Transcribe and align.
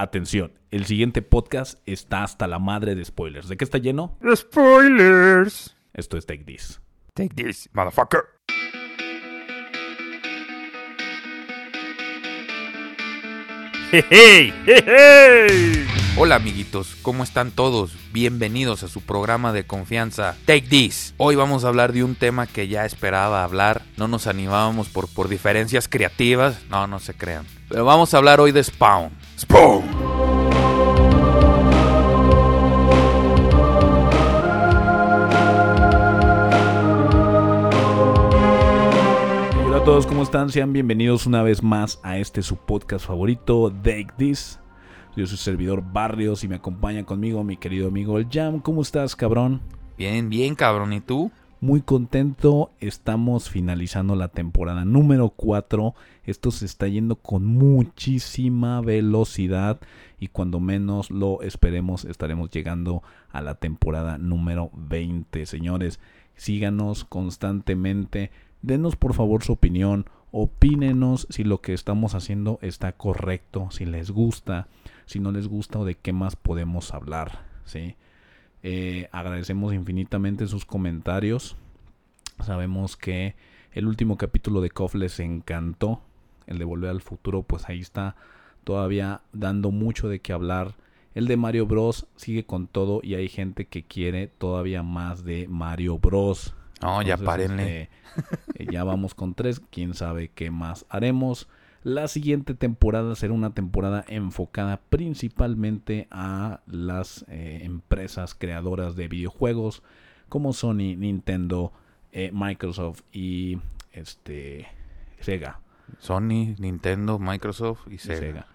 Atención, 0.00 0.52
el 0.70 0.86
siguiente 0.86 1.22
podcast 1.22 1.80
está 1.84 2.22
hasta 2.22 2.46
la 2.46 2.60
madre 2.60 2.94
de 2.94 3.04
spoilers. 3.04 3.48
¿De 3.48 3.56
qué 3.56 3.64
está 3.64 3.78
lleno? 3.78 4.16
Spoilers. 4.32 5.76
Esto 5.92 6.16
es 6.16 6.24
Take 6.24 6.44
This. 6.44 6.80
Take 7.14 7.34
this, 7.34 7.68
motherfucker. 7.72 8.20
Hey, 13.90 14.04
hey, 14.08 14.54
hey, 14.66 14.84
hey. 14.86 15.86
Hola 16.16 16.36
amiguitos, 16.36 16.94
¿cómo 17.02 17.24
están 17.24 17.50
todos? 17.50 17.96
Bienvenidos 18.12 18.84
a 18.84 18.88
su 18.88 19.00
programa 19.00 19.52
de 19.52 19.66
confianza 19.66 20.36
Take 20.44 20.68
This. 20.68 21.14
Hoy 21.16 21.34
vamos 21.34 21.64
a 21.64 21.68
hablar 21.68 21.92
de 21.92 22.04
un 22.04 22.14
tema 22.14 22.46
que 22.46 22.68
ya 22.68 22.84
esperaba 22.84 23.42
hablar. 23.42 23.82
No 23.96 24.06
nos 24.06 24.28
animábamos 24.28 24.88
por, 24.88 25.08
por 25.08 25.26
diferencias 25.26 25.88
creativas. 25.88 26.60
No, 26.70 26.86
no 26.86 27.00
se 27.00 27.14
crean. 27.14 27.46
Pero 27.68 27.84
vamos 27.84 28.14
a 28.14 28.18
hablar 28.18 28.38
hoy 28.40 28.52
de 28.52 28.62
Spawn. 28.62 29.10
Spawn. 29.38 29.84
Hola 39.64 39.76
a 39.76 39.84
todos, 39.84 40.08
¿cómo 40.08 40.24
están? 40.24 40.50
Sean 40.50 40.72
bienvenidos 40.72 41.26
una 41.26 41.44
vez 41.44 41.62
más 41.62 42.00
a 42.02 42.18
este 42.18 42.42
su 42.42 42.56
podcast 42.56 43.06
favorito, 43.06 43.72
Take 43.84 44.08
This. 44.16 44.58
Yo 45.16 45.24
soy 45.24 45.36
su 45.36 45.36
servidor 45.36 45.84
Barrios 45.92 46.42
y 46.42 46.48
me 46.48 46.56
acompaña 46.56 47.04
conmigo 47.04 47.44
mi 47.44 47.56
querido 47.56 47.86
amigo 47.86 48.18
el 48.18 48.26
Jam. 48.28 48.58
¿Cómo 48.58 48.82
estás, 48.82 49.14
cabrón? 49.14 49.60
Bien, 49.96 50.28
bien, 50.28 50.56
cabrón. 50.56 50.92
¿Y 50.92 51.00
tú? 51.00 51.30
Muy 51.60 51.80
contento, 51.80 52.70
estamos 52.78 53.50
finalizando 53.50 54.14
la 54.14 54.28
temporada 54.28 54.84
número 54.84 55.30
4. 55.30 55.92
Esto 56.22 56.52
se 56.52 56.64
está 56.66 56.86
yendo 56.86 57.16
con 57.16 57.46
muchísima 57.46 58.80
velocidad 58.80 59.80
y 60.20 60.28
cuando 60.28 60.60
menos 60.60 61.10
lo 61.10 61.42
esperemos 61.42 62.04
estaremos 62.04 62.50
llegando 62.50 63.02
a 63.32 63.40
la 63.40 63.56
temporada 63.56 64.18
número 64.18 64.70
20. 64.74 65.46
Señores, 65.46 65.98
síganos 66.36 67.04
constantemente, 67.04 68.30
denos 68.62 68.94
por 68.94 69.14
favor 69.14 69.42
su 69.42 69.54
opinión, 69.54 70.06
opínenos 70.30 71.26
si 71.28 71.42
lo 71.42 71.60
que 71.60 71.74
estamos 71.74 72.14
haciendo 72.14 72.60
está 72.62 72.92
correcto, 72.92 73.72
si 73.72 73.84
les 73.84 74.12
gusta, 74.12 74.68
si 75.06 75.18
no 75.18 75.32
les 75.32 75.48
gusta 75.48 75.80
o 75.80 75.84
de 75.84 75.96
qué 75.96 76.12
más 76.12 76.36
podemos 76.36 76.94
hablar, 76.94 77.46
¿sí? 77.64 77.96
Eh, 78.62 79.08
agradecemos 79.12 79.74
infinitamente 79.74 80.46
sus 80.46 80.64
comentarios. 80.64 81.56
Sabemos 82.44 82.96
que 82.96 83.36
el 83.72 83.86
último 83.86 84.16
capítulo 84.16 84.60
de 84.60 84.70
KOF 84.70 84.94
les 84.94 85.20
encantó. 85.20 86.02
El 86.46 86.58
de 86.58 86.64
Volver 86.64 86.90
al 86.90 87.02
Futuro, 87.02 87.42
pues 87.42 87.68
ahí 87.68 87.80
está 87.80 88.16
todavía 88.64 89.20
dando 89.32 89.70
mucho 89.70 90.08
de 90.08 90.20
qué 90.20 90.32
hablar. 90.32 90.74
El 91.14 91.26
de 91.26 91.36
Mario 91.36 91.66
Bros. 91.66 92.06
sigue 92.16 92.44
con 92.44 92.66
todo 92.68 93.00
y 93.02 93.14
hay 93.14 93.28
gente 93.28 93.66
que 93.66 93.82
quiere 93.82 94.28
todavía 94.28 94.82
más 94.82 95.24
de 95.24 95.48
Mario 95.48 95.98
Bros. 95.98 96.54
No, 96.80 97.02
ya 97.02 97.16
párenle. 97.16 97.82
este, 97.82 97.90
eh, 98.54 98.66
ya 98.70 98.84
vamos 98.84 99.14
con 99.14 99.34
tres. 99.34 99.60
Quién 99.70 99.94
sabe 99.94 100.28
qué 100.28 100.50
más 100.50 100.86
haremos. 100.88 101.48
La 101.84 102.08
siguiente 102.08 102.54
temporada 102.54 103.14
será 103.14 103.32
una 103.32 103.54
temporada 103.54 104.04
enfocada 104.08 104.80
principalmente 104.90 106.08
a 106.10 106.60
las 106.66 107.24
eh, 107.28 107.60
empresas 107.62 108.34
creadoras 108.34 108.96
de 108.96 109.08
videojuegos 109.08 109.82
como 110.28 110.52
Sony, 110.52 110.96
Nintendo, 110.96 111.72
eh, 112.12 112.30
Microsoft 112.32 113.02
y 113.12 113.58
este 113.92 114.66
Sega. 115.20 115.60
Sony, 115.98 116.54
Nintendo, 116.58 117.18
Microsoft 117.18 117.86
y. 117.90 117.98
Sega. 117.98 118.46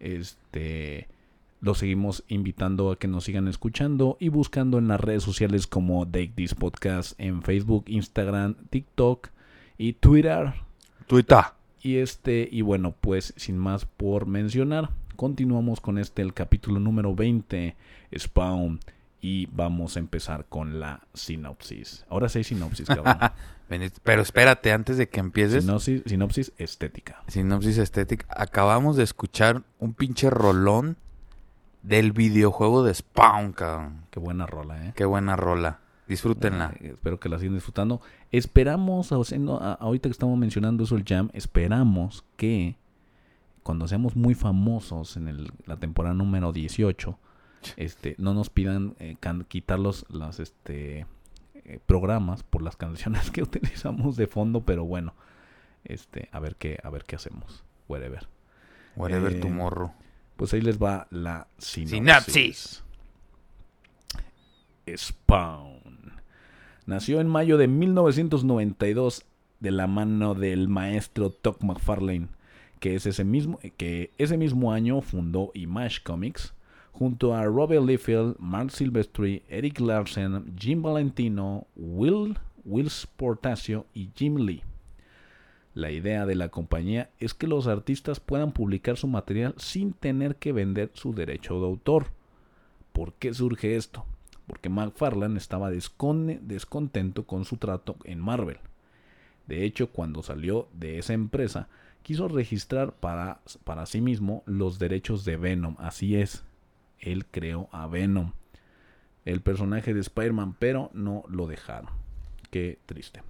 Este 0.00 1.08
los 1.60 1.78
seguimos 1.78 2.24
invitando 2.26 2.90
a 2.90 2.98
que 2.98 3.06
nos 3.06 3.22
sigan 3.22 3.46
escuchando 3.46 4.16
y 4.18 4.30
buscando 4.30 4.78
en 4.78 4.88
las 4.88 5.00
redes 5.00 5.22
sociales 5.22 5.68
como 5.68 6.04
Take 6.04 6.32
This 6.34 6.56
Podcast 6.56 7.18
en 7.20 7.42
Facebook, 7.42 7.84
Instagram, 7.86 8.56
TikTok 8.68 9.28
y 9.78 9.92
Twitter. 9.92 10.54
Twitter. 11.06 11.61
Y 11.82 11.98
este, 11.98 12.48
y 12.50 12.62
bueno, 12.62 12.94
pues 13.00 13.34
sin 13.36 13.58
más 13.58 13.84
por 13.84 14.26
mencionar, 14.26 14.90
continuamos 15.16 15.80
con 15.80 15.98
este, 15.98 16.22
el 16.22 16.32
capítulo 16.32 16.78
número 16.78 17.14
20, 17.14 17.74
Spawn, 18.16 18.80
y 19.20 19.46
vamos 19.46 19.96
a 19.96 20.00
empezar 20.00 20.46
con 20.48 20.80
la 20.80 21.00
sinopsis. 21.14 22.04
Ahora 22.08 22.28
sí 22.28 22.38
hay 22.38 22.44
sinopsis, 22.44 22.86
cabrón. 22.86 23.16
Pero 24.02 24.22
espérate, 24.22 24.72
antes 24.72 24.96
de 24.96 25.08
que 25.08 25.20
empieces, 25.20 25.64
sinopsis, 25.64 26.02
sinopsis 26.06 26.52
estética. 26.58 27.22
Sinopsis 27.28 27.78
Estética, 27.78 28.26
acabamos 28.28 28.96
de 28.96 29.04
escuchar 29.04 29.62
un 29.78 29.94
pinche 29.94 30.28
rolón 30.28 30.98
del 31.82 32.12
videojuego 32.12 32.84
de 32.84 32.94
Spawn, 32.94 33.52
cabrón. 33.52 34.04
Qué 34.10 34.20
buena 34.20 34.46
rola, 34.46 34.86
¿eh? 34.86 34.92
Qué 34.94 35.04
buena 35.04 35.36
rola. 35.36 35.80
Disfrútenla. 36.08 36.74
Eh, 36.80 36.90
espero 36.94 37.18
que 37.20 37.28
la 37.28 37.38
sigan 37.38 37.54
disfrutando. 37.54 38.00
Esperamos, 38.30 39.12
haciendo- 39.12 39.60
a- 39.62 39.74
ahorita 39.74 40.08
que 40.08 40.12
estamos 40.12 40.38
mencionando 40.38 40.84
eso 40.84 40.96
el 40.96 41.04
jam, 41.04 41.30
esperamos 41.32 42.24
que 42.36 42.76
cuando 43.62 43.86
seamos 43.88 44.16
muy 44.16 44.34
famosos 44.34 45.16
en 45.16 45.28
el- 45.28 45.52
la 45.66 45.76
temporada 45.78 46.14
número 46.14 46.52
18, 46.52 47.18
este, 47.76 48.16
no 48.18 48.34
nos 48.34 48.50
pidan 48.50 48.96
eh, 48.98 49.16
can- 49.20 49.44
quitar 49.44 49.78
los 49.78 50.04
las, 50.10 50.40
este, 50.40 51.06
eh, 51.64 51.78
programas 51.86 52.42
por 52.42 52.62
las 52.62 52.74
canciones 52.76 53.30
que 53.30 53.42
utilizamos 53.42 54.16
de 54.16 54.26
fondo, 54.26 54.64
pero 54.64 54.84
bueno, 54.84 55.14
este, 55.84 56.28
a 56.32 56.40
ver 56.40 56.56
qué, 56.56 56.78
a 56.82 56.90
ver 56.90 57.04
qué 57.04 57.14
hacemos. 57.16 57.64
Whatever. 57.88 58.28
Whatever 58.96 59.40
tu 59.40 59.48
morro. 59.48 59.94
Pues 60.36 60.52
ahí 60.54 60.60
les 60.60 60.82
va 60.82 61.06
la 61.10 61.46
sinopsis. 61.58 61.90
Sinopsis. 61.98 62.84
Spawn. 64.96 65.71
Nació 66.92 67.22
en 67.22 67.26
mayo 67.26 67.56
de 67.56 67.68
1992 67.68 69.24
de 69.60 69.70
la 69.70 69.86
mano 69.86 70.34
del 70.34 70.68
maestro 70.68 71.30
Todd 71.30 71.56
McFarlane, 71.62 72.28
que, 72.80 72.94
es 72.94 73.06
ese, 73.06 73.24
mismo, 73.24 73.58
que 73.78 74.10
ese 74.18 74.36
mismo 74.36 74.74
año 74.74 75.00
fundó 75.00 75.52
Image 75.54 76.02
Comics, 76.02 76.52
junto 76.92 77.34
a 77.34 77.46
Robert 77.46 77.82
Liefeld, 77.82 78.36
Mark 78.38 78.72
Silvestri, 78.72 79.42
Eric 79.48 79.80
Larsen, 79.80 80.54
Jim 80.58 80.82
Valentino, 80.82 81.66
Will, 81.76 82.36
Will 82.66 82.90
Portacio 83.16 83.86
y 83.94 84.10
Jim 84.14 84.36
Lee. 84.36 84.62
La 85.72 85.90
idea 85.92 86.26
de 86.26 86.34
la 86.34 86.50
compañía 86.50 87.08
es 87.18 87.32
que 87.32 87.46
los 87.46 87.68
artistas 87.68 88.20
puedan 88.20 88.52
publicar 88.52 88.98
su 88.98 89.08
material 89.08 89.54
sin 89.56 89.94
tener 89.94 90.36
que 90.36 90.52
vender 90.52 90.90
su 90.92 91.14
derecho 91.14 91.58
de 91.58 91.68
autor. 91.68 92.08
¿Por 92.92 93.14
qué 93.14 93.32
surge 93.32 93.76
esto? 93.76 94.04
Porque 94.46 94.68
McFarlane 94.68 95.38
estaba 95.38 95.70
descontento 95.70 97.26
con 97.26 97.44
su 97.44 97.56
trato 97.56 97.96
en 98.04 98.20
Marvel. 98.20 98.58
De 99.46 99.64
hecho, 99.64 99.90
cuando 99.90 100.22
salió 100.22 100.68
de 100.72 100.98
esa 100.98 101.14
empresa, 101.14 101.68
quiso 102.02 102.28
registrar 102.28 102.92
para, 102.92 103.40
para 103.64 103.86
sí 103.86 104.00
mismo 104.00 104.42
los 104.46 104.78
derechos 104.78 105.24
de 105.24 105.36
Venom. 105.36 105.76
Así 105.78 106.16
es, 106.16 106.44
él 106.98 107.26
creó 107.26 107.68
a 107.72 107.86
Venom, 107.86 108.32
el 109.24 109.40
personaje 109.40 109.94
de 109.94 110.00
Spider-Man, 110.00 110.56
pero 110.58 110.90
no 110.92 111.24
lo 111.28 111.46
dejaron. 111.46 111.90
Qué 112.50 112.78
triste. 112.86 113.22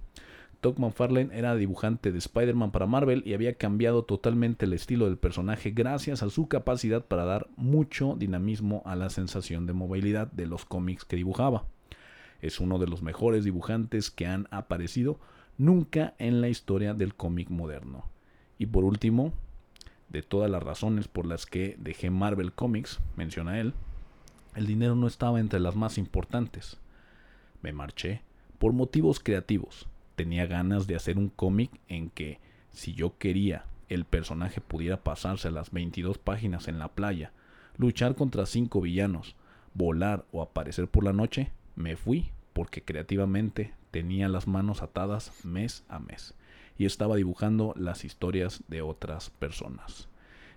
Todd 0.63 0.77
McFarlane 0.77 1.37
era 1.37 1.57
dibujante 1.57 2.13
de 2.13 2.19
Spider-Man 2.19 2.71
para 2.71 2.87
Marvel 2.87 3.21
y 3.25 3.33
había 3.33 3.55
cambiado 3.55 4.05
totalmente 4.05 4.63
el 4.63 4.71
estilo 4.71 5.07
del 5.07 5.17
personaje 5.17 5.71
gracias 5.71 6.23
a 6.23 6.29
su 6.29 6.47
capacidad 6.47 7.03
para 7.03 7.25
dar 7.25 7.49
mucho 7.57 8.15
dinamismo 8.17 8.81
a 8.85 8.95
la 8.95 9.09
sensación 9.09 9.65
de 9.65 9.73
movilidad 9.73 10.31
de 10.31 10.45
los 10.45 10.63
cómics 10.63 11.03
que 11.03 11.17
dibujaba. 11.17 11.65
Es 12.41 12.61
uno 12.61 12.79
de 12.79 12.87
los 12.87 13.01
mejores 13.01 13.43
dibujantes 13.43 14.09
que 14.09 14.25
han 14.25 14.47
aparecido 14.51 15.19
nunca 15.57 16.13
en 16.17 16.39
la 16.39 16.47
historia 16.47 16.93
del 16.93 17.13
cómic 17.13 17.49
moderno. 17.49 18.05
Y 18.57 18.67
por 18.67 18.85
último, 18.85 19.33
de 20.07 20.21
todas 20.21 20.49
las 20.49 20.63
razones 20.63 21.09
por 21.09 21.25
las 21.25 21.45
que 21.45 21.75
dejé 21.77 22.09
Marvel 22.09 22.53
Comics, 22.53 23.01
menciona 23.17 23.59
él, 23.59 23.73
el 24.55 24.65
dinero 24.65 24.95
no 24.95 25.07
estaba 25.07 25.41
entre 25.41 25.59
las 25.59 25.75
más 25.75 25.97
importantes. 25.97 26.77
Me 27.61 27.73
marché 27.73 28.21
por 28.59 28.71
motivos 28.71 29.19
creativos 29.19 29.89
tenía 30.15 30.45
ganas 30.45 30.87
de 30.87 30.95
hacer 30.95 31.17
un 31.17 31.29
cómic 31.29 31.71
en 31.87 32.09
que, 32.09 32.39
si 32.71 32.93
yo 32.93 33.17
quería, 33.17 33.65
el 33.89 34.05
personaje 34.05 34.61
pudiera 34.61 35.03
pasarse 35.03 35.51
las 35.51 35.71
22 35.71 36.17
páginas 36.17 36.67
en 36.67 36.79
la 36.79 36.89
playa, 36.89 37.31
luchar 37.77 38.15
contra 38.15 38.45
cinco 38.45 38.81
villanos, 38.81 39.35
volar 39.73 40.25
o 40.31 40.41
aparecer 40.41 40.87
por 40.87 41.03
la 41.03 41.13
noche, 41.13 41.51
me 41.75 41.95
fui 41.95 42.31
porque 42.53 42.83
creativamente 42.83 43.73
tenía 43.91 44.27
las 44.29 44.47
manos 44.47 44.81
atadas 44.81 45.31
mes 45.43 45.83
a 45.89 45.99
mes 45.99 46.35
y 46.77 46.85
estaba 46.85 47.15
dibujando 47.15 47.73
las 47.77 48.05
historias 48.05 48.63
de 48.67 48.81
otras 48.81 49.29
personas. 49.29 50.07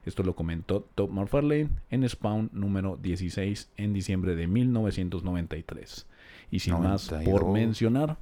Esto 0.05 0.23
lo 0.23 0.37
comentó 0.37 0.88
Todd 0.94 1.11
McFarlane 1.11 1.69
en 1.91 2.08
Spawn 2.08 2.50
número 2.53 2.97
16 2.97 3.70
en 3.76 3.93
diciembre 3.93 4.37
de 4.37 4.47
1993. 4.47 6.06
Y 6.50 6.61
sin 6.61 6.81
más 6.81 7.08
por 7.08 7.43
92. 7.43 7.53
mencionar, 7.53 8.17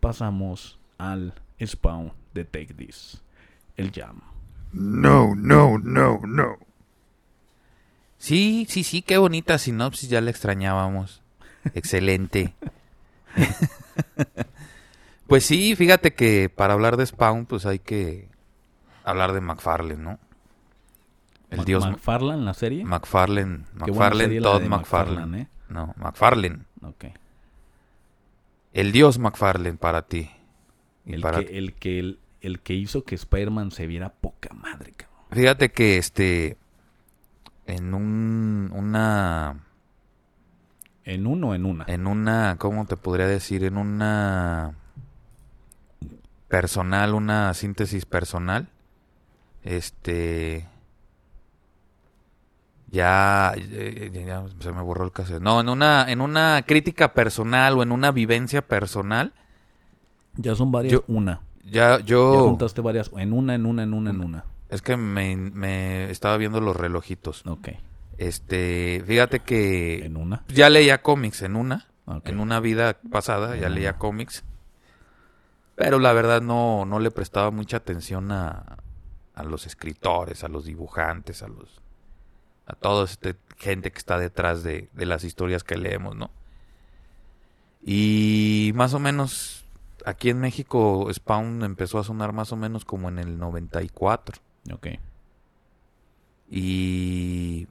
pasamos 0.00 0.78
al 0.98 1.34
Spawn 1.64 2.12
de 2.34 2.44
Take 2.44 2.74
This, 2.74 3.22
el 3.76 3.92
Jam. 3.92 4.20
No, 4.72 5.34
no, 5.34 5.78
no, 5.78 6.20
no. 6.26 6.58
Sí, 8.18 8.66
sí, 8.68 8.84
sí, 8.84 9.02
qué 9.02 9.18
bonita 9.18 9.58
sinopsis, 9.58 10.10
ya 10.10 10.20
la 10.20 10.30
extrañábamos. 10.30 11.22
Excelente. 11.74 12.54
pues 15.26 15.44
sí, 15.46 15.74
fíjate 15.76 16.12
que 16.12 16.48
para 16.48 16.74
hablar 16.74 16.96
de 16.96 17.06
Spawn, 17.06 17.46
pues 17.46 17.66
hay 17.66 17.78
que 17.78 18.28
hablar 19.04 19.32
de 19.32 19.40
McFarlane, 19.40 20.02
¿no? 20.02 20.18
El 21.50 21.58
Ma 21.58 21.64
dios 21.64 21.84
McFarlane, 21.84 22.44
la 22.44 22.54
serie. 22.54 22.84
McFarlane, 22.84 23.64
McFarlane, 23.74 24.40
Todd 24.40 24.62
McFarlane. 24.62 25.40
¿eh? 25.40 25.48
No, 25.68 25.94
McFarlane. 25.96 26.60
Ok. 26.82 27.06
El 28.72 28.92
dios 28.92 29.18
McFarlane 29.18 29.76
para 29.76 30.02
ti. 30.02 30.30
El, 31.06 31.22
que, 31.22 31.58
el, 31.58 31.74
que, 31.74 32.16
el, 32.40 32.60
que 32.60 32.74
hizo 32.74 33.04
que 33.04 33.14
Spider-Man 33.14 33.72
se 33.72 33.86
viera 33.86 34.10
poca 34.10 34.54
madre, 34.54 34.92
cabrón. 34.92 35.26
Fíjate 35.30 35.70
que 35.70 35.98
este. 35.98 36.56
En 37.66 37.94
un. 37.94 38.70
Una. 38.72 39.64
¿En 41.04 41.26
uno 41.26 41.48
o 41.48 41.54
en 41.54 41.64
una? 41.64 41.84
En 41.88 42.06
una. 42.06 42.56
¿Cómo 42.58 42.86
te 42.86 42.96
podría 42.96 43.26
decir? 43.26 43.64
En 43.64 43.76
una. 43.76 44.74
Personal, 46.48 47.14
una 47.14 47.54
síntesis 47.54 48.06
personal. 48.06 48.68
Este. 49.64 50.68
Ya, 52.90 53.54
ya, 53.56 54.44
se 54.58 54.72
me 54.72 54.82
borró 54.82 55.04
el 55.04 55.12
caso. 55.12 55.38
No, 55.38 55.60
en 55.60 55.68
una, 55.68 56.10
en 56.10 56.20
una 56.20 56.62
crítica 56.66 57.12
personal 57.14 57.78
o 57.78 57.82
en 57.82 57.92
una 57.92 58.10
vivencia 58.10 58.62
personal. 58.62 59.32
Ya 60.34 60.54
son 60.56 60.72
varias, 60.72 61.00
una. 61.06 61.40
Ya, 61.64 62.00
yo. 62.00 62.34
Ya 62.34 62.40
juntaste 62.40 62.80
varias, 62.80 63.10
en 63.16 63.32
una, 63.32 63.54
en 63.54 63.66
una, 63.66 63.84
en 63.84 63.94
una, 63.94 64.10
en 64.10 64.20
una. 64.20 64.44
Es 64.68 64.82
que 64.82 64.96
me, 64.96 65.36
me 65.36 66.10
estaba 66.10 66.36
viendo 66.36 66.60
los 66.60 66.76
relojitos. 66.76 67.46
Ok. 67.46 67.68
Este, 68.18 69.02
fíjate 69.06 69.40
que. 69.40 70.04
¿En 70.04 70.16
una? 70.16 70.44
Ya 70.48 70.68
leía 70.68 71.02
cómics 71.02 71.42
en 71.42 71.56
una. 71.56 71.86
En 72.24 72.40
una 72.40 72.58
vida 72.58 72.98
pasada 73.10 73.56
ya 73.56 73.68
leía 73.68 73.96
cómics. 73.96 74.44
Pero 75.76 76.00
la 76.00 76.12
verdad 76.12 76.42
no, 76.42 76.84
no 76.84 76.98
le 76.98 77.12
prestaba 77.12 77.52
mucha 77.52 77.76
atención 77.76 78.32
a, 78.32 78.78
a 79.34 79.44
los 79.44 79.66
escritores, 79.66 80.42
a 80.42 80.48
los 80.48 80.64
dibujantes, 80.64 81.42
a 81.42 81.48
los 81.48 81.79
a 82.70 82.74
toda 82.74 83.04
esta 83.04 83.34
gente 83.58 83.90
que 83.90 83.98
está 83.98 84.18
detrás 84.18 84.62
de, 84.62 84.88
las 84.94 85.24
historias 85.24 85.64
que 85.64 85.76
leemos, 85.76 86.14
¿no? 86.16 86.30
Y 87.82 88.72
más 88.74 88.94
o 88.94 88.98
menos 88.98 89.64
aquí 90.04 90.30
en 90.30 90.38
México 90.38 91.08
Spawn 91.12 91.62
empezó 91.62 91.98
a 91.98 92.04
sonar 92.04 92.32
más 92.32 92.52
o 92.52 92.56
menos 92.56 92.84
como 92.84 93.08
en 93.08 93.18
el 93.18 93.38
94. 93.38 94.40
Ok. 94.72 94.88
Y 96.48 97.66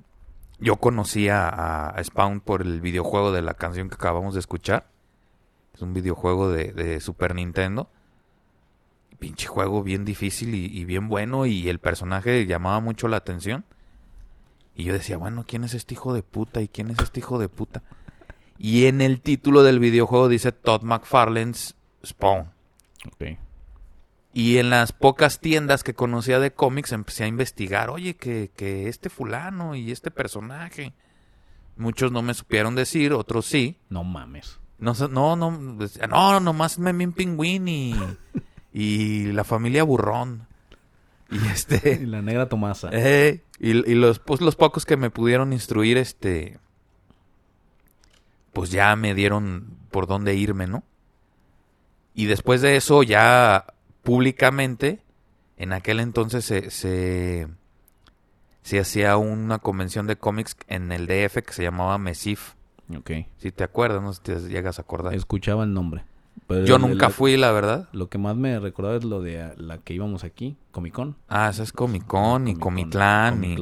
yo 0.60 0.78
conocía 0.78 1.48
a, 1.48 2.04
Spawn 2.04 2.42
por 2.42 2.62
el 2.62 2.82
videojuego 2.82 3.32
de 3.32 3.42
la 3.42 3.54
canción 3.54 3.90
que 3.90 3.96
acabamos 3.96 4.34
de 4.34 4.40
escuchar. 4.42 4.88
Es 5.74 5.82
un 5.82 5.94
videojuego 5.94 6.50
de, 6.50 7.00
Super 7.00 7.36
Nintendo. 7.36 7.90
Pinche 9.20 9.48
juego 9.48 9.84
bien 9.84 10.06
difícil 10.06 10.56
y 10.56 10.86
bien 10.86 11.08
bueno 11.10 11.46
y 11.46 11.68
el 11.70 11.80
personaje 11.80 12.46
llamaba 12.46 12.80
mucho 12.80 13.08
la 13.08 13.18
atención. 13.18 13.66
Y 14.80 14.86
yo 14.86 14.94
decía, 14.94 15.18
bueno, 15.18 15.44
¿quién 15.46 15.66
es 15.66 15.74
este 15.74 15.96
hijo 15.96 16.14
de 16.14 16.24
puta? 16.24 16.62
¿Y 16.62 16.70
quién 16.70 16.90
es 16.90 17.00
este 17.00 17.20
hijo 17.20 17.38
de 17.38 17.50
puta? 17.50 17.84
Y 18.58 18.86
en 18.86 19.02
el 19.02 19.20
título 19.20 19.62
del 19.62 19.78
videojuego 19.78 20.30
dice 20.30 20.54
Todd 20.54 20.84
McFarlane's 20.84 21.76
Spawn. 22.06 22.54
Ok. 23.06 23.38
Y 24.32 24.58
en 24.58 24.70
las 24.70 24.94
pocas 24.94 25.42
tiendas 25.42 25.84
que 25.84 25.96
conocía 25.96 26.40
de 26.40 26.54
cómics 26.54 26.94
empecé 26.94 27.26
a 27.26 27.28
investigar, 27.28 27.90
oye, 27.90 28.16
que, 28.16 28.52
que 28.56 28.88
este 28.88 29.10
fulano 29.10 29.76
y 29.76 29.92
este 29.92 30.12
personaje. 30.12 30.94
Muchos 31.76 32.14
no 32.14 32.22
me 32.22 32.34
supieron 32.34 32.74
decir, 32.74 33.12
otros 33.12 33.48
sí. 33.48 33.76
No 33.90 34.06
mames. 34.06 34.62
No, 34.78 34.94
no, 34.94 35.36
no, 35.36 35.52
no, 35.52 36.40
nomás 36.40 36.80
me 36.80 36.92
un 36.92 37.12
pingüín 37.12 37.68
y, 37.68 37.96
y 38.72 39.34
la 39.34 39.44
familia 39.44 39.84
burrón. 39.84 40.48
Y 41.32 41.48
este. 41.48 42.00
Y 42.02 42.06
la 42.06 42.22
negra 42.22 42.50
Tomasa. 42.50 42.90
Eh, 42.94 43.44
y, 43.60 43.74
los, 43.74 44.20
pues, 44.20 44.42
los 44.42 44.56
pocos 44.56 44.86
que 44.86 44.98
me 44.98 45.10
pudieron 45.10 45.54
instruir, 45.54 45.98
este. 45.98 46.60
Pues 48.54 48.72
ya 48.72 48.96
me 48.96 49.14
dieron 49.14 49.78
por 49.92 50.08
dónde 50.08 50.36
irme, 50.36 50.66
¿no? 50.66 50.84
Y 52.16 52.26
después 52.26 52.62
de 52.62 52.76
eso, 52.76 53.04
ya 53.04 53.66
públicamente, 54.02 55.02
en 55.58 55.72
aquel 55.74 56.00
entonces 56.00 56.46
se, 56.46 56.72
se, 56.72 57.48
se 58.64 58.80
hacía 58.80 59.18
una 59.18 59.60
convención 59.60 60.08
de 60.08 60.18
cómics 60.18 60.58
en 60.68 60.92
el 60.92 61.06
DF 61.06 61.44
que 61.46 61.54
se 61.54 61.64
llamaba 61.64 61.98
Mesif. 61.98 62.56
Ok. 62.98 63.12
Si 63.38 63.52
te 63.52 63.64
acuerdas, 63.64 64.02
no 64.02 64.14
sé 64.14 64.20
si 64.20 64.48
te 64.48 64.50
llegas 64.50 64.80
a 64.80 64.82
acordar. 64.82 65.14
Escuchaba 65.14 65.64
el 65.64 65.74
nombre. 65.74 66.04
Yo 66.66 66.80
nunca 66.80 67.10
fui, 67.10 67.38
la 67.38 67.52
verdad. 67.52 67.90
Lo 67.92 68.10
que 68.10 68.18
más 68.18 68.36
me 68.36 68.60
recordaba 68.60 68.98
es 68.98 69.04
lo 69.04 69.22
de 69.22 69.54
la 69.58 69.78
que 69.80 69.94
íbamos 69.94 70.24
aquí, 70.24 70.58
Comic 70.72 70.94
Con. 70.94 71.16
Ah, 71.28 71.50
esa 71.50 71.64
es 71.64 71.72
Comic 71.72 72.06
Con 72.06 72.48
y 72.48 72.56
Comitlán. 72.56 73.44
Y... 73.44 73.58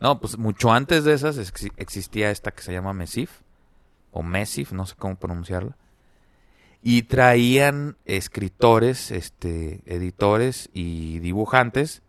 No, 0.00 0.20
pues 0.20 0.36
mucho 0.36 0.72
antes 0.72 1.04
de 1.04 1.14
esas 1.14 1.38
existía 1.38 2.30
esta 2.30 2.50
que 2.50 2.62
se 2.62 2.72
llama 2.72 2.92
Mesif. 2.92 3.42
O 4.10 4.22
Mesif, 4.22 4.72
no 4.72 4.86
sé 4.86 4.94
cómo 4.96 5.16
pronunciarla. 5.16 5.76
Y 6.82 7.02
traían 7.02 7.96
escritores, 8.04 9.10
este, 9.10 9.80
editores 9.86 10.68
y 10.74 11.20
dibujantes 11.20 12.02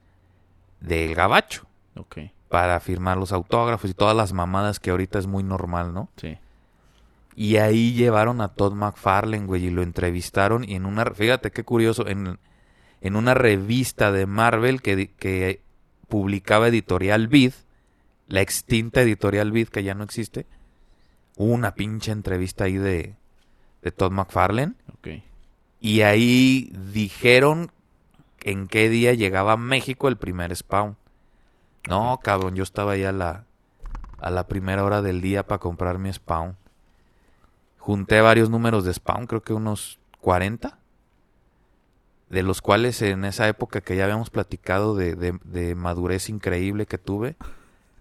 del 0.81 1.15
gabacho. 1.15 1.67
Ok. 1.95 2.17
Para 2.49 2.79
firmar 2.79 3.17
los 3.17 3.31
autógrafos 3.31 3.89
y 3.89 3.93
todas 3.93 4.15
las 4.15 4.33
mamadas 4.33 4.79
que 4.79 4.91
ahorita 4.91 5.19
es 5.19 5.27
muy 5.27 5.43
normal, 5.43 5.93
¿no? 5.93 6.09
Sí. 6.17 6.37
Y 7.35 7.57
ahí 7.57 7.93
llevaron 7.93 8.39
a 8.39 8.53
Todd 8.53 8.73
McFarlane, 8.73 9.45
güey, 9.45 9.65
y 9.65 9.69
lo 9.69 9.83
entrevistaron. 9.83 10.63
Y 10.63 10.75
en 10.75 10.85
una, 10.85 11.05
fíjate 11.05 11.51
qué 11.51 11.63
curioso, 11.63 12.07
en, 12.07 12.39
en 13.01 13.15
una 13.17 13.33
revista 13.33 14.13
de 14.13 14.25
Marvel 14.25 14.81
que, 14.81 15.11
que 15.11 15.61
publicaba 16.07 16.69
Editorial 16.69 17.27
Vid, 17.27 17.51
la 18.27 18.39
extinta 18.39 19.01
Editorial 19.01 19.51
Vid 19.51 19.67
que 19.67 19.83
ya 19.83 19.93
no 19.95 20.05
existe, 20.05 20.47
hubo 21.35 21.53
una 21.53 21.75
pinche 21.75 22.13
entrevista 22.13 22.63
ahí 22.63 22.77
de, 22.77 23.15
de 23.81 23.91
Todd 23.91 24.13
McFarlane. 24.13 24.75
Okay. 24.99 25.25
Y 25.81 26.01
ahí 26.01 26.71
dijeron 26.93 27.69
en 28.43 28.67
qué 28.67 28.87
día 28.87 29.13
llegaba 29.13 29.53
a 29.53 29.57
México 29.57 30.07
el 30.07 30.15
primer 30.15 30.55
Spawn. 30.55 30.95
No, 31.89 32.17
cabrón, 32.23 32.55
yo 32.55 32.63
estaba 32.63 32.93
ahí 32.93 33.03
a 33.03 33.11
la, 33.11 33.43
a 34.19 34.31
la 34.31 34.47
primera 34.47 34.85
hora 34.85 35.01
del 35.01 35.19
día 35.19 35.45
para 35.45 35.59
comprar 35.59 35.99
mi 35.99 36.13
Spawn 36.13 36.55
junté 37.85 38.19
varios 38.19 38.49
números 38.49 38.83
de 38.83 38.91
Spawn, 38.91 39.27
creo 39.27 39.43
que 39.43 39.53
unos 39.53 39.99
40, 40.21 40.79
de 42.31 42.41
los 42.41 42.59
cuales 42.59 42.99
en 43.03 43.25
esa 43.25 43.47
época 43.47 43.81
que 43.81 43.95
ya 43.95 44.05
habíamos 44.05 44.31
platicado 44.31 44.95
de, 44.95 45.75
madurez 45.77 46.29
increíble 46.29 46.87
que 46.87 46.97
tuve, 46.97 47.35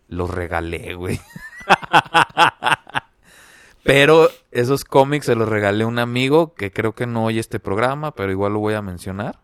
los 0.09 0.31
regalé, 0.31 0.95
güey. 0.95 1.21
pero 3.83 4.31
esos 4.53 4.87
cómics 4.87 5.27
se 5.27 5.35
los 5.35 5.51
regalé 5.51 5.85
a 5.85 5.89
un 5.89 5.99
amigo 5.99 6.55
que 6.55 6.73
creo 6.73 6.95
que 6.95 7.07
no 7.07 7.27
oye 7.27 7.41
este 7.41 7.61
programa, 7.61 8.13
pero 8.13 8.33
igual 8.33 8.55
lo 8.55 8.61
voy 8.61 8.73
a 8.73 8.81
mencionar. 8.81 9.39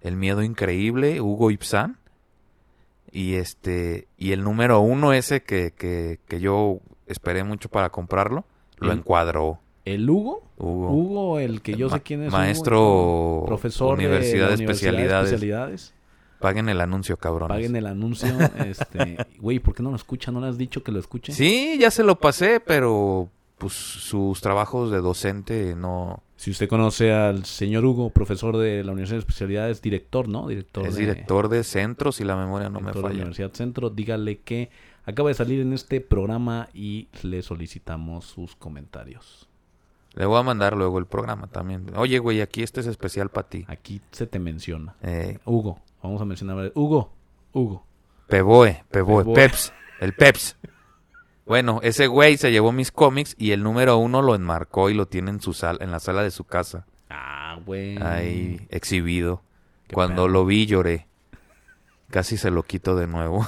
El 0.00 0.14
miedo 0.14 0.44
increíble, 0.44 1.20
Hugo 1.20 1.50
Ipsan. 1.50 1.98
Y 3.10 3.34
este, 3.34 4.06
y 4.16 4.30
el 4.30 4.44
número 4.44 4.78
uno 4.78 5.12
ese 5.12 5.42
que, 5.42 5.72
que, 5.72 6.20
que 6.28 6.38
yo 6.38 6.78
esperé 7.08 7.42
mucho 7.42 7.68
para 7.68 7.90
comprarlo 7.90 8.44
lo 8.78 8.92
encuadró. 8.92 9.60
¿El 9.84 10.08
Hugo? 10.10 10.42
Hugo. 10.58 10.90
Hugo, 10.90 11.38
el 11.38 11.62
que 11.62 11.74
yo 11.74 11.88
sé 11.88 12.00
quién 12.00 12.24
es. 12.24 12.32
Maestro. 12.32 13.44
profesor 13.46 13.94
Universidad 13.94 14.48
de, 14.48 14.54
especialidades. 14.54 15.32
especialidades. 15.32 15.94
Paguen 16.40 16.68
el 16.68 16.80
anuncio, 16.80 17.16
cabrón. 17.16 17.48
Paguen 17.48 17.76
el 17.76 17.86
anuncio. 17.86 18.28
este, 18.66 19.16
güey, 19.38 19.58
¿por 19.58 19.74
qué 19.74 19.82
no 19.82 19.90
lo 19.90 19.96
escucha? 19.96 20.30
¿No 20.32 20.40
le 20.40 20.48
has 20.48 20.58
dicho 20.58 20.82
que 20.82 20.92
lo 20.92 20.98
escuche? 20.98 21.32
Sí, 21.32 21.76
ya 21.80 21.90
se 21.90 22.02
lo 22.02 22.18
pasé, 22.18 22.60
pero 22.60 23.30
pues 23.58 23.72
sus 23.72 24.40
trabajos 24.40 24.90
de 24.90 24.98
docente 24.98 25.74
no... 25.76 26.22
Si 26.36 26.50
usted 26.50 26.68
conoce 26.68 27.14
al 27.14 27.46
señor 27.46 27.86
Hugo, 27.86 28.10
profesor 28.10 28.58
de 28.58 28.84
la 28.84 28.92
Universidad 28.92 29.16
de 29.16 29.20
Especialidades, 29.20 29.80
director, 29.80 30.28
¿no? 30.28 30.46
Director 30.46 30.86
es 30.86 30.96
director 30.96 31.48
de 31.48 31.64
centro, 31.64 32.12
si 32.12 32.24
la 32.24 32.36
memoria 32.36 32.68
no 32.68 32.80
me 32.80 32.92
falla. 32.92 33.08
de 33.08 33.14
la 33.14 33.20
Universidad 33.20 33.52
Centro, 33.54 33.88
dígale 33.88 34.40
que 34.40 34.68
acaba 35.06 35.30
de 35.30 35.34
salir 35.34 35.60
en 35.60 35.72
este 35.72 36.00
programa 36.00 36.68
y 36.74 37.08
le 37.22 37.42
solicitamos 37.42 38.26
sus 38.26 38.56
comentarios. 38.56 39.48
Le 40.12 40.26
voy 40.26 40.38
a 40.38 40.42
mandar 40.42 40.76
luego 40.76 40.98
el 40.98 41.06
programa 41.06 41.46
también. 41.46 41.92
Oye, 41.94 42.18
güey, 42.18 42.40
aquí 42.40 42.62
este 42.62 42.80
es 42.80 42.86
especial 42.86 43.30
para 43.30 43.48
ti. 43.48 43.64
Aquí 43.68 44.00
se 44.10 44.26
te 44.26 44.38
menciona. 44.38 44.96
Eh, 45.02 45.38
Hugo, 45.44 45.80
vamos 46.02 46.20
a 46.20 46.24
mencionar. 46.24 46.72
Hugo, 46.74 47.12
Hugo. 47.52 47.84
Peboe, 48.26 48.84
Peboe, 48.90 49.24
Peps, 49.34 49.72
el 50.00 50.14
Peps. 50.14 50.56
Bueno, 51.44 51.78
ese 51.82 52.08
güey 52.08 52.38
se 52.38 52.50
llevó 52.50 52.72
mis 52.72 52.90
cómics 52.90 53.36
y 53.38 53.52
el 53.52 53.62
número 53.62 53.98
uno 53.98 54.20
lo 54.20 54.34
enmarcó 54.34 54.90
y 54.90 54.94
lo 54.94 55.06
tiene 55.06 55.30
en 55.30 55.40
su 55.40 55.52
sala, 55.52 55.78
en 55.84 55.92
la 55.92 56.00
sala 56.00 56.22
de 56.22 56.32
su 56.32 56.42
casa. 56.44 56.86
Ah, 57.08 57.60
güey. 57.64 58.02
Ahí 58.02 58.66
exhibido. 58.70 59.42
Cuando 59.92 60.26
lo 60.26 60.44
vi 60.44 60.66
lloré. 60.66 61.06
Casi 62.10 62.36
se 62.36 62.50
lo 62.50 62.62
quito 62.64 62.96
de 62.96 63.06
nuevo. 63.06 63.46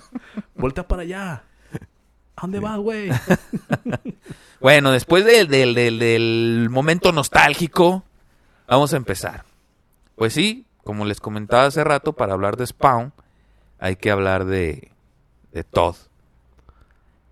Vuelta 0.60 0.86
para 0.86 1.02
allá. 1.02 1.44
¿A 2.36 2.42
dónde 2.42 2.60
vas, 2.60 2.78
güey? 2.78 3.10
bueno, 4.60 4.92
después 4.92 5.24
del, 5.24 5.48
del, 5.48 5.74
del 5.74 6.68
momento 6.70 7.12
nostálgico, 7.12 8.04
vamos 8.66 8.94
a 8.94 8.96
empezar. 8.96 9.44
Pues 10.16 10.32
sí, 10.32 10.66
como 10.84 11.04
les 11.04 11.20
comentaba 11.20 11.66
hace 11.66 11.84
rato, 11.84 12.14
para 12.14 12.32
hablar 12.32 12.56
de 12.56 12.66
Spawn, 12.66 13.12
hay 13.78 13.96
que 13.96 14.10
hablar 14.10 14.44
de, 14.44 14.90
de 15.52 15.64
Todd. 15.64 15.96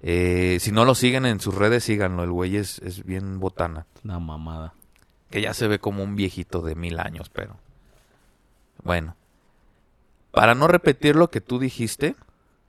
Eh, 0.00 0.58
si 0.60 0.72
no 0.72 0.84
lo 0.84 0.94
siguen 0.94 1.26
en 1.26 1.40
sus 1.40 1.54
redes, 1.54 1.84
síganlo. 1.84 2.22
El 2.22 2.30
güey 2.30 2.56
es, 2.56 2.78
es 2.80 3.04
bien 3.04 3.40
botana. 3.40 3.86
Una 4.04 4.18
mamada. 4.18 4.74
Que 5.30 5.40
ya 5.40 5.54
se 5.54 5.68
ve 5.68 5.78
como 5.78 6.02
un 6.02 6.16
viejito 6.16 6.62
de 6.62 6.74
mil 6.74 6.98
años, 6.98 7.28
pero. 7.30 7.56
Bueno. 8.82 9.16
Para 10.30 10.54
no 10.54 10.68
repetir 10.68 11.16
lo 11.16 11.30
que 11.30 11.40
tú 11.40 11.58
dijiste. 11.58 12.14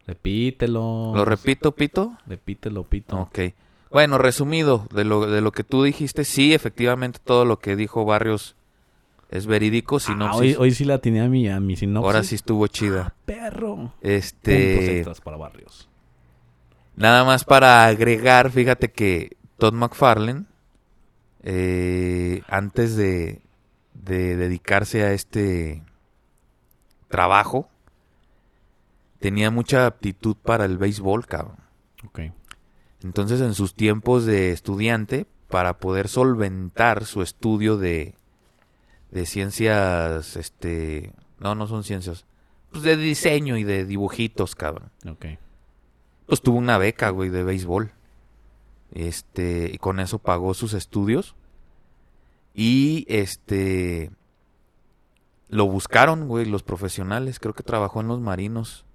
Repítelo. 0.09 1.11
¿Lo 1.15 1.23
repito, 1.23 1.71
Pito? 1.73 2.17
Repítelo, 2.25 2.83
Pito. 2.83 3.15
Ok. 3.17 3.39
Bueno, 3.91 4.17
resumido 4.17 4.87
de 4.91 5.03
lo, 5.03 5.27
de 5.27 5.41
lo 5.41 5.51
que 5.51 5.63
tú 5.63 5.83
dijiste, 5.83 6.23
sí, 6.23 6.53
efectivamente 6.53 7.19
todo 7.23 7.45
lo 7.45 7.59
que 7.59 7.75
dijo 7.75 8.05
Barrios 8.05 8.55
es 9.29 9.45
verídico. 9.45 9.97
Ah, 9.97 9.99
Sinopsis. 9.99 10.39
hoy, 10.41 10.55
hoy 10.57 10.71
sí 10.71 10.83
la 10.85 10.97
tenía 10.97 11.25
a 11.25 11.27
mi, 11.27 11.47
a 11.47 11.59
mi 11.59 11.75
sinopsis. 11.75 12.05
Ahora 12.07 12.23
sí 12.23 12.33
estuvo 12.35 12.65
chida. 12.67 13.13
Perro. 13.25 13.75
Puntos 13.75 13.93
Este. 14.01 14.97
extras 14.97 15.21
para 15.21 15.37
Barrios. 15.37 15.87
Nada 16.95 17.23
más 17.23 17.43
para 17.45 17.85
agregar, 17.85 18.49
fíjate 18.51 18.91
que 18.91 19.37
Todd 19.57 19.73
McFarlane, 19.73 20.45
eh, 21.43 22.41
antes 22.47 22.95
de, 22.95 23.41
de 23.93 24.35
dedicarse 24.35 25.03
a 25.03 25.13
este 25.13 25.83
trabajo, 27.09 27.69
tenía 29.19 29.51
mucha 29.51 29.85
aptitud 29.85 30.35
para 30.35 30.65
el 30.65 30.77
béisbol, 30.77 31.25
cabrón. 31.27 31.57
Ok. 32.07 32.21
Entonces, 33.03 33.41
en 33.41 33.53
sus 33.53 33.75
tiempos 33.75 34.25
de 34.25 34.51
estudiante, 34.51 35.25
para 35.47 35.79
poder 35.79 36.07
solventar 36.07 37.05
su 37.05 37.21
estudio 37.21 37.77
de, 37.77 38.15
de 39.11 39.25
ciencias, 39.25 40.35
este, 40.35 41.13
no, 41.39 41.55
no 41.55 41.67
son 41.67 41.83
ciencias, 41.83 42.25
pues 42.71 42.83
de 42.83 42.97
diseño 42.97 43.57
y 43.57 43.63
de 43.63 43.85
dibujitos, 43.85 44.55
cabrón. 44.55 44.91
Ok. 45.07 45.25
Pues 46.27 46.41
tuvo 46.41 46.57
una 46.57 46.77
beca, 46.77 47.09
güey, 47.09 47.29
de 47.29 47.43
béisbol. 47.43 47.91
Este, 48.91 49.71
y 49.73 49.77
con 49.77 49.99
eso 49.99 50.19
pagó 50.19 50.53
sus 50.53 50.73
estudios. 50.73 51.35
Y 52.53 53.05
este 53.07 54.11
lo 55.47 55.65
buscaron, 55.65 56.27
güey, 56.27 56.45
los 56.45 56.61
profesionales. 56.61 57.39
Creo 57.39 57.53
que 57.53 57.63
trabajó 57.63 58.01
en 58.01 58.07
los 58.07 58.19
marinos. 58.19 58.85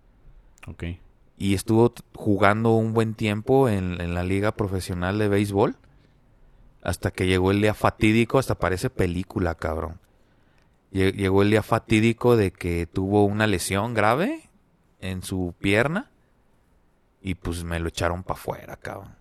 Y 1.37 1.55
estuvo 1.55 1.93
jugando 2.15 2.73
un 2.75 2.95
buen 2.95 3.15
tiempo 3.15 3.69
en, 3.69 4.01
en 4.01 4.15
la 4.15 4.23
liga 4.25 4.53
profesional 4.53 5.19
de 5.19 5.29
béisbol. 5.29 5.77
Hasta 6.83 7.11
que 7.11 7.27
llegó 7.27 7.51
el 7.51 7.61
día 7.63 7.75
fatídico, 7.75 8.39
hasta 8.39 8.55
parece 8.57 8.91
película, 8.91 9.55
cabrón. 9.55 9.99
Lle- 10.93 11.15
Llegó 11.15 11.43
el 11.43 11.51
día 11.51 11.63
fatídico 11.63 12.37
de 12.37 12.53
que 12.53 12.87
tuvo 12.87 13.25
una 13.25 13.47
lesión 13.47 13.95
grave 13.95 14.51
en 15.01 15.23
su 15.23 15.55
pierna. 15.59 16.11
Y 17.23 17.35
pues 17.37 17.65
me 17.65 17.81
lo 17.81 17.89
echaron 17.89 18.23
para 18.23 18.39
afuera, 18.39 18.77
cabrón. 18.77 19.17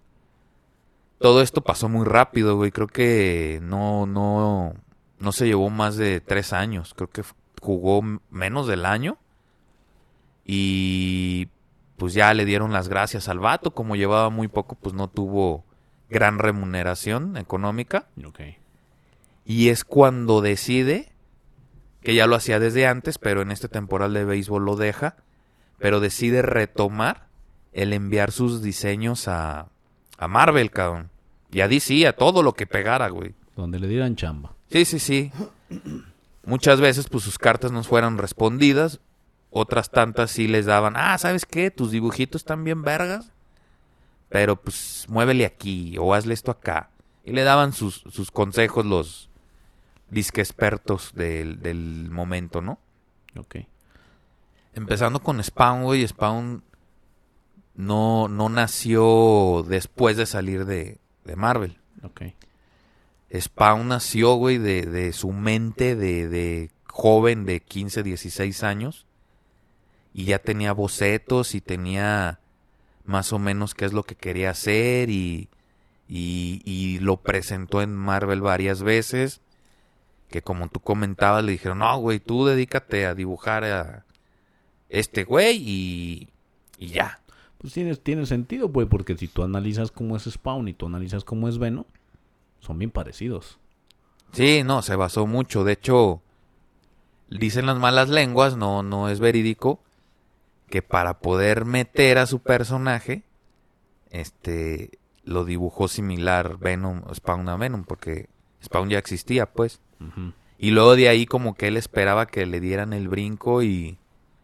Todo 1.19 1.41
esto 1.41 1.61
pasó 1.61 1.87
muy 1.87 2.05
rápido, 2.05 2.57
güey. 2.57 2.71
Creo 2.71 2.87
que 2.87 3.59
no, 3.63 4.05
no, 4.05 4.73
no 5.19 5.31
se 5.31 5.45
llevó 5.47 5.69
más 5.69 5.95
de 5.95 6.19
tres 6.19 6.51
años. 6.51 6.93
Creo 6.93 7.09
que 7.09 7.23
jugó 7.61 8.01
menos 8.29 8.67
del 8.67 8.85
año. 8.85 9.17
Y 10.45 11.47
pues 11.97 12.13
ya 12.13 12.33
le 12.33 12.45
dieron 12.45 12.73
las 12.73 12.89
gracias 12.89 13.29
al 13.29 13.39
vato. 13.39 13.71
Como 13.71 13.95
llevaba 13.95 14.29
muy 14.29 14.47
poco, 14.47 14.75
pues 14.75 14.93
no 14.93 15.07
tuvo 15.09 15.63
gran 16.09 16.39
remuneración 16.39 17.37
económica. 17.37 18.07
Y 19.45 19.69
es 19.69 19.83
cuando 19.83 20.41
decide, 20.41 21.13
que 22.01 22.15
ya 22.15 22.27
lo 22.27 22.35
hacía 22.35 22.59
desde 22.59 22.85
antes, 22.85 23.17
pero 23.17 23.41
en 23.41 23.51
este 23.51 23.69
temporal 23.69 24.13
de 24.13 24.25
béisbol 24.25 24.65
lo 24.65 24.75
deja, 24.75 25.15
pero 25.79 25.99
decide 25.99 26.41
retomar 26.41 27.27
el 27.71 27.93
enviar 27.93 28.31
sus 28.31 28.61
diseños 28.61 29.27
a, 29.27 29.67
a 30.17 30.27
Marvel, 30.27 30.71
cabrón. 30.71 31.09
Y 31.51 31.61
a 31.61 31.67
DC, 31.67 32.07
a 32.07 32.13
todo 32.13 32.43
lo 32.43 32.53
que 32.53 32.67
pegara, 32.67 33.09
güey. 33.09 33.35
Donde 33.55 33.79
le 33.79 33.87
dieran 33.87 34.15
chamba. 34.15 34.55
Sí, 34.69 34.85
sí, 34.85 34.99
sí. 34.99 35.31
Muchas 36.45 36.81
veces, 36.81 37.07
pues 37.09 37.23
sus 37.23 37.37
cartas 37.37 37.71
no 37.71 37.83
fueran 37.83 38.17
respondidas. 38.17 38.99
Otras 39.55 39.91
tantas 39.91 40.31
sí 40.31 40.47
les 40.47 40.65
daban, 40.65 40.95
ah, 40.97 41.15
¿sabes 41.19 41.45
qué? 41.45 41.69
Tus 41.69 41.91
dibujitos 41.91 42.41
están 42.41 42.63
bien 42.63 42.81
vergas. 42.81 43.31
Pero 44.29 44.59
pues 44.59 45.05
muévele 45.09 45.45
aquí 45.45 45.95
o 45.99 46.15
hazle 46.15 46.33
esto 46.33 46.49
acá. 46.49 46.89
Y 47.23 47.33
le 47.33 47.43
daban 47.43 47.71
sus, 47.71 48.03
sus 48.09 48.31
consejos 48.31 48.83
los 48.83 49.29
disque 50.09 50.41
expertos 50.41 51.11
del, 51.13 51.61
del 51.61 52.09
momento, 52.09 52.61
¿no? 52.61 52.79
Ok. 53.37 53.57
Empezando 54.73 55.21
con 55.21 55.41
Spawn, 55.43 55.83
güey. 55.83 56.07
Spawn 56.07 56.63
no, 57.75 58.27
no 58.27 58.49
nació 58.49 59.63
después 59.67 60.17
de 60.17 60.25
salir 60.25 60.65
de, 60.65 60.97
de 61.25 61.35
Marvel. 61.35 61.77
Ok. 62.01 62.23
Spawn 63.39 63.87
nació, 63.87 64.33
güey, 64.33 64.57
de, 64.57 64.87
de 64.87 65.13
su 65.13 65.31
mente 65.31 65.95
de, 65.95 66.27
de 66.27 66.71
joven 66.87 67.45
de 67.45 67.59
15, 67.59 68.01
16 68.01 68.63
años. 68.63 69.05
Y 70.13 70.25
ya 70.25 70.39
tenía 70.39 70.73
bocetos 70.73 71.55
y 71.55 71.61
tenía 71.61 72.39
más 73.05 73.33
o 73.33 73.39
menos 73.39 73.73
qué 73.73 73.85
es 73.85 73.93
lo 73.93 74.03
que 74.03 74.15
quería 74.15 74.51
hacer 74.51 75.09
y, 75.09 75.49
y, 76.07 76.61
y 76.65 76.99
lo 76.99 77.17
presentó 77.17 77.81
en 77.81 77.95
Marvel 77.95 78.41
varias 78.41 78.83
veces. 78.83 79.41
Que 80.29 80.41
como 80.41 80.67
tú 80.67 80.79
comentabas, 80.79 81.43
le 81.43 81.51
dijeron, 81.51 81.79
no, 81.79 81.97
güey, 81.99 82.19
tú 82.19 82.45
dedícate 82.45 83.05
a 83.05 83.15
dibujar 83.15 83.63
a 83.63 84.05
este 84.89 85.23
güey 85.23 85.57
y, 85.57 86.29
y 86.77 86.87
ya. 86.87 87.19
Pues 87.57 87.73
tiene, 87.73 87.95
tiene 87.95 88.25
sentido, 88.25 88.71
pues, 88.71 88.87
porque 88.87 89.17
si 89.17 89.27
tú 89.27 89.43
analizas 89.43 89.91
cómo 89.91 90.17
es 90.17 90.23
Spawn 90.23 90.67
y 90.67 90.73
tú 90.73 90.87
analizas 90.87 91.23
cómo 91.23 91.47
es 91.47 91.57
Venom, 91.57 91.85
son 92.59 92.77
bien 92.77 92.91
parecidos. 92.91 93.57
Sí, 94.33 94.63
no, 94.63 94.81
se 94.81 94.95
basó 94.95 95.27
mucho. 95.27 95.63
De 95.63 95.73
hecho, 95.73 96.21
dicen 97.29 97.65
las 97.65 97.77
malas 97.77 98.09
lenguas, 98.09 98.57
no, 98.57 98.83
no 98.83 99.09
es 99.09 99.19
verídico, 99.19 99.79
que 100.73 100.81
para 100.81 101.19
poder 101.19 101.65
meter 101.65 102.17
a 102.17 102.25
su 102.25 102.39
personaje, 102.39 103.21
este, 104.09 104.97
lo 105.23 105.45
dibujó 105.45 105.87
similar 105.87 106.57
Venom, 106.57 107.03
Spawn 107.13 107.47
a 107.47 107.57
Venom, 107.57 107.83
porque 107.83 108.27
Spawn 108.63 108.89
ya 108.89 108.97
existía, 108.97 109.45
pues. 109.45 109.81
Y 110.57 110.71
luego 110.71 110.95
de 110.95 111.09
ahí 111.09 111.27
como 111.27 111.53
que 111.53 111.67
él 111.67 111.77
esperaba 111.77 112.25
que 112.25 112.47
le 112.47 112.59
dieran 112.59 112.91
el 112.91 113.07
brinco 113.07 113.61
y, 113.61 113.99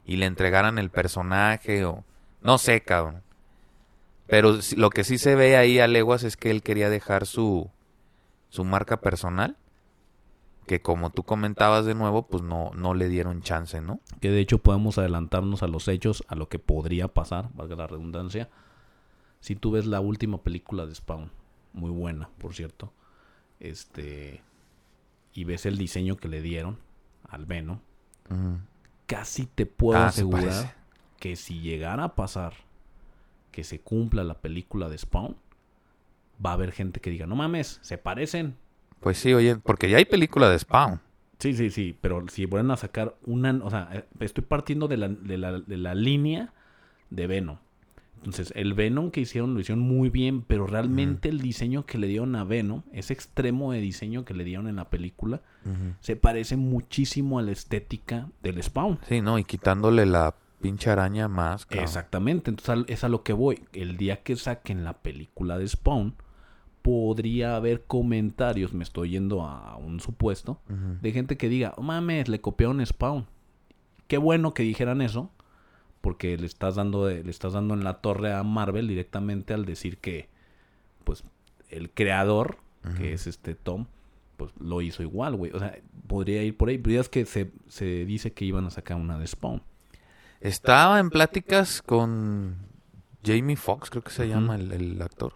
y 0.05 0.17
le 0.17 0.27
entregaran 0.27 0.77
el 0.77 0.91
personaje 0.91 1.83
o... 1.83 2.03
No 2.43 2.59
sé, 2.59 2.81
cabrón. 2.81 3.23
Pero 4.27 4.59
lo 4.77 4.91
que 4.91 5.03
sí 5.03 5.17
se 5.17 5.33
ve 5.33 5.57
ahí 5.57 5.79
a 5.79 5.87
leguas 5.87 6.23
es 6.23 6.37
que 6.37 6.51
él 6.51 6.61
quería 6.61 6.91
dejar 6.91 7.25
su, 7.25 7.71
su 8.49 8.63
marca 8.65 9.01
personal. 9.01 9.57
Que 10.69 10.83
como 10.83 11.09
tú 11.09 11.23
comentabas 11.23 11.87
de 11.87 11.95
nuevo, 11.95 12.27
pues 12.27 12.43
no, 12.43 12.69
no 12.75 12.93
le 12.93 13.09
dieron 13.09 13.41
chance, 13.41 13.81
¿no? 13.81 14.01
Que 14.21 14.29
de 14.29 14.39
hecho 14.39 14.59
podemos 14.59 14.99
adelantarnos 14.99 15.63
a 15.63 15.67
los 15.67 15.87
hechos, 15.87 16.23
a 16.27 16.35
lo 16.35 16.47
que 16.47 16.59
podría 16.59 17.07
pasar, 17.07 17.49
valga 17.55 17.75
la 17.75 17.87
redundancia. 17.87 18.51
Si 19.39 19.55
tú 19.55 19.71
ves 19.71 19.87
la 19.87 19.99
última 19.99 20.43
película 20.43 20.85
de 20.85 20.93
Spawn, 20.93 21.31
muy 21.73 21.89
buena, 21.89 22.29
por 22.37 22.53
cierto, 22.53 22.93
este, 23.59 24.43
y 25.33 25.43
ves 25.43 25.65
el 25.65 25.75
diseño 25.79 26.17
que 26.17 26.27
le 26.27 26.39
dieron 26.39 26.77
al 27.27 27.47
Venom, 27.47 27.79
casi 29.07 29.47
te 29.47 29.65
puedo 29.65 29.97
Ah, 29.97 30.11
se 30.11 30.21
asegurar 30.21 30.75
que 31.19 31.35
si 31.35 31.61
llegara 31.61 32.03
a 32.03 32.13
pasar 32.13 32.53
que 33.51 33.63
se 33.63 33.81
cumpla 33.81 34.23
la 34.23 34.35
película 34.35 34.87
de 34.87 34.99
Spawn, 34.99 35.35
va 36.45 36.51
a 36.51 36.53
haber 36.53 36.73
gente 36.73 36.99
que 36.99 37.09
diga, 37.09 37.25
no 37.25 37.35
mames, 37.35 37.79
se 37.81 37.97
parecen. 37.97 38.55
Pues 38.99 39.17
sí, 39.17 39.33
oye, 39.33 39.55
porque 39.57 39.89
ya 39.89 39.97
hay 39.97 40.05
película 40.05 40.49
de 40.49 40.59
Spawn. 40.59 40.99
Sí, 41.39 41.53
sí, 41.53 41.69
sí, 41.69 41.97
pero 41.99 42.25
si 42.27 42.45
vuelven 42.45 42.71
a 42.71 42.77
sacar 42.77 43.15
una, 43.25 43.57
o 43.63 43.69
sea, 43.69 43.89
eh, 43.93 44.05
estoy 44.19 44.43
partiendo 44.43 44.87
de 44.87 44.97
la, 44.97 45.07
de 45.07 45.37
la, 45.37 45.59
de 45.59 45.77
la 45.77 45.95
línea 45.95 46.53
de 47.09 47.27
Venom. 47.27 47.57
Entonces, 48.17 48.51
el 48.57 48.73
Venom 48.73 49.11
que 49.11 49.21
hicieron 49.21 49.53
lo 49.53 49.61
hicieron 49.61 49.79
muy 49.79 50.09
bien, 50.09 50.41
pero 50.41 50.67
realmente 50.67 51.29
el 51.29 51.39
diseño 51.39 51.85
que 51.85 51.97
le 51.97 52.07
dieron 52.07 52.35
a 52.35 52.43
Venom, 52.43 52.81
ese 52.91 53.13
extremo 53.13 53.71
de 53.71 53.79
diseño 53.79 54.25
que 54.25 54.33
le 54.33 54.43
dieron 54.43 54.67
en 54.67 54.75
la 54.75 54.89
película, 54.89 55.41
se 56.01 56.17
parece 56.17 56.57
muchísimo 56.57 57.39
a 57.39 57.41
la 57.41 57.51
estética 57.51 58.27
del 58.43 58.61
Spawn. 58.61 58.99
Sí, 59.07 59.21
¿no? 59.21 59.39
Y 59.39 59.45
quitándole 59.45 60.05
la 60.05 60.35
pinche 60.59 60.89
araña 60.89 61.29
más. 61.29 61.65
cabrón. 61.65 61.85
Exactamente, 61.85 62.49
entonces 62.49 62.83
es 62.89 63.05
a 63.05 63.09
lo 63.09 63.23
que 63.23 63.31
voy. 63.31 63.63
El 63.71 63.95
día 63.95 64.21
que 64.21 64.35
saquen 64.35 64.83
la 64.83 64.97
película 64.97 65.57
de 65.57 65.65
Spawn, 65.69 66.15
podría 66.89 67.55
haber 67.55 67.83
comentarios, 67.85 68.73
me 68.73 68.83
estoy 68.83 69.11
yendo 69.11 69.43
a 69.45 69.75
un 69.77 69.99
supuesto, 69.99 70.59
de 71.01 71.11
gente 71.11 71.37
que 71.37 71.47
diga, 71.49 71.73
"Oh, 71.77 71.83
mames, 71.83 72.27
le 72.27 72.41
copiaron 72.41 72.83
Spawn. 72.83 73.27
Qué 74.07 74.17
bueno 74.17 74.55
que 74.55 74.63
dijeran 74.63 75.01
eso, 75.03 75.29
porque 76.01 76.35
le 76.37 76.47
estás 76.47 76.75
dando 76.75 77.05
de- 77.05 77.23
le 77.23 77.29
estás 77.29 77.53
dando 77.53 77.75
en 77.75 77.83
la 77.83 78.01
torre 78.01 78.33
a 78.33 78.41
Marvel 78.41 78.87
directamente 78.87 79.53
al 79.53 79.65
decir 79.65 79.97
que 79.99 80.29
pues 81.03 81.23
el 81.69 81.91
creador 81.91 82.57
que 82.97 83.13
es 83.13 83.27
este 83.27 83.53
Tom 83.55 83.85
pues 84.37 84.51
lo 84.59 84.81
hizo 84.81 85.03
igual 85.03 85.35
güey. 85.35 85.51
O 85.51 85.59
sea 85.59 85.77
podría 86.07 86.41
ir 86.43 86.55
por 86.57 86.69
ahí 86.69 86.77
pero 86.79 86.95
ya 86.95 87.01
es 87.01 87.09
que 87.09 87.25
se, 87.25 87.51
se 87.67 88.05
dice 88.05 88.31
que 88.31 88.45
iban 88.45 88.65
a 88.65 88.69
sacar 88.71 88.97
una 88.97 89.19
de 89.19 89.27
Spawn. 89.27 89.61
Estaba 90.41 90.99
en 90.99 91.09
pláticas 91.11 91.81
con 91.83 92.55
Jamie 93.23 93.57
Foxx, 93.57 93.89
creo 93.91 94.01
que 94.03 94.11
se 94.11 94.27
llama 94.29 94.55
el, 94.55 94.71
el 94.71 95.01
actor. 95.01 95.33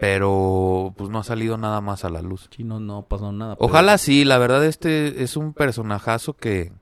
Pero 0.00 0.94
pues 0.96 1.10
no 1.10 1.18
ha 1.18 1.24
salido 1.24 1.56
nada 1.58 1.80
más 1.80 2.04
a 2.04 2.10
la 2.10 2.22
luz. 2.22 2.48
sí 2.56 2.64
no 2.64 2.80
no 2.80 2.98
ha 2.98 3.06
pasado 3.08 3.32
nada 3.32 3.54
pero 3.56 3.66
Ojalá 3.66 3.98
sí, 3.98 4.24
la 4.24 4.38
verdad 4.38 4.64
este 4.64 5.22
es 5.22 5.36
un 5.36 5.52
personajazo 5.52 6.34
que, 6.34 6.72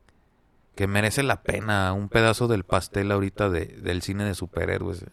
que 0.74 0.86
merece 0.86 1.22
la 1.22 1.42
pena, 1.42 1.92
un 1.92 2.08
pedazo 2.08 2.46
del 2.48 2.64
pastel 2.64 3.10
ahorita 3.10 3.50
de, 3.50 3.66
del 3.66 4.02
cine 4.02 4.24
de 4.24 4.34
superhéroes. 4.34 5.04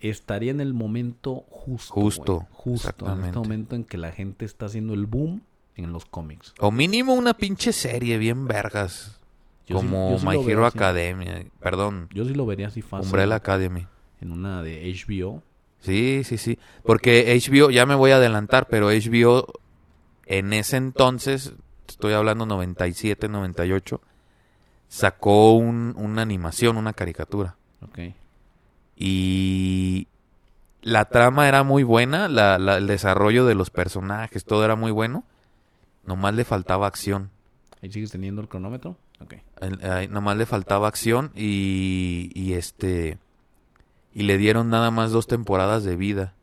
estaría 0.00 0.50
en 0.50 0.60
el 0.60 0.72
momento 0.72 1.44
justo 1.50 1.92
Justo, 1.94 2.34
güey. 2.36 2.46
justo 2.52 3.12
en 3.12 3.24
este 3.24 3.38
momento 3.38 3.76
en 3.76 3.84
que 3.84 3.98
la 3.98 4.10
gente 4.12 4.44
está 4.46 4.66
haciendo 4.66 4.94
el 4.94 5.06
boom 5.06 5.42
en 5.76 5.92
los 5.92 6.04
cómics 6.06 6.54
O 6.58 6.70
mínimo 6.70 7.14
una 7.14 7.34
pinche 7.34 7.72
serie 7.72 8.18
bien 8.18 8.46
vergas. 8.48 9.18
Yo 9.66 9.76
como 9.76 10.18
sí 10.18 10.26
My 10.26 10.36
Hero 10.50 10.66
así. 10.66 10.76
Academia. 10.76 11.44
Perdón, 11.60 12.08
yo 12.12 12.24
sí 12.24 12.34
lo 12.34 12.44
vería 12.44 12.66
así 12.68 12.82
fácil 12.82 13.06
Umbrella 13.06 13.36
Academy. 13.36 13.86
en 14.20 14.32
una 14.32 14.62
de 14.62 14.82
HBO 15.06 15.42
Sí, 15.80 16.22
sí, 16.24 16.36
sí. 16.38 16.58
Porque 16.84 17.34
HBO, 17.34 17.70
ya 17.70 17.86
me 17.86 17.94
voy 17.94 18.10
a 18.10 18.16
adelantar, 18.16 18.66
pero 18.68 18.88
HBO 18.90 19.46
en 20.26 20.52
ese 20.52 20.76
entonces, 20.76 21.54
estoy 21.88 22.12
hablando 22.12 22.46
97, 22.46 23.28
98, 23.28 24.00
sacó 24.88 25.52
un- 25.54 25.94
una 25.96 26.22
animación, 26.22 26.76
una 26.76 26.92
caricatura. 26.92 27.56
ok 27.82 27.98
Y 28.96 30.06
la 30.82 31.06
trama 31.06 31.48
era 31.48 31.62
muy 31.62 31.82
buena, 31.82 32.28
la- 32.28 32.58
la- 32.58 32.76
el 32.76 32.86
desarrollo 32.86 33.46
de 33.46 33.54
los 33.54 33.70
personajes, 33.70 34.44
todo 34.44 34.64
era 34.64 34.76
muy 34.76 34.90
bueno. 34.90 35.24
Nomás 36.04 36.34
le 36.34 36.44
faltaba 36.44 36.86
acción. 36.86 37.30
ahí 37.82 37.90
sigues 37.90 38.10
teniendo 38.10 38.42
el 38.42 38.48
cronómetro 38.48 38.98
ok 39.20 39.34
El- 39.62 40.10
nomás 40.12 40.36
le 40.36 40.44
faltaba 40.44 40.86
acción 40.88 41.30
y, 41.34 42.30
y 42.34 42.52
este... 42.52 43.18
Y 44.12 44.24
le 44.24 44.38
dieron 44.38 44.70
nada 44.70 44.90
más 44.90 45.12
dos 45.12 45.26
temporadas 45.26 45.84
de 45.84 45.96
vida. 45.96 46.34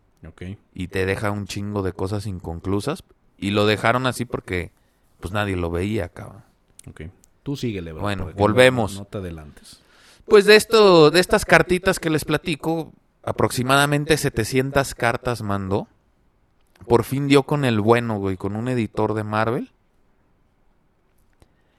y 0.74 0.88
te 0.88 1.05
deja 1.05 1.31
un 1.31 1.47
chingo 1.47 1.83
de 1.83 1.93
cosas 1.93 2.25
inconclusas. 2.25 3.03
Y 3.38 3.51
lo 3.51 3.65
dejaron 3.65 4.07
así 4.07 4.25
porque 4.25 4.71
pues 5.19 5.33
nadie 5.33 5.55
lo 5.55 5.69
veía, 5.69 6.09
cabrón. 6.09 6.43
Ok. 6.89 7.01
Tú 7.43 7.55
síguele, 7.55 7.93
bro, 7.93 8.01
Bueno, 8.01 8.31
volvemos. 8.36 8.93
No, 8.93 9.00
no 9.00 9.05
te 9.05 9.17
adelantes. 9.19 9.79
Pues 10.25 10.45
de 10.45 10.55
esto, 10.55 11.12
de 11.12 11.19
estas 11.19 11.45
cartitas 11.45 12.00
que 12.00 12.09
les 12.09 12.25
platico, 12.25 12.91
aproximadamente 13.24 14.17
700 14.17 14.93
cartas 14.95 15.41
mandó. 15.41 15.88
Por 16.88 17.03
fin 17.03 17.27
dio 17.27 17.43
con 17.43 17.65
el 17.65 17.79
bueno, 17.79 18.19
güey, 18.19 18.38
con 18.38 18.55
un 18.55 18.67
editor 18.67 19.13
de 19.13 19.24
Marvel. 19.24 19.71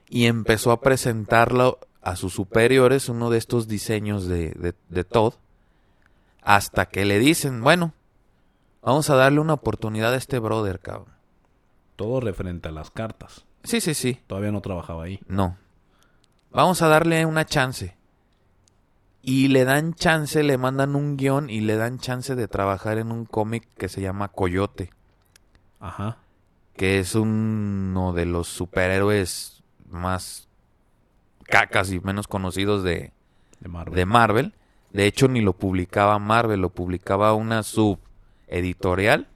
Y 0.09 0.25
empezó 0.25 0.73
a 0.73 0.81
presentarlo 0.81 1.79
a 2.01 2.17
sus 2.17 2.33
superiores, 2.33 3.09
uno 3.09 3.29
de 3.29 3.39
estos 3.39 3.69
diseños 3.69 4.27
de, 4.27 4.51
de, 4.53 4.75
de 4.89 5.05
Todd. 5.05 5.35
Hasta 6.49 6.87
que 6.87 7.05
le 7.05 7.19
dicen, 7.19 7.61
bueno, 7.63 7.93
vamos 8.81 9.11
a 9.11 9.17
darle 9.17 9.39
una 9.41 9.53
oportunidad 9.53 10.15
a 10.15 10.17
este 10.17 10.39
brother, 10.39 10.81
cabrón. 10.81 11.13
Todo 11.97 12.21
referente 12.21 12.69
a 12.69 12.73
las 12.73 12.91
cartas. 12.91 13.45
Sí, 13.65 13.83
sí, 13.83 13.93
sí. 13.93 14.23
Todavía 14.27 14.51
no 14.51 14.63
trabajaba 14.63 15.05
ahí. 15.05 15.21
No. 15.27 15.59
Vamos 16.51 16.81
a 16.81 16.89
darle 16.89 17.27
una 17.27 17.45
chance. 17.45 17.99
Y 19.21 19.49
le 19.49 19.67
dan 19.67 19.93
chance, 19.93 20.43
le 20.43 20.57
mandan 20.57 20.97
un 20.97 21.19
guion 21.19 21.51
y 21.51 21.61
le 21.61 21.77
dan 21.77 21.99
chance 21.99 22.35
de 22.35 22.49
trabajar 22.49 22.97
en 22.97 23.13
un 23.13 23.27
cómic 23.27 23.69
que 23.77 23.91
se 23.91 24.01
llama 24.01 24.29
Coyote, 24.29 24.89
Ajá. 25.81 26.17
que 26.77 26.99
es 26.99 27.15
uno 27.15 28.15
de 28.15 28.25
los 28.25 28.49
superhéroes 28.49 29.63
más 29.91 30.49
cacas 31.45 31.93
y 31.93 32.01
menos 32.01 32.27
conocidos 32.27 32.83
de, 32.85 33.13
De 33.61 33.69
Marvel. 33.69 33.95
de 33.95 34.07
Marvel. 34.07 34.55
De 34.93 35.07
hecho, 35.07 35.29
ni 35.29 35.41
lo 35.41 35.53
publicaba 35.53 36.19
Marvel, 36.19 36.61
lo 36.61 36.71
publicaba 36.71 37.35
una 37.35 37.63
subeditorial 37.63 39.29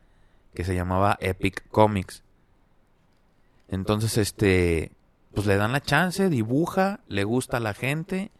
que 0.54 0.64
se 0.64 0.74
llamaba 0.74 1.18
Epic 1.20 1.68
Comics. 1.68 2.22
Entonces, 3.68 4.18
este, 4.18 4.92
pues 5.34 5.46
le 5.46 5.56
dan 5.56 5.72
la 5.72 5.80
chance, 5.80 6.28
dibuja, 6.28 7.00
le 7.08 7.24
gusta 7.24 7.58
a 7.58 7.60
la 7.60 7.74
gente, 7.74 8.30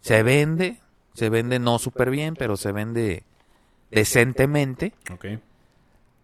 se 0.00 0.22
vende, 0.22 0.78
se 1.14 1.28
vende 1.28 1.58
no 1.58 1.78
súper 1.78 2.10
bien, 2.10 2.34
pero 2.36 2.56
se 2.56 2.72
vende 2.72 3.24
decentemente. 3.90 4.94
Ok. 5.12 5.26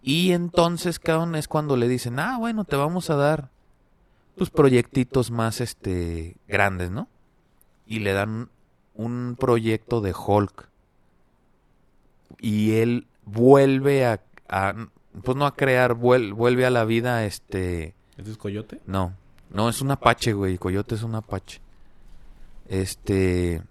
Y 0.02 0.32
entonces, 0.32 1.00
cabrón, 1.00 1.34
es 1.34 1.48
cuando 1.48 1.76
le 1.76 1.88
dicen, 1.88 2.20
ah, 2.20 2.36
bueno, 2.38 2.64
te 2.64 2.76
vamos 2.76 3.10
a 3.10 3.16
dar 3.16 3.50
tus 4.36 4.50
proyectitos 4.50 5.30
más, 5.30 5.60
este, 5.60 6.36
grandes, 6.46 6.90
¿no? 6.90 7.08
Y 7.86 8.00
le 8.00 8.12
dan 8.12 8.48
un 8.96 9.36
proyecto 9.38 10.00
de 10.00 10.14
Hulk. 10.16 10.68
Y 12.40 12.74
él 12.76 13.06
vuelve 13.24 14.06
a, 14.06 14.20
a- 14.48 14.74
pues 15.22 15.36
no 15.36 15.46
a 15.46 15.54
crear, 15.54 15.94
vuel- 15.94 16.34
vuelve 16.34 16.66
a 16.66 16.70
la 16.70 16.84
vida, 16.84 17.24
este, 17.24 17.94
¿Ese 18.18 18.32
es 18.32 18.36
Coyote? 18.36 18.80
no, 18.86 19.14
no, 19.50 19.68
es 19.68 19.80
un 19.80 19.90
apache, 19.90 20.32
güey, 20.32 20.58
Coyote 20.58 20.94
es 20.96 21.02
un 21.02 21.14
apache. 21.14 21.60
Este, 22.68 23.62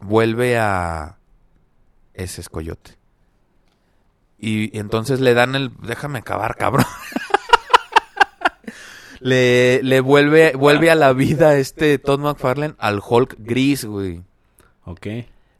vuelve 0.00 0.56
a, 0.58 1.18
ese 2.14 2.40
es 2.40 2.48
Coyote. 2.48 2.92
Y 4.38 4.76
entonces 4.78 5.20
le 5.20 5.34
dan 5.34 5.54
el, 5.54 5.72
déjame 5.82 6.18
acabar, 6.20 6.56
cabrón. 6.56 6.86
le, 9.20 9.82
le 9.82 10.00
vuelve, 10.00 10.54
vuelve 10.56 10.90
a 10.90 10.94
la 10.94 11.12
vida 11.12 11.56
este 11.56 11.98
Todd 11.98 12.20
McFarlane 12.20 12.74
al 12.78 13.00
Hulk 13.06 13.36
gris, 13.38 13.84
güey. 13.84 14.22
Ok. 14.86 15.06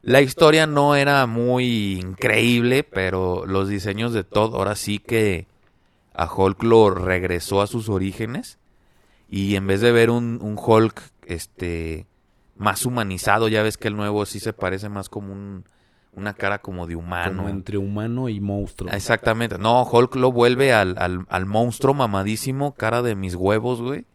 La 0.01 0.21
historia 0.21 0.67
no 0.67 0.95
era 0.95 1.25
muy 1.27 1.99
increíble, 1.99 2.83
pero 2.83 3.45
los 3.45 3.67
diseños 3.67 4.13
de 4.13 4.23
Todd 4.23 4.55
ahora 4.55 4.75
sí 4.75 4.99
que 4.99 5.47
a 6.13 6.33
Hulk 6.33 6.63
lo 6.63 6.89
regresó 6.89 7.61
a 7.61 7.67
sus 7.67 7.89
orígenes. 7.89 8.57
Y 9.29 9.55
en 9.55 9.67
vez 9.67 9.81
de 9.81 9.91
ver 9.91 10.09
un, 10.09 10.39
un 10.41 10.57
Hulk 10.57 11.01
este 11.25 12.07
más 12.55 12.85
humanizado, 12.85 13.49
ya 13.49 13.61
ves 13.63 13.77
que 13.77 13.89
el 13.89 13.97
nuevo 13.97 14.25
sí 14.25 14.39
se 14.39 14.53
parece 14.53 14.87
más 14.87 15.09
como 15.09 15.33
un, 15.33 15.65
una 16.13 16.33
cara 16.33 16.59
como 16.59 16.87
de 16.87 16.95
humano. 16.95 17.37
Como 17.43 17.49
entre 17.49 17.77
humano 17.77 18.29
y 18.29 18.39
monstruo. 18.39 18.89
Exactamente. 18.91 19.57
No, 19.57 19.83
Hulk 19.83 20.15
lo 20.15 20.31
vuelve 20.31 20.73
al, 20.73 20.95
al, 20.97 21.25
al 21.29 21.45
monstruo 21.45 21.93
mamadísimo, 21.93 22.73
cara 22.75 23.01
de 23.01 23.15
mis 23.15 23.35
huevos, 23.35 23.81
güey. 23.81 24.05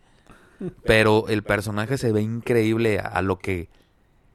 Pero 0.85 1.29
el 1.29 1.43
personaje 1.43 1.99
se 1.99 2.13
ve 2.13 2.23
increíble 2.23 2.99
a, 2.99 3.09
a 3.09 3.23
lo 3.23 3.39
que 3.39 3.69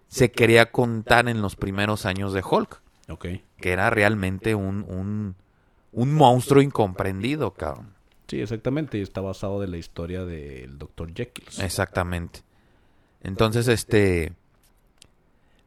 se 0.08 0.32
quería 0.32 0.72
contar 0.72 1.28
en 1.30 1.42
los 1.42 1.56
primeros 1.56 2.06
años 2.06 2.34
de 2.34 2.44
Hulk. 2.50 2.82
Ok. 3.10 3.26
Que 3.60 3.72
era 3.72 3.90
realmente 3.90 4.56
un, 4.56 4.86
un, 4.88 5.36
un 5.92 6.14
monstruo 6.14 6.62
incomprendido, 6.62 7.52
cabrón. 7.54 7.94
Sí, 8.28 8.42
exactamente. 8.42 8.98
Y 8.98 9.02
está 9.02 9.22
basado 9.22 9.60
de 9.62 9.68
la 9.68 9.78
historia 9.78 10.26
del 10.26 10.78
Dr. 10.78 11.14
Jekyll. 11.14 11.48
Exactamente. 11.64 12.42
Entonces, 13.24 13.68
este... 13.68 14.34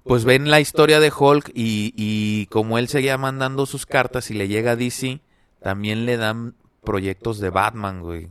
Pues 0.02 0.24
ven 0.24 0.50
la 0.50 0.60
historia 0.60 0.98
de 0.98 1.12
Hulk 1.16 1.50
y, 1.54 1.92
y 1.94 2.46
como 2.46 2.78
él 2.78 2.88
seguía 2.88 3.18
mandando 3.18 3.66
sus 3.66 3.84
cartas 3.84 4.30
y 4.30 4.34
le 4.34 4.48
llega 4.48 4.72
a 4.72 4.76
DC, 4.76 5.20
también 5.62 6.06
le 6.06 6.16
dan 6.16 6.54
proyectos 6.82 7.38
de 7.38 7.50
Batman, 7.50 8.00
güey. 8.00 8.30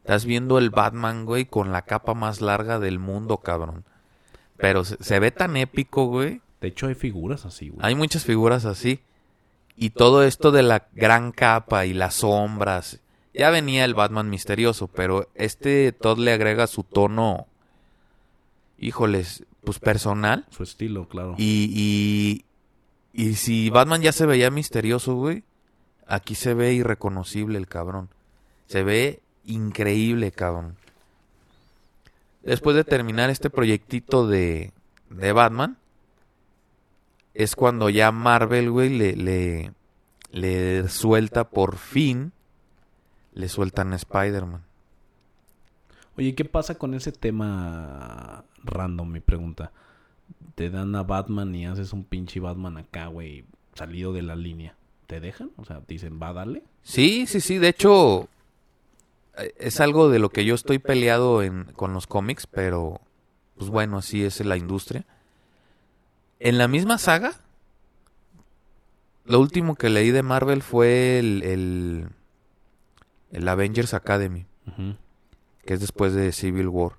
Estás 0.00 0.24
viendo 0.24 0.58
el 0.58 0.70
Batman, 0.70 1.24
güey, 1.24 1.44
con 1.44 1.70
la 1.70 1.82
capa 1.82 2.14
más 2.14 2.40
larga 2.40 2.80
del 2.80 2.98
mundo, 2.98 3.38
cabrón. 3.38 3.84
Pero 4.62 4.84
se, 4.84 4.96
se 5.02 5.18
ve 5.18 5.32
tan 5.32 5.56
épico, 5.56 6.06
güey. 6.06 6.40
De 6.60 6.68
hecho, 6.68 6.86
hay 6.86 6.94
figuras 6.94 7.44
así, 7.44 7.68
güey. 7.68 7.84
Hay 7.84 7.96
muchas 7.96 8.24
figuras 8.24 8.64
así. 8.64 9.00
Y 9.76 9.90
todo 9.90 10.22
esto 10.22 10.52
de 10.52 10.62
la 10.62 10.86
gran 10.92 11.32
capa 11.32 11.84
y 11.84 11.92
las 11.92 12.14
sombras. 12.14 13.00
Ya 13.34 13.50
venía 13.50 13.84
el 13.84 13.94
Batman 13.94 14.30
misterioso, 14.30 14.86
pero 14.86 15.28
este 15.34 15.90
Todd 15.90 16.18
le 16.18 16.32
agrega 16.32 16.68
su 16.68 16.84
tono, 16.84 17.48
híjoles, 18.78 19.44
pues 19.64 19.80
personal. 19.80 20.46
Su 20.50 20.62
estilo, 20.62 21.08
claro. 21.08 21.34
Y, 21.38 22.44
y, 23.14 23.20
y 23.20 23.34
si 23.34 23.68
Batman 23.68 24.00
ya 24.00 24.12
se 24.12 24.26
veía 24.26 24.52
misterioso, 24.52 25.16
güey, 25.16 25.42
aquí 26.06 26.36
se 26.36 26.54
ve 26.54 26.72
irreconocible 26.74 27.58
el 27.58 27.66
cabrón. 27.66 28.10
Se 28.68 28.84
ve 28.84 29.22
increíble, 29.44 30.30
cabrón. 30.30 30.76
Después 32.42 32.74
de 32.76 32.84
terminar 32.84 33.30
este 33.30 33.50
proyectito 33.50 34.26
de, 34.26 34.72
de 35.10 35.32
Batman, 35.32 35.76
es 37.34 37.54
cuando 37.56 37.88
ya 37.88 38.10
Marvel, 38.12 38.70
güey, 38.70 38.90
le, 38.90 39.16
le, 39.16 39.72
le 40.30 40.88
suelta 40.88 41.48
por 41.48 41.76
fin, 41.76 42.32
le 43.34 43.48
sueltan 43.48 43.92
a 43.92 43.96
Spider-Man. 43.96 44.62
Oye, 46.16 46.34
¿qué 46.34 46.44
pasa 46.44 46.74
con 46.76 46.94
ese 46.94 47.12
tema 47.12 48.44
random? 48.64 49.10
Mi 49.10 49.20
pregunta. 49.20 49.72
te 50.54 50.68
dan 50.70 50.94
a 50.94 51.02
Batman 51.02 51.54
y 51.54 51.66
haces 51.66 51.92
un 51.92 52.04
pinche 52.04 52.40
Batman 52.40 52.76
acá, 52.76 53.06
güey, 53.06 53.44
salido 53.74 54.12
de 54.12 54.22
la 54.22 54.36
línea. 54.36 54.76
¿Te 55.06 55.20
dejan? 55.20 55.50
O 55.56 55.64
sea, 55.64 55.80
dicen, 55.86 56.18
va, 56.22 56.32
dale. 56.32 56.64
Sí, 56.82 57.26
sí, 57.26 57.40
sí. 57.40 57.58
De 57.58 57.68
hecho, 57.68 58.28
es 59.36 59.80
algo 59.80 60.10
de 60.10 60.18
lo 60.18 60.30
que 60.30 60.44
yo 60.44 60.54
estoy 60.54 60.78
peleado 60.78 61.42
en, 61.42 61.64
con 61.72 61.92
los 61.92 62.06
cómics, 62.06 62.46
pero 62.46 63.00
pues 63.56 63.70
bueno, 63.70 63.98
así 63.98 64.24
es 64.24 64.44
la 64.44 64.56
industria. 64.56 65.06
En 66.38 66.58
la 66.58 66.68
misma 66.68 66.98
saga, 66.98 67.40
lo 69.24 69.40
último 69.40 69.76
que 69.76 69.88
leí 69.88 70.10
de 70.10 70.22
Marvel 70.22 70.62
fue 70.62 71.18
el, 71.18 71.42
el, 71.44 72.08
el 73.30 73.48
Avengers 73.48 73.94
Academy, 73.94 74.46
que 75.64 75.74
es 75.74 75.80
después 75.80 76.12
de 76.12 76.32
Civil 76.32 76.68
War. 76.68 76.92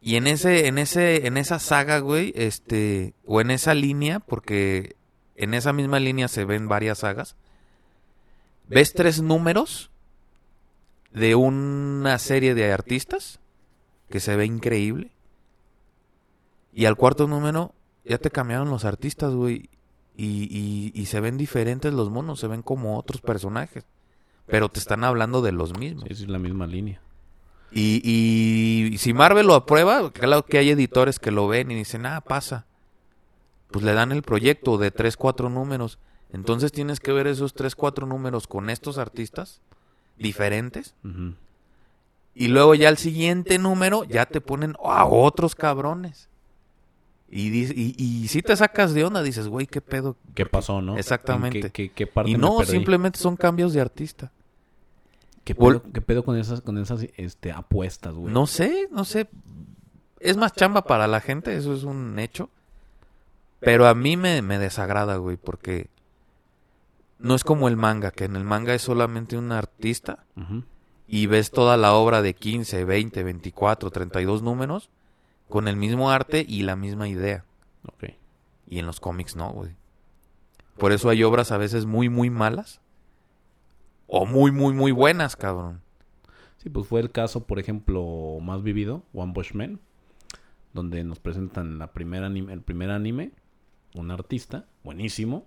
Y 0.00 0.16
en 0.16 0.26
ese, 0.26 0.66
en 0.66 0.78
ese, 0.78 1.26
en 1.26 1.36
esa 1.36 1.58
saga, 1.58 1.98
güey, 1.98 2.32
este, 2.36 3.14
o 3.24 3.40
en 3.40 3.50
esa 3.50 3.74
línea, 3.74 4.20
porque 4.20 4.96
en 5.36 5.54
esa 5.54 5.72
misma 5.72 6.00
línea 6.00 6.28
se 6.28 6.44
ven 6.44 6.68
varias 6.68 6.98
sagas. 6.98 7.36
Ves 8.68 8.92
tres 8.92 9.22
números 9.22 9.90
de 11.12 11.34
una 11.34 12.18
serie 12.18 12.54
de 12.54 12.72
artistas 12.72 13.40
que 14.08 14.20
se 14.20 14.36
ve 14.36 14.46
increíble. 14.46 15.12
Y 16.72 16.84
al 16.84 16.96
cuarto 16.96 17.26
número 17.26 17.74
ya 18.04 18.18
te 18.18 18.30
cambiaron 18.30 18.70
los 18.70 18.84
artistas, 18.84 19.34
güey. 19.34 19.70
Y, 20.16 20.48
y, 20.50 20.92
y 21.00 21.06
se 21.06 21.20
ven 21.20 21.38
diferentes 21.38 21.92
los 21.92 22.10
monos, 22.10 22.40
se 22.40 22.48
ven 22.48 22.62
como 22.62 22.98
otros 22.98 23.20
personajes. 23.20 23.86
Pero 24.46 24.68
te 24.68 24.80
están 24.80 25.04
hablando 25.04 25.42
de 25.42 25.52
los 25.52 25.78
mismos. 25.78 26.04
Sí, 26.08 26.24
es 26.24 26.28
la 26.28 26.38
misma 26.38 26.66
línea. 26.66 27.00
Y, 27.70 28.00
y 28.92 28.98
si 28.98 29.12
Marvel 29.12 29.46
lo 29.46 29.54
aprueba, 29.54 30.10
claro 30.10 30.44
que 30.44 30.58
hay 30.58 30.70
editores 30.70 31.18
que 31.18 31.30
lo 31.30 31.46
ven 31.48 31.70
y 31.70 31.74
dicen, 31.74 32.06
ah, 32.06 32.22
pasa. 32.22 32.66
Pues 33.70 33.84
le 33.84 33.92
dan 33.92 34.10
el 34.10 34.22
proyecto 34.22 34.78
de 34.78 34.90
3, 34.90 35.16
4 35.16 35.50
números. 35.50 35.98
Entonces 36.32 36.72
tienes 36.72 37.00
que 37.00 37.12
ver 37.12 37.26
esos 37.26 37.52
3, 37.54 37.74
4 37.76 38.06
números 38.06 38.46
con 38.46 38.70
estos 38.70 38.96
artistas 38.98 39.60
diferentes. 40.18 40.94
Y 42.34 42.48
luego 42.48 42.74
ya 42.74 42.88
el 42.88 42.98
siguiente 42.98 43.58
número 43.58 44.04
ya 44.04 44.26
te 44.26 44.40
ponen 44.40 44.76
a 44.84 45.06
otros 45.06 45.54
cabrones. 45.54 46.28
Y, 47.30 47.48
y, 47.48 47.94
y 47.98 48.28
si 48.28 48.40
te 48.40 48.56
sacas 48.56 48.94
de 48.94 49.04
onda, 49.04 49.22
dices, 49.22 49.48
güey, 49.48 49.66
¿qué 49.66 49.80
pedo? 49.80 50.16
¿Qué 50.34 50.46
pasó, 50.46 50.80
no? 50.80 50.96
Exactamente. 50.96 51.58
¿En 51.58 51.62
¿Qué, 51.64 51.88
qué, 51.88 51.90
qué 51.90 52.06
parte 52.06 52.30
Y 52.30 52.36
no, 52.36 52.64
simplemente 52.64 53.18
son 53.18 53.36
cambios 53.36 53.74
de 53.74 53.80
artista. 53.80 54.32
¿Qué 55.44 55.54
pedo, 55.54 55.82
qué 55.92 56.00
pedo 56.00 56.24
con 56.24 56.36
esas, 56.36 56.60
con 56.60 56.78
esas 56.78 57.06
este, 57.16 57.52
apuestas, 57.52 58.14
güey? 58.14 58.32
No 58.32 58.46
sé, 58.46 58.88
no 58.90 59.04
sé. 59.04 59.28
Es 60.20 60.36
más 60.36 60.52
chamba 60.52 60.82
para 60.84 61.06
la 61.06 61.20
gente, 61.20 61.56
eso 61.56 61.74
es 61.74 61.84
un 61.84 62.18
hecho. 62.18 62.50
Pero 63.60 63.86
a 63.86 63.94
mí 63.94 64.16
me, 64.16 64.42
me 64.42 64.58
desagrada, 64.58 65.16
güey, 65.16 65.36
porque 65.36 65.88
no 67.18 67.34
es 67.34 67.44
como 67.44 67.68
el 67.68 67.76
manga, 67.76 68.10
que 68.10 68.24
en 68.24 68.36
el 68.36 68.44
manga 68.44 68.74
es 68.74 68.82
solamente 68.82 69.36
un 69.36 69.52
artista 69.52 70.24
y 71.06 71.26
ves 71.26 71.50
toda 71.50 71.76
la 71.76 71.94
obra 71.94 72.22
de 72.22 72.34
15, 72.34 72.84
20, 72.84 73.22
24, 73.22 73.90
32 73.90 74.42
números 74.42 74.90
con 75.48 75.66
el 75.68 75.76
mismo 75.76 76.10
arte 76.10 76.44
y 76.46 76.62
la 76.62 76.76
misma 76.76 77.08
idea. 77.08 77.44
Ok. 77.86 78.10
Y 78.68 78.78
en 78.78 78.86
los 78.86 79.00
cómics 79.00 79.34
no, 79.34 79.50
güey. 79.50 79.74
Por 80.76 80.92
eso 80.92 81.08
hay 81.08 81.24
obras 81.24 81.50
a 81.50 81.58
veces 81.58 81.86
muy, 81.86 82.08
muy 82.08 82.30
malas. 82.30 82.80
O 84.06 84.24
muy, 84.24 84.52
muy, 84.52 84.72
muy 84.72 84.92
buenas, 84.92 85.36
cabrón. 85.36 85.82
Sí, 86.58 86.70
pues 86.70 86.86
fue 86.86 87.00
el 87.00 87.10
caso, 87.10 87.46
por 87.46 87.58
ejemplo, 87.58 88.38
más 88.42 88.62
vivido, 88.62 89.02
One 89.12 89.32
Punch 89.32 89.54
Man, 89.54 89.80
donde 90.72 91.04
nos 91.04 91.18
presentan 91.18 91.78
la 91.78 91.92
primera 91.92 92.26
anime, 92.26 92.52
el 92.52 92.62
primer 92.62 92.90
anime, 92.90 93.32
un 93.94 94.10
artista, 94.10 94.66
buenísimo. 94.82 95.46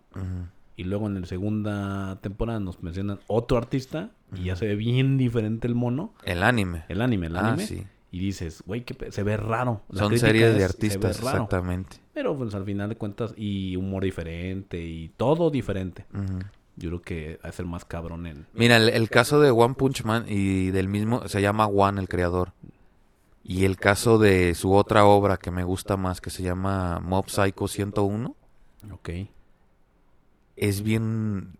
Y 0.82 0.84
luego 0.84 1.08
en 1.08 1.22
la 1.22 1.28
segunda 1.28 2.17
temporada 2.22 2.60
nos 2.60 2.82
mencionan 2.84 3.20
otro 3.28 3.58
artista, 3.58 4.12
y 4.36 4.46
ya 4.46 4.56
se 4.56 4.65
ve 4.67 4.76
bien 4.76 5.17
diferente 5.17 5.67
el 5.67 5.76
mono, 5.76 6.13
El 6.26 6.44
anime. 6.44 6.84
el 6.89 7.02
anime, 7.02 7.28
el 7.28 7.36
Ah, 7.38 7.50
anime, 7.50 7.65
sí. 7.67 7.84
y 8.12 8.20
dices, 8.20 8.63
güey, 8.65 8.84
que 8.84 9.12
se 9.12 9.24
ve 9.24 9.38
raro. 9.38 9.82
La 9.89 10.00
Son 10.04 10.17
series 10.17 10.52
es, 10.52 10.58
de 10.58 10.63
artistas, 10.65 11.17
exactamente. 11.20 11.98
Pero 12.13 12.36
pues 12.38 12.54
al 12.56 12.65
final 12.65 12.89
de 12.89 12.96
cuentas, 12.98 13.34
y 13.38 13.76
humor 13.76 14.04
diferente, 14.04 14.82
y 14.84 15.10
todo 15.17 15.50
diferente. 15.50 16.06
Yo 16.78 16.89
creo 16.89 17.02
que 17.02 17.39
va 17.44 17.50
a 17.50 17.52
ser 17.52 17.65
más 17.65 17.86
cabrón 17.86 18.26
en... 18.26 18.48
Mira, 18.54 18.78
el, 18.78 18.89
el 18.89 19.10
caso 19.10 19.39
de 19.39 19.52
One 19.52 19.76
Punch 19.76 20.04
Man 20.04 20.26
y 20.28 20.72
del 20.72 20.88
mismo, 20.88 21.28
se 21.28 21.41
llama 21.41 21.67
One, 21.67 22.00
el 22.02 22.08
creador. 22.08 22.54
Y 23.44 23.65
el 23.65 23.76
caso 23.78 24.17
de 24.20 24.56
su 24.56 24.74
otra 24.74 25.06
obra 25.06 25.38
que 25.38 25.52
me 25.52 25.63
gusta 25.63 25.98
más, 25.98 26.22
que 26.22 26.30
se 26.30 26.44
llama 26.44 27.00
Mob 27.02 27.28
Psycho 27.30 27.67
101, 27.67 28.36
Ok. 28.94 29.10
Es 30.56 30.82
bien, 30.82 31.58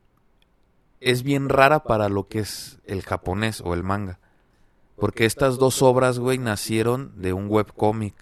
es 1.00 1.24
bien 1.24 1.50
rara 1.50 1.84
para 1.84 2.10
lo 2.10 2.28
que 2.28 2.40
es 2.40 2.80
el 2.86 3.02
japonés 3.02 3.62
o 3.62 3.74
el 3.74 3.84
manga. 3.84 4.20
Porque 4.96 5.26
estas 5.26 5.58
dos 5.58 5.82
obras, 5.82 6.20
güey, 6.20 6.38
nacieron 6.38 7.14
de 7.20 7.34
un 7.34 7.48
webcómic. 7.50 8.14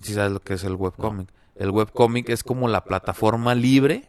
Si 0.00 0.14
sabes 0.14 0.32
lo 0.32 0.40
que 0.40 0.54
es 0.54 0.64
el 0.64 0.74
webcómic. 0.74 1.28
El 1.56 1.70
webcómic 1.70 2.28
es 2.28 2.44
como 2.44 2.68
la 2.68 2.84
plataforma 2.84 3.56
libre 3.56 4.08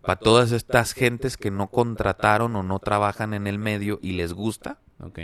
para 0.00 0.18
todas 0.18 0.52
estas 0.52 0.94
gentes 0.94 1.36
que 1.36 1.50
no 1.50 1.68
contrataron 1.68 2.56
o 2.56 2.62
no 2.62 2.78
trabajan 2.78 3.34
en 3.34 3.46
el 3.46 3.58
medio 3.58 3.98
y 4.02 4.12
les 4.12 4.32
gusta. 4.32 4.78
Ok. 5.00 5.20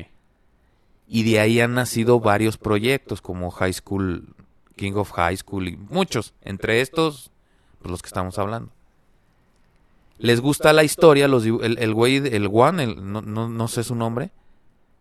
Y 1.06 1.22
de 1.22 1.40
ahí 1.40 1.58
han 1.60 1.72
nacido 1.72 2.20
varios 2.20 2.58
proyectos 2.58 3.22
como 3.22 3.50
High 3.50 3.72
School, 3.72 4.34
King 4.76 4.92
of 4.92 5.12
High 5.12 5.38
School 5.38 5.68
y 5.68 5.76
muchos. 5.78 6.34
Entre 6.42 6.82
estos, 6.82 7.32
pues 7.78 7.90
los 7.90 8.02
que 8.02 8.08
estamos 8.08 8.38
hablando. 8.38 8.70
Les 10.18 10.40
gusta 10.40 10.72
la 10.72 10.84
historia, 10.84 11.28
los 11.28 11.44
el, 11.46 11.78
el 11.78 11.94
güey, 11.94 12.16
el 12.16 12.48
One, 12.52 12.82
el- 12.82 13.12
no, 13.12 13.22
no, 13.22 13.48
no 13.48 13.68
sé 13.68 13.84
su 13.84 13.94
nombre, 13.94 14.30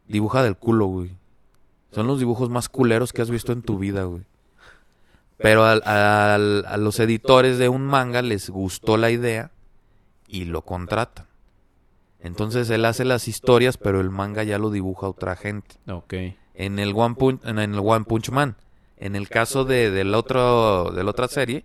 dibuja 0.08 0.43
del 0.43 0.56
culo, 0.56 0.86
güey. 0.86 1.12
Son 1.91 2.06
los 2.08 2.19
dibujos 2.19 2.49
más 2.49 2.69
culeros 2.69 3.13
que 3.13 3.21
has 3.21 3.30
visto 3.32 3.51
en 3.51 3.62
tu 3.63 3.80
vida, 3.80 4.03
güey. 4.03 4.23
Pero 5.38 5.63
al- 5.65 5.82
al- 5.86 6.65
a 6.67 6.77
los 6.77 6.99
editores 6.99 7.58
de 7.58 7.69
un 7.69 7.86
manga 7.86 8.21
les 8.21 8.49
gustó 8.49 8.97
la 8.97 9.10
idea 9.12 9.51
y 10.27 10.45
lo 10.45 10.62
contratan. 10.63 11.25
Entonces 12.19 12.69
él 12.69 12.86
hace 12.86 13.06
las 13.06 13.27
historias, 13.27 13.77
pero 13.77 14.01
el 14.01 14.10
manga 14.10 14.43
ya 14.43 14.58
lo 14.58 14.69
dibuja 14.71 15.08
otra 15.08 15.36
gente. 15.36 15.75
Ok. 15.88 16.13
En 16.56 16.80
el 16.80 16.93
One 16.95 17.15
Punch, 17.15 17.45
en 17.45 17.60
el 17.60 17.80
One 17.80 18.06
Punch 18.06 18.30
Man. 18.32 18.56
En 18.97 19.15
el 19.15 19.30
caso 19.30 19.63
de, 19.63 19.91
del 19.91 20.15
otro, 20.15 20.91
de 20.91 21.03
la 21.03 21.12
otra 21.12 21.27
serie, 21.27 21.63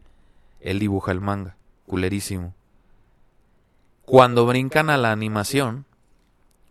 él 0.60 0.78
dibuja 0.78 1.12
el 1.12 1.20
manga. 1.22 1.56
Culerísimo. 1.86 2.54
Cuando 4.04 4.46
brincan 4.46 4.90
a 4.90 4.96
la 4.96 5.12
animación, 5.12 5.86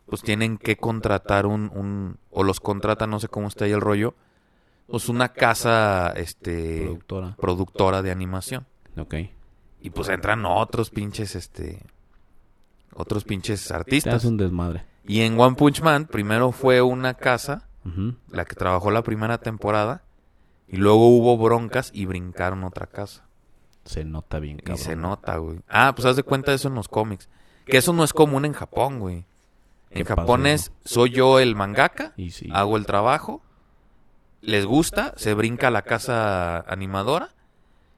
pues 0.06 0.22
tienen 0.22 0.58
que 0.58 0.78
contratar 0.78 1.46
un, 1.46 1.72
un 1.74 2.18
o 2.30 2.44
los 2.44 2.60
contratan, 2.60 3.10
no 3.10 3.20
sé 3.20 3.28
cómo 3.30 3.48
está 3.48 3.66
ahí 3.66 3.72
el 3.72 3.82
rollo, 3.82 4.14
pues 4.88 5.08
una 5.10 5.30
casa, 5.30 6.12
este, 6.16 6.82
Productora. 6.84 7.36
productora 7.38 8.02
de 8.02 8.12
animación. 8.12 8.66
Ok. 8.98 9.16
Y 9.82 9.90
pues 9.90 10.10
entran 10.10 10.46
otros 10.46 10.90
pinches, 10.90 11.36
este, 11.36 11.82
otros 12.94 13.24
pinches 13.24 13.72
artistas. 13.72 14.16
hace 14.16 14.28
un 14.28 14.38
desmadre. 14.38 14.86
Y 15.06 15.22
en 15.22 15.40
One 15.40 15.56
Punch 15.56 15.82
Man 15.82 16.06
primero 16.06 16.52
fue 16.52 16.82
una 16.82 17.14
casa, 17.16 17.68
la 18.30 18.46
que 18.46 18.56
trabajó 18.56 18.92
la 18.92 19.02
primera 19.02 19.40
temporada, 19.40 20.04
y 20.68 20.78
luego 20.78 21.08
hubo 21.08 21.38
broncas 21.38 21.90
y 21.94 22.06
brincaron 22.06 22.64
otra 22.64 22.86
casa. 22.86 23.24
Se 23.86 24.04
nota 24.06 24.40
bien, 24.40 24.58
Y 24.58 24.62
cabrón. 24.62 24.78
se 24.84 24.96
nota, 24.96 25.38
güey. 25.38 25.60
Ah, 25.68 25.94
pues 25.96 26.06
haz 26.06 26.16
de 26.16 26.24
cuenta 26.24 26.52
de 26.52 26.56
eso 26.56 26.68
en 26.68 26.76
los 26.76 26.88
cómics. 26.88 27.30
Que 27.66 27.78
eso 27.78 27.94
no 27.94 28.04
es 28.04 28.14
común 28.14 28.46
en 28.46 28.54
Japón, 28.54 29.00
güey. 29.00 29.26
En 29.90 30.04
¿Qué 30.04 30.06
Japón 30.06 30.46
es, 30.48 30.72
soy 30.86 31.10
yo 31.12 31.40
el 31.40 31.56
mangaka, 31.56 32.14
Y 32.16 32.32
sí. 32.32 32.50
hago 32.54 32.78
el 32.78 32.86
trabajo, 32.86 33.42
les 34.42 34.66
gusta, 34.66 35.14
se 35.18 35.34
brinca 35.34 35.68
a 35.68 35.72
la 35.72 35.82
casa 35.82 36.60
animadora, 36.62 37.30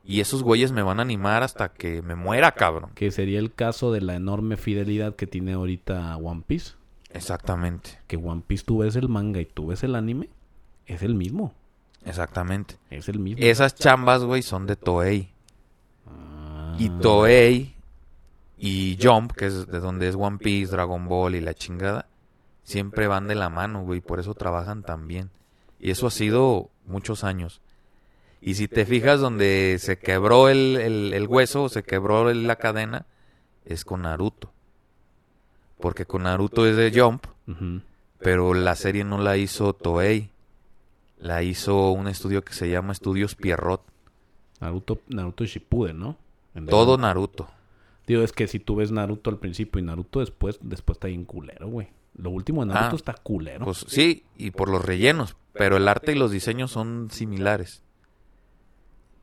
y 0.04 0.19
esos 0.19 0.41
güeyes 0.43 0.72
me 0.72 0.82
van 0.82 1.00
a 1.00 1.04
animar 1.04 1.43
hasta 1.43 1.69
que 1.69 2.02
me 2.02 2.15
muera, 2.15 2.52
cabrón. 2.54 2.91
Que 2.96 3.12
sería 3.12 3.39
el 3.39 3.54
caso 3.54 3.91
de 3.91 4.02
la 4.02 4.15
enorme 4.15 4.58
fidelidad 4.58 5.15
que 5.15 5.28
tiene 5.28 5.54
ahorita 5.54 6.17
One 6.17 6.43
Piece. 6.46 6.74
Exactamente, 7.12 8.00
Que 8.08 8.17
One 8.17 8.41
Piece 8.46 8.63
tú 8.65 8.80
ves 8.80 8.96
el 8.96 9.08
manga 9.08 9.39
y 9.39 9.46
tú 9.46 9.67
ves 9.67 9.84
el 9.84 9.96
anime. 9.96 10.30
Es 10.88 11.04
el 11.04 11.13
mismo. 11.15 11.54
exactamente. 12.06 12.78
Es 12.89 13.08
el 13.08 13.19
mismo. 13.19 13.41
Esas 13.43 13.76
chambas, 13.76 14.24
güey, 14.24 14.41
son 14.41 14.65
de 14.65 14.76
Toei. 14.76 15.32
Ah. 16.73 16.77
Y 16.79 16.89
Toei 17.01 17.75
y 18.57 18.97
Jump, 19.01 19.31
que 19.33 19.45
es 19.47 19.67
de 19.67 19.79
donde 19.79 20.07
es 20.07 20.15
One 20.15 20.38
Piece, 20.38 20.71
Dragon 20.71 21.07
Ball 21.07 21.36
y 21.36 21.41
la 21.41 21.53
chingada, 21.53 22.07
siempre 22.63 23.07
van 23.07 23.27
de 23.27 23.36
la 23.36 23.49
mano, 23.49 23.83
güey, 23.83 23.99
por 24.01 24.19
eso 24.19 24.33
trabajan 24.33 24.83
tan 24.83 25.07
bien. 25.07 25.29
Y 25.79 25.91
eso 25.91 26.07
ha 26.07 26.12
sido 26.12 26.69
muchos 26.86 27.23
años. 27.23 27.62
Y 28.41 28.55
si 28.55 28.67
te 28.67 28.86
fijas 28.86 29.19
donde 29.19 29.77
se 29.79 29.97
quebró 29.99 30.49
el, 30.49 30.77
el- 30.77 31.13
el 31.13 31.27
hueso, 31.27 31.69
se 31.69 31.83
quebró 31.83 32.31
la 32.33 32.55
cadena, 32.57 33.05
es 33.65 33.83
con 33.86 34.01
Naruto. 34.03 34.51
Porque 35.79 36.05
con 36.05 36.23
Naruto 36.23 36.65
es 36.65 36.75
de 36.77 36.91
Jump, 36.97 37.25
pero 38.19 38.53
la 38.53 38.75
serie 38.75 39.03
no 39.03 39.17
la 39.17 39.36
hizo 39.38 39.73
Toei. 39.73 40.29
la 41.19 41.41
hizo 41.43 41.91
un 41.91 42.07
estudio 42.07 42.43
que 42.43 42.53
se 42.53 42.69
llama 42.69 42.91
Estudios 42.93 43.36
Pierrot. 43.36 43.81
Naruto, 44.59 44.99
Naruto 45.07 45.45
Shippuden, 45.45 45.99
¿no? 45.99 46.17
En 46.56 46.66
Todo 46.66 46.98
verdad. 46.98 47.10
Naruto. 47.10 47.48
Digo, 48.06 48.22
es 48.22 48.32
que 48.32 48.48
si 48.48 48.60
tú 48.60 48.76
ves 48.76 48.92
Naruto 48.92 49.30
al 49.30 49.39
principio 49.39 49.80
y 49.80 49.84
Naruto 49.84 50.20
después, 50.20 50.60
después 50.62 50.98
está 50.98 51.08
bien 51.08 51.26
culero, 51.26 51.68
güey. 51.68 51.89
Lo 52.16 52.30
último 52.30 52.66
de 52.66 52.74
Naruto 52.74 52.96
Ah, 52.96 52.98
está 52.98 53.13
culero. 53.13 53.66
Pues 53.66 53.86
sí, 53.88 54.26
y 54.38 54.52
por 54.52 54.70
los 54.70 54.84
rellenos, 54.84 55.36
pero 55.54 55.78
el 55.78 55.88
arte 55.88 56.12
y 56.12 56.16
los 56.16 56.32
diseños 56.32 56.72
son 56.72 57.10
similares. 57.12 57.82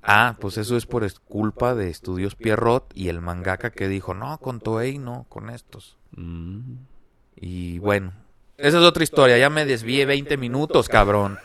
Ah, 0.03 0.37
pues 0.41 0.57
eso 0.57 0.77
es 0.77 0.87
por 0.87 1.07
culpa 1.21 1.75
de 1.75 1.91
Estudios 1.91 2.35
Pierrot 2.35 2.91
y 2.95 3.09
el 3.09 3.21
mangaka 3.21 3.71
que 3.71 3.87
dijo, 3.87 4.15
no, 4.15 4.39
con 4.39 4.61
Toei 4.61 4.99
no, 4.99 5.27
con 5.29 5.51
estos. 5.51 5.99
Mm. 6.17 6.77
Y 7.37 7.79
bueno, 7.81 8.13
esa 8.57 8.79
es 8.79 8.85
otra 8.85 9.03
historia, 9.03 9.39
ya 9.39 9.51
me 9.51 9.67
desvié 9.67 10.07
20 10.07 10.37
minutos, 10.37 10.89
cabrón. 10.89 11.39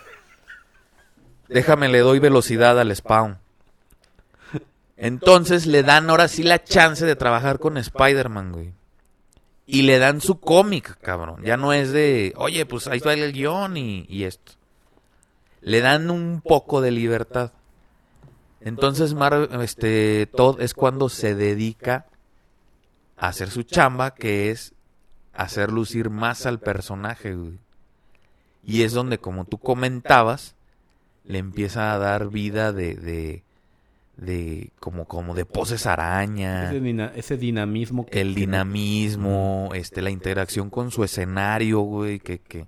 Déjame, 1.50 1.90
le 1.90 2.00
doy 2.00 2.20
velocidad 2.20 2.80
al 2.80 2.96
spawn. 2.96 3.38
Entonces 4.98 5.66
le 5.66 5.84
dan 5.84 6.10
ahora 6.10 6.28
sí 6.28 6.44
la 6.44 6.64
chance 6.64 7.06
de 7.06 7.16
trabajar 7.16 7.60
con 7.60 7.78
Spider-Man, 7.78 8.52
güey. 8.52 8.74
Y 9.68 9.82
le 9.82 9.98
dan 9.98 10.22
su 10.22 10.40
cómic, 10.40 10.98
cabrón. 11.02 11.44
Ya 11.44 11.58
no 11.58 11.74
es 11.74 11.92
de, 11.92 12.34
oye, 12.38 12.66
pues 12.66 12.88
ahí 12.88 12.98
está 12.98 13.14
el 13.14 13.34
guion 13.34 13.78
y, 13.78 14.24
esto. 14.24 14.54
Le 15.62 15.82
dan 15.82 16.12
un 16.12 16.42
poco 16.42 16.82
de 16.82 16.92
libertad. 16.92 17.52
Entonces, 18.62 19.14
Mar 19.14 19.50
este, 19.62 20.28
Todd 20.28 20.62
es 20.62 20.74
cuando 20.74 21.10
se 21.10 21.36
dedica 21.36 22.06
a 23.18 23.28
hacer 23.30 23.50
su 23.50 23.64
chamba, 23.64 24.14
que 24.14 24.52
es 24.52 24.74
hacer 25.34 25.72
lucir 25.72 26.10
más 26.10 26.46
al 26.46 26.60
personaje, 26.60 27.34
güey. 27.34 27.60
Y 28.64 28.84
es 28.84 28.94
donde, 28.94 29.18
como 29.20 29.46
tú 29.46 29.58
comentabas, 29.58 30.56
le 31.24 31.40
empieza 31.40 31.94
a 31.94 31.98
dar 31.98 32.30
vida 32.30 32.72
de, 32.72 32.96
de, 32.96 33.45
de 34.18 34.72
como, 34.80 35.06
como 35.06 35.36
de 35.36 35.46
poses 35.46 35.86
araña 35.86 36.70
Ese, 36.70 36.80
dina- 36.80 37.12
ese 37.16 37.38
dinamismo 37.38 38.06
que 38.06 38.22
el 38.22 38.34
tiene. 38.34 38.52
dinamismo, 38.52 39.70
este, 39.76 40.02
la 40.02 40.10
interacción 40.10 40.70
con 40.70 40.92
su 40.92 41.04
escenario, 41.04 41.82
güey, 41.82 42.20
que, 42.20 42.40
que 42.40 42.68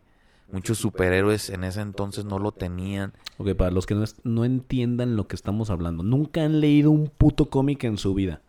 muchos 0.52 0.78
superhéroes 0.78 1.50
en 1.50 1.64
ese 1.64 1.82
entonces 1.82 2.26
no 2.26 2.40
lo 2.40 2.52
tenían. 2.52 3.14
Ok, 3.38 3.54
para 3.56 3.72
los 3.72 3.86
que 3.86 3.96
no, 3.96 4.04
no 4.24 4.46
entiendan 4.46 5.16
lo 5.16 5.28
que 5.28 5.36
estamos 5.36 5.70
hablando, 5.70 6.04
nunca 6.04 6.44
han 6.44 6.60
leído 6.60 6.92
un 6.92 7.08
puto 7.08 7.50
cómic 7.50 7.84
en 7.86 7.98
su 7.98 8.14
vida 8.14 8.42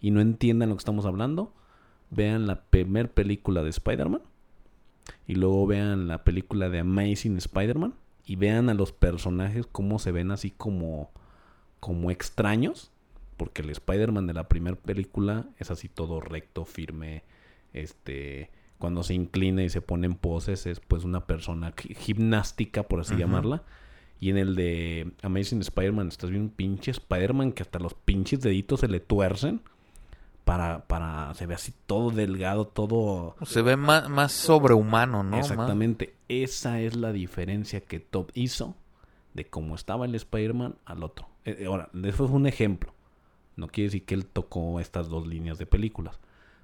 y 0.00 0.10
no 0.10 0.20
entiendan 0.20 0.70
lo 0.70 0.76
que 0.76 0.80
estamos 0.80 1.04
hablando, 1.06 1.52
vean 2.10 2.46
la 2.46 2.62
primer 2.64 3.10
película 3.10 3.62
de 3.62 3.70
Spider-Man 3.70 4.22
y 5.26 5.34
luego 5.34 5.66
vean 5.66 6.08
la 6.08 6.24
película 6.24 6.68
de 6.68 6.78
Amazing 6.80 7.36
Spider-Man 7.36 7.94
y 8.24 8.36
vean 8.36 8.68
a 8.70 8.74
los 8.74 8.92
personajes 8.92 9.66
cómo 9.70 9.98
se 9.98 10.12
ven 10.12 10.30
así 10.30 10.50
como, 10.50 11.10
como 11.82 12.12
extraños, 12.12 12.92
porque 13.36 13.62
el 13.62 13.70
Spider-Man 13.70 14.28
de 14.28 14.34
la 14.34 14.46
primera 14.48 14.76
película 14.76 15.46
es 15.58 15.72
así 15.72 15.88
todo 15.88 16.20
recto, 16.20 16.64
firme, 16.64 17.24
este 17.72 18.50
cuando 18.78 19.02
se 19.02 19.14
inclina 19.14 19.64
y 19.64 19.68
se 19.68 19.80
pone 19.80 20.06
en 20.06 20.14
poses 20.14 20.66
es 20.66 20.78
pues 20.80 21.02
una 21.04 21.26
persona 21.26 21.72
gi- 21.72 21.94
gimnástica 21.94 22.82
por 22.84 23.00
así 23.00 23.14
llamarla 23.16 23.62
y 24.20 24.30
en 24.30 24.38
el 24.38 24.54
de 24.54 25.12
Amazing 25.22 25.60
Spider-Man 25.60 26.08
estás 26.08 26.30
viendo 26.30 26.48
un 26.50 26.54
pinche 26.54 26.92
Spider-Man 26.92 27.50
que 27.52 27.62
hasta 27.64 27.78
los 27.80 27.94
pinches 27.94 28.40
deditos 28.42 28.78
se 28.80 28.88
le 28.88 29.00
tuercen 29.00 29.60
para, 30.44 30.84
para, 30.86 31.34
se 31.34 31.46
ve 31.46 31.54
así 31.54 31.72
todo 31.86 32.10
delgado, 32.10 32.66
todo... 32.66 33.36
Se 33.44 33.62
ve 33.62 33.76
más, 33.76 34.08
más 34.08 34.32
sobrehumano, 34.32 35.22
¿no? 35.22 35.38
Exactamente. 35.38 36.14
Esa 36.28 36.80
es 36.80 36.96
la 36.96 37.12
diferencia 37.12 37.80
que 37.80 38.00
Todd 38.00 38.30
hizo 38.34 38.74
de 39.34 39.46
cómo 39.46 39.74
estaba 39.76 40.04
el 40.06 40.14
Spider-Man 40.16 40.74
al 40.84 41.04
otro. 41.04 41.28
Eh, 41.44 41.56
eh, 41.60 41.66
ahora, 41.66 41.88
eso 42.04 42.24
es 42.24 42.30
un 42.30 42.46
ejemplo. 42.46 42.94
No 43.56 43.68
quiere 43.68 43.88
decir 43.88 44.04
que 44.04 44.14
él 44.14 44.26
tocó 44.26 44.80
estas 44.80 45.08
dos 45.08 45.26
líneas 45.26 45.58
de 45.58 45.66
películas, 45.66 46.18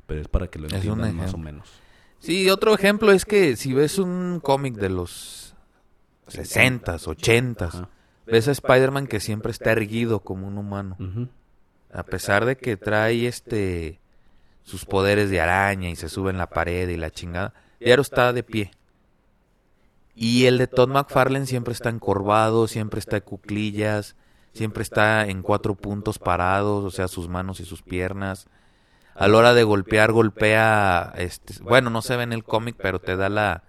pero 0.06 0.20
es 0.20 0.28
para 0.28 0.48
que 0.48 0.58
lo 0.58 0.68
entiendan 0.68 1.14
más 1.16 1.34
o 1.34 1.38
menos. 1.38 1.68
Sí, 2.18 2.48
otro 2.50 2.74
ejemplo 2.74 3.12
es 3.12 3.24
que 3.24 3.56
si 3.56 3.72
ves 3.72 3.98
un 3.98 4.40
cómic 4.42 4.74
de 4.74 4.88
los 4.88 5.54
60s, 6.28 7.06
80s, 7.06 7.62
Ajá. 7.62 7.88
ves 8.26 8.48
a 8.48 8.52
Spider-Man 8.52 9.06
que 9.06 9.20
siempre 9.20 9.52
está 9.52 9.72
erguido 9.72 10.20
como 10.20 10.48
un 10.48 10.58
humano. 10.58 10.96
A 11.92 12.02
pesar 12.02 12.44
de 12.44 12.56
que 12.56 12.76
trae 12.76 13.26
este 13.26 14.00
sus 14.64 14.84
poderes 14.84 15.30
de 15.30 15.40
araña 15.40 15.88
y 15.88 15.96
se 15.96 16.10
sube 16.10 16.30
en 16.30 16.36
la 16.36 16.50
pared 16.50 16.88
y 16.90 16.98
la 16.98 17.10
chingada, 17.10 17.54
Diario 17.80 18.02
está 18.02 18.32
de 18.32 18.42
pie. 18.42 18.70
Y 20.14 20.46
el 20.46 20.58
de 20.58 20.66
Todd 20.66 20.88
McFarlane 20.88 21.46
siempre 21.46 21.72
está 21.72 21.88
encorvado, 21.88 22.66
siempre 22.66 22.98
está 22.98 23.16
de 23.16 23.22
cuclillas, 23.22 24.16
siempre 24.52 24.82
está 24.82 25.26
en 25.26 25.42
cuatro 25.42 25.74
puntos 25.74 26.18
parados, 26.18 26.84
o 26.84 26.90
sea, 26.90 27.08
sus 27.08 27.28
manos 27.28 27.61
y 27.61 27.64
sus 27.64 27.82
piernas. 27.82 28.48
A 29.14 29.26
la 29.28 29.38
hora 29.38 29.54
de 29.54 29.64
golpear, 29.64 30.12
golpea, 30.12 31.12
este, 31.16 31.54
bueno, 31.62 31.90
no 31.90 32.02
se 32.02 32.16
ve 32.16 32.22
en 32.22 32.32
el 32.32 32.44
cómic, 32.44 32.76
pero 32.78 33.00
te 33.00 33.16
da 33.16 33.28
la, 33.28 33.64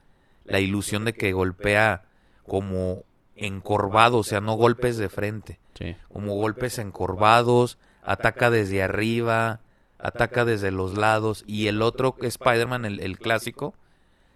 la 0.46 0.60
ilusión 0.60 1.06
de 1.06 1.14
que 1.14 1.32
golpea 1.34 2.04
como 2.46 3.04
encorvado, 3.36 4.18
o 4.18 4.24
sea, 4.24 4.42
no 4.42 4.54
golpes 4.54 4.98
de 4.98 5.10
frente 5.10 5.60
Sí. 5.76 5.96
como 6.12 6.36
golpes 6.36 6.78
encorvados, 6.78 7.78
ataca 8.04 8.50
desde 8.50 8.84
arriba, 8.84 9.62
ataca 9.98 10.44
desde 10.44 10.72
los 10.72 10.98
lados 10.98 11.46
y 11.48 11.68
el 11.68 11.82
otro 11.82 12.18
Spider-Man, 12.20 12.84
el, 12.86 13.00
el 13.00 13.18
clásico, 13.18 13.74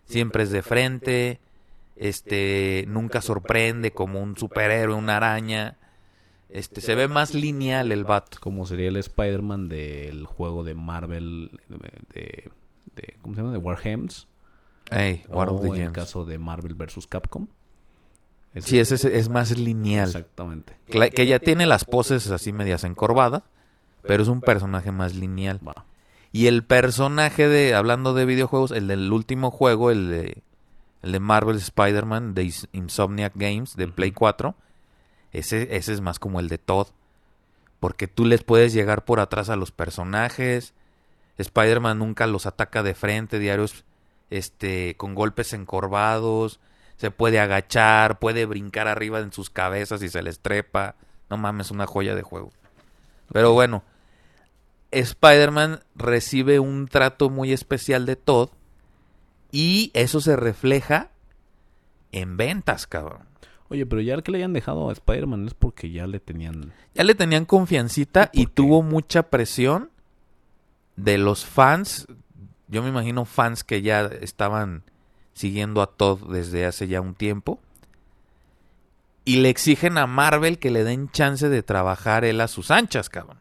siempre 0.06 0.44
es 0.44 0.52
de 0.52 0.62
frente, 0.62 1.40
este 1.98 2.86
nunca 2.88 3.22
sorprende 3.22 3.92
como 3.92 4.22
un 4.22 4.38
superhéroe, 4.38 4.96
una 4.96 5.18
araña, 5.18 5.78
este 6.54 6.82
se 6.82 6.96
ve 6.96 7.08
más 7.08 7.34
lineal 7.34 7.92
el 7.92 8.04
vato. 8.06 8.38
Como 8.40 8.66
sería 8.66 8.88
el 8.90 8.98
Spider-Man 8.98 9.68
del 9.70 10.26
juego 10.26 10.64
de 10.64 10.74
Marvel, 10.76 11.60
de, 12.14 12.50
de- 12.96 13.16
¿cómo 13.22 13.36
se 13.36 13.42
llama? 13.42 13.52
De 13.54 13.58
Warhammers. 13.60 14.28
Ey, 14.92 15.24
War 15.30 15.50
of 15.50 15.60
o 15.60 15.62
the 15.62 15.68
en 15.68 15.74
el 15.74 15.80
Gems. 15.82 15.94
caso 15.94 16.26
de 16.26 16.38
Marvel 16.40 16.76
vs. 16.76 17.08
Capcom. 17.08 17.48
Ese- 18.54 18.70
Sí, 18.70 18.80
ese 18.80 18.96
es, 18.96 19.06
es 19.06 19.30
más 19.30 19.58
lineal, 19.58 20.08
Exactamente. 20.10 20.76
Que 20.86 21.26
ya 21.26 21.40
tiene 21.40 21.66
las 21.66 21.86
poses 21.86 22.30
así 22.30 22.54
medias 22.54 22.84
encorvadas, 22.84 23.44
pero 24.04 24.22
es 24.24 24.30
un 24.30 24.42
personaje 24.42 24.92
más 24.92 25.16
lineal. 25.16 25.60
Y 26.32 26.48
el 26.48 26.64
personaje 26.64 27.48
de, 27.48 27.74
hablando 27.74 28.14
de 28.14 28.26
videojuegos, 28.26 28.72
el 28.72 28.88
del 28.88 29.12
último 29.12 29.50
juego, 29.52 29.90
el 29.92 30.10
de, 30.10 30.44
el 31.02 31.12
de 31.14 31.20
Marvel 31.20 31.58
Spider-Man 31.58 32.34
de 32.36 32.54
Insomniac 32.74 33.34
Games 33.36 33.76
de 33.76 33.88
Play 33.88 34.12
4, 34.12 34.56
ese, 35.34 35.76
ese 35.76 35.94
es 35.94 36.02
más 36.02 36.20
como 36.20 36.40
el 36.40 36.48
de 36.48 36.58
Todd. 36.58 36.88
Porque 37.80 38.08
tú 38.08 38.26
les 38.26 38.44
puedes 38.44 38.72
llegar 38.72 39.04
por 39.04 39.20
atrás 39.20 39.50
a 39.50 39.58
los 39.58 39.72
personajes. 39.72 40.74
Spider-Man 41.38 42.00
nunca 42.00 42.28
los 42.28 42.46
ataca 42.46 42.84
de 42.84 42.94
frente, 42.94 43.40
diarios 43.40 43.84
este, 44.30 44.96
con 44.96 45.16
golpes 45.16 45.52
encorvados. 45.54 46.60
Se 46.96 47.12
puede 47.12 47.40
agachar, 47.40 48.20
puede 48.20 48.46
brincar 48.46 48.88
arriba 48.88 49.20
en 49.20 49.34
sus 49.34 49.50
cabezas 49.50 50.02
y 50.04 50.10
se 50.10 50.22
les 50.22 50.40
trepa. 50.40 50.96
No 51.30 51.38
mames, 51.38 51.72
una 51.72 51.88
joya 51.88 52.16
de 52.16 52.22
juego. 52.22 52.52
Pero 53.32 53.52
bueno, 53.52 53.84
Spider-Man 54.92 55.82
recibe 55.96 56.60
un 56.60 56.88
trato 56.88 57.30
muy 57.30 57.52
especial 57.52 58.06
de 58.06 58.16
Todd 58.16 58.50
y 59.52 59.92
eso 59.94 60.22
se 60.22 60.36
refleja 60.36 61.10
en 62.12 62.38
ventas, 62.38 62.88
cabrón. 62.88 63.33
Oye, 63.70 63.86
pero 63.86 64.02
ya 64.02 64.14
el 64.14 64.24
que 64.24 64.32
le 64.32 64.38
hayan 64.40 64.54
dejado 64.54 64.90
a 64.90 64.94
Spider-Man 64.94 65.48
es 65.48 65.54
porque 65.54 65.90
ya 65.92 66.06
le 66.06 66.20
tenían... 66.20 66.74
Ya 66.94 67.04
le 67.04 67.16
tenían 67.16 67.46
confiancita 67.46 68.30
y 68.34 68.44
¿Por 68.44 68.50
qué? 68.50 68.56
tuvo 68.56 68.84
mucha 68.84 69.24
presión 69.24 69.90
de 70.96 71.18
los 71.18 71.46
fans. 71.46 72.08
Yo 72.68 72.84
me 72.84 72.90
imagino 72.90 73.26
fans 73.26 73.64
que 73.64 73.82
ya 73.82 74.06
estaban 74.06 74.84
siguiendo 75.34 75.82
a 75.82 75.88
Todd 75.88 76.32
desde 76.32 76.66
hace 76.66 76.88
ya 76.88 77.02
un 77.02 77.16
tiempo. 77.16 77.60
Y 79.26 79.38
le 79.38 79.50
exigen 79.50 79.98
a 79.98 80.06
Marvel 80.06 80.60
que 80.60 80.70
le 80.70 80.84
den 80.84 81.10
chance 81.10 81.48
de 81.48 81.64
trabajar 81.64 82.26
él 82.26 82.42
a 82.42 82.48
sus 82.48 82.72
anchas, 82.72 83.10
cabrón. 83.10 83.40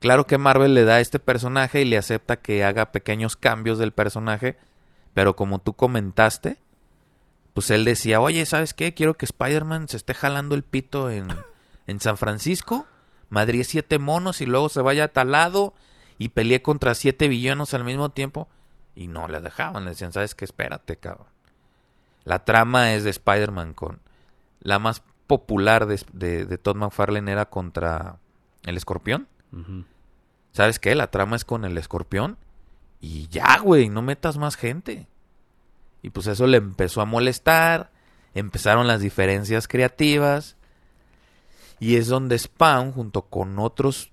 Claro 0.00 0.26
que 0.26 0.38
Marvel 0.38 0.74
le 0.74 0.84
da 0.84 0.96
a 0.96 1.00
este 1.00 1.18
personaje 1.18 1.80
y 1.80 1.84
le 1.84 1.96
acepta 1.96 2.36
que 2.36 2.64
haga 2.64 2.92
pequeños 2.92 3.36
cambios 3.36 3.78
del 3.78 3.92
personaje, 3.92 4.58
pero 5.14 5.36
como 5.36 5.60
tú 5.60 5.72
comentaste, 5.72 6.58
pues 7.56 7.70
él 7.70 7.86
decía, 7.86 8.20
oye, 8.20 8.44
¿sabes 8.44 8.74
qué? 8.74 8.92
Quiero 8.92 9.14
que 9.14 9.24
Spider-Man 9.24 9.88
se 9.88 9.96
esté 9.96 10.12
jalando 10.12 10.54
el 10.54 10.62
pito 10.62 11.10
en, 11.10 11.28
en 11.86 12.00
San 12.00 12.18
Francisco, 12.18 12.86
madrie 13.30 13.64
siete 13.64 13.98
monos 13.98 14.42
y 14.42 14.46
luego 14.46 14.68
se 14.68 14.82
vaya 14.82 15.04
a 15.04 15.08
tal 15.08 15.32
lado 15.32 15.72
y 16.18 16.28
pelee 16.28 16.60
contra 16.60 16.94
siete 16.94 17.28
villanos 17.28 17.72
al 17.72 17.82
mismo 17.82 18.10
tiempo. 18.10 18.46
Y 18.94 19.08
no 19.08 19.26
le 19.26 19.40
dejaban, 19.40 19.84
le 19.84 19.92
decían, 19.92 20.12
¿sabes 20.12 20.34
qué? 20.34 20.44
Espérate, 20.44 20.98
cabrón. 20.98 21.28
La 22.24 22.44
trama 22.44 22.92
es 22.92 23.04
de 23.04 23.10
Spider-Man 23.10 23.72
con... 23.72 24.00
La 24.60 24.78
más 24.78 25.02
popular 25.26 25.86
de, 25.86 25.98
de, 26.12 26.44
de 26.44 26.58
Todd 26.58 26.76
McFarlane 26.76 27.32
era 27.32 27.46
contra 27.48 28.18
el 28.64 28.76
escorpión. 28.76 29.28
¿Sabes 30.52 30.78
qué? 30.78 30.94
La 30.94 31.10
trama 31.10 31.36
es 31.36 31.46
con 31.46 31.64
el 31.64 31.78
escorpión. 31.78 32.36
Y 33.00 33.28
ya, 33.28 33.60
güey, 33.60 33.88
no 33.88 34.02
metas 34.02 34.36
más 34.36 34.56
gente. 34.56 35.08
Y 36.02 36.10
pues 36.10 36.26
eso 36.26 36.46
le 36.46 36.58
empezó 36.58 37.00
a 37.00 37.04
molestar. 37.06 37.90
empezaron 38.34 38.86
las 38.86 39.00
diferencias 39.00 39.66
creativas 39.66 40.56
y 41.78 41.96
es 41.96 42.08
donde 42.08 42.38
Spawn 42.38 42.92
junto 42.92 43.22
con 43.22 43.58
otros 43.58 44.12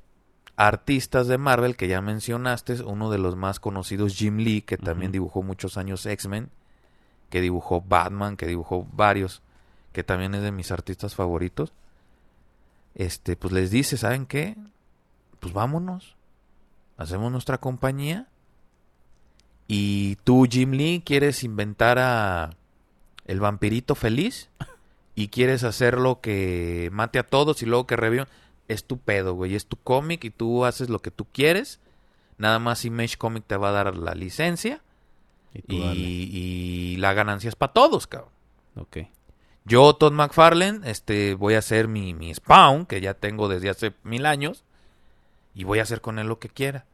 artistas 0.56 1.28
de 1.28 1.38
Marvel 1.38 1.76
que 1.76 1.88
ya 1.88 2.02
mencionaste, 2.02 2.82
uno 2.84 3.10
de 3.10 3.18
los 3.18 3.36
más 3.36 3.60
conocidos 3.60 4.16
Jim 4.16 4.38
Lee 4.38 4.62
que 4.62 4.78
también 4.78 5.12
dibujó 5.12 5.44
muchos 5.44 5.78
años 5.78 6.06
X-Men, 6.06 6.50
que 7.30 7.42
dibujó 7.42 7.82
Batman, 7.82 8.38
que 8.38 8.46
dibujó 8.46 8.88
varios, 8.92 9.42
que 9.92 10.04
también 10.04 10.36
es 10.36 10.42
de 10.42 10.52
mis 10.52 10.72
artistas 10.72 11.16
favoritos. 11.16 11.74
Este, 12.96 13.36
pues 13.36 13.54
les 13.54 13.72
dice, 13.72 13.98
¿saben 13.98 14.26
qué? 14.26 14.56
Pues 15.40 15.54
vámonos. 15.54 16.16
Hacemos 16.98 17.32
nuestra 17.32 17.58
compañía. 17.58 18.28
Y 19.76 20.18
tú, 20.18 20.46
Jim 20.48 20.74
Lee, 20.74 21.02
quieres 21.04 21.44
inventar 21.44 21.98
a 21.98 22.52
el 23.26 23.40
vampirito 23.40 23.96
feliz 23.96 24.52
y 25.16 25.30
quieres 25.30 25.64
hacerlo 25.64 26.22
que 26.22 26.90
mate 26.92 27.18
a 27.18 27.24
todos 27.24 27.64
y 27.64 27.66
luego 27.66 27.88
que 27.88 27.96
reviva, 27.96 28.28
es 28.68 28.86
tu 28.86 29.00
pedo, 29.00 29.34
güey. 29.34 29.56
Es 29.56 29.66
tu 29.66 29.78
cómic 29.78 30.26
y 30.26 30.30
tú 30.30 30.64
haces 30.66 30.90
lo 30.92 31.00
que 31.00 31.10
tú 31.10 31.26
quieres. 31.26 31.80
Nada 32.38 32.60
más 32.60 32.86
Image 32.86 33.18
Comic 33.18 33.46
te 33.48 33.58
va 33.58 33.70
a 33.70 33.72
dar 33.72 33.98
la 33.98 34.14
licencia. 34.14 34.84
Y, 35.68 35.76
y, 35.76 36.98
la 36.98 37.14
ganancia 37.14 37.48
es 37.48 37.56
para 37.56 37.74
todos, 37.74 38.06
cabrón. 38.06 38.30
Ok. 38.76 38.98
Yo, 39.66 39.96
Todd 39.96 40.14
McFarlane, 40.14 40.88
este, 40.88 41.34
voy 41.34 41.56
a 41.56 41.60
hacer 41.60 41.88
mi, 41.88 42.14
mi 42.14 42.32
Spawn, 42.32 42.86
que 42.86 43.02
ya 43.02 43.16
tengo 43.16 43.48
desde 43.48 43.72
hace 43.72 43.94
mil 44.04 44.28
años. 44.28 44.66
Y 45.56 45.64
voy 45.64 45.80
a 45.80 45.84
hacer 45.84 46.00
con 46.00 46.20
él 46.20 46.28
lo 46.28 46.38
que 46.38 46.50
quiera. 46.50 46.86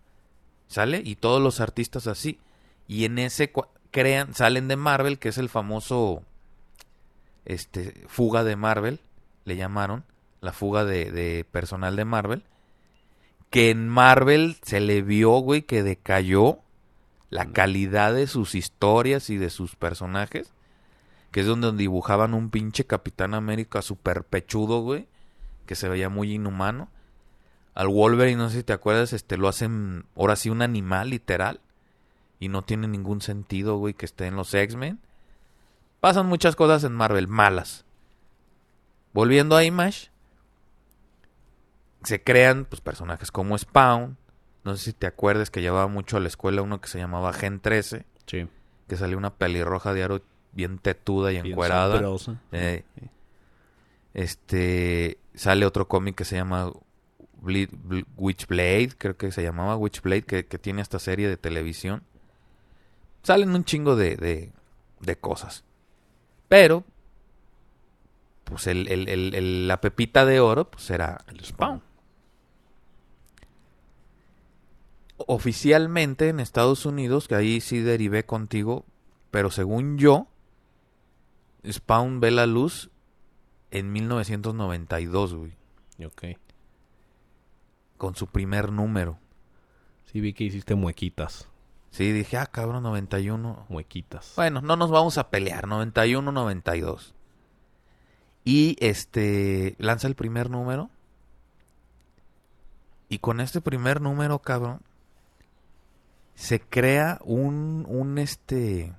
¿Sale? 0.67 1.01
Y 1.03 1.17
todos 1.17 1.41
los 1.41 1.59
artistas 1.59 2.07
así. 2.07 2.39
Y 2.89 3.05
en 3.05 3.19
ese 3.19 3.53
crean, 3.91 4.33
salen 4.33 4.67
de 4.67 4.75
Marvel, 4.75 5.19
que 5.19 5.29
es 5.29 5.37
el 5.37 5.47
famoso 5.47 6.23
este, 7.45 8.03
fuga 8.07 8.43
de 8.43 8.55
Marvel, 8.55 8.99
le 9.45 9.55
llamaron, 9.55 10.03
la 10.41 10.53
fuga 10.53 10.85
de, 10.85 11.45
personal 11.51 11.95
de 11.95 12.05
Marvel, 12.05 12.43
que 13.51 13.69
en 13.69 13.87
Marvel 13.87 14.57
se 14.63 14.79
le 14.79 15.03
vio, 15.03 15.37
güey, 15.37 15.61
que 15.61 15.83
decayó 15.83 16.61
la 17.29 17.45
calidad 17.51 18.15
de 18.15 18.25
sus 18.25 18.55
historias 18.55 19.29
y 19.29 19.37
de 19.37 19.51
sus 19.51 19.75
personajes, 19.75 20.51
que 21.29 21.41
es 21.41 21.45
donde 21.45 21.71
dibujaban 21.73 22.33
un 22.33 22.49
pinche 22.49 22.85
Capitán 22.85 23.35
América 23.35 23.83
super 23.83 24.23
pechudo, 24.23 24.81
güey, 24.81 25.07
que 25.67 25.75
se 25.75 25.89
veía 25.89 26.09
muy 26.09 26.33
inhumano. 26.33 26.89
Al 27.75 27.87
Wolverine, 27.87 28.37
no 28.37 28.49
sé 28.49 28.57
si 28.57 28.63
te 28.63 28.73
acuerdas, 28.73 29.13
este 29.13 29.37
lo 29.37 29.47
hacen 29.47 30.05
ahora 30.15 30.35
sí 30.35 30.49
un 30.49 30.63
animal 30.63 31.11
literal 31.11 31.61
y 32.39 32.47
no 32.47 32.61
tiene 32.61 32.87
ningún 32.87 33.21
sentido, 33.21 33.77
güey, 33.77 33.93
que 33.93 34.05
esté 34.05 34.25
en 34.25 34.35
los 34.35 34.53
X-Men. 34.53 34.99
Pasan 35.99 36.25
muchas 36.25 36.55
cosas 36.55 36.83
en 36.85 36.93
Marvel, 36.93 37.27
malas. 37.27 37.85
Volviendo 39.13 39.57
a 39.57 39.65
Image, 39.65 40.09
se 42.03 42.23
crean 42.23 42.65
pues, 42.65 42.79
personajes 42.79 43.31
como 43.31 43.57
Spawn. 43.57 44.17
No 44.63 44.75
sé 44.77 44.85
si 44.85 44.93
te 44.93 45.07
acuerdas 45.07 45.49
que 45.49 45.61
llevaba 45.61 45.87
mucho 45.87 46.15
a 46.15 46.19
la 46.21 46.29
escuela 46.29 46.61
uno 46.61 46.79
que 46.79 46.87
se 46.87 46.99
llamaba 46.99 47.33
Gen 47.33 47.59
13. 47.59 48.05
Sí. 48.25 48.47
Que 48.87 48.95
salió 48.95 49.17
una 49.17 49.33
pelirroja 49.35 49.93
de 49.93 50.03
aro 50.03 50.21
bien 50.53 50.79
tetuda 50.79 51.33
y 51.33 51.37
encuerada. 51.37 52.01
Eh, 52.53 52.83
este 54.13 55.17
sale 55.35 55.65
otro 55.65 55.87
cómic 55.87 56.15
que 56.15 56.25
se 56.25 56.35
llama 56.35 56.71
Witchblade, 58.17 58.89
creo 58.97 59.15
que 59.15 59.31
se 59.31 59.43
llamaba 59.43 59.75
Witchblade, 59.77 60.23
que, 60.23 60.45
que 60.45 60.57
tiene 60.57 60.81
esta 60.81 60.99
serie 60.99 61.27
de 61.27 61.37
televisión 61.37 62.03
salen 63.23 63.51
un 63.51 63.63
chingo 63.63 63.95
de, 63.95 64.51
de, 64.99 65.15
cosas. 65.17 65.63
Pero, 66.47 66.83
pues 68.43 68.67
el, 68.67 69.67
la 69.67 69.81
pepita 69.81 70.25
de 70.25 70.39
oro, 70.39 70.69
pues 70.69 70.89
era 70.89 71.23
el 71.27 71.43
Spawn. 71.43 71.81
Oficialmente 75.17 76.29
en 76.29 76.39
Estados 76.39 76.85
Unidos, 76.85 77.27
que 77.27 77.35
ahí 77.35 77.61
sí 77.61 77.79
derivé 77.79 78.25
contigo, 78.25 78.85
pero 79.31 79.51
según 79.51 79.97
yo, 79.97 80.27
Spawn 81.69 82.19
ve 82.19 82.31
la 82.31 82.45
luz 82.45 82.89
en 83.71 83.91
1992, 83.91 85.33
güey. 85.33 85.53
Ok. 86.05 86.23
Con 87.97 88.15
su 88.15 88.27
primer 88.27 88.71
número. 88.71 89.19
Sí, 90.05 90.21
vi 90.21 90.33
que 90.33 90.45
hiciste 90.45 90.75
muequitas. 90.75 91.48
Sí, 91.91 92.11
dije, 92.11 92.37
ah, 92.37 92.45
cabrón, 92.45 92.83
91. 92.83 93.65
Huequitas. 93.69 94.33
Bueno, 94.35 94.61
no 94.61 94.75
nos 94.75 94.91
vamos 94.91 95.17
a 95.17 95.29
pelear, 95.29 95.67
91, 95.67 96.31
92. 96.31 97.13
Y 98.45 98.77
este, 98.79 99.75
lanza 99.79 100.07
el 100.07 100.15
primer 100.15 100.49
número. 100.49 100.89
Y 103.09 103.19
con 103.19 103.41
este 103.41 103.59
primer 103.59 104.01
número, 104.01 104.39
cabrón, 104.39 104.81
se 106.35 106.59
crea 106.59 107.19
un, 107.23 107.85
un 107.89 108.17
este... 108.17 108.93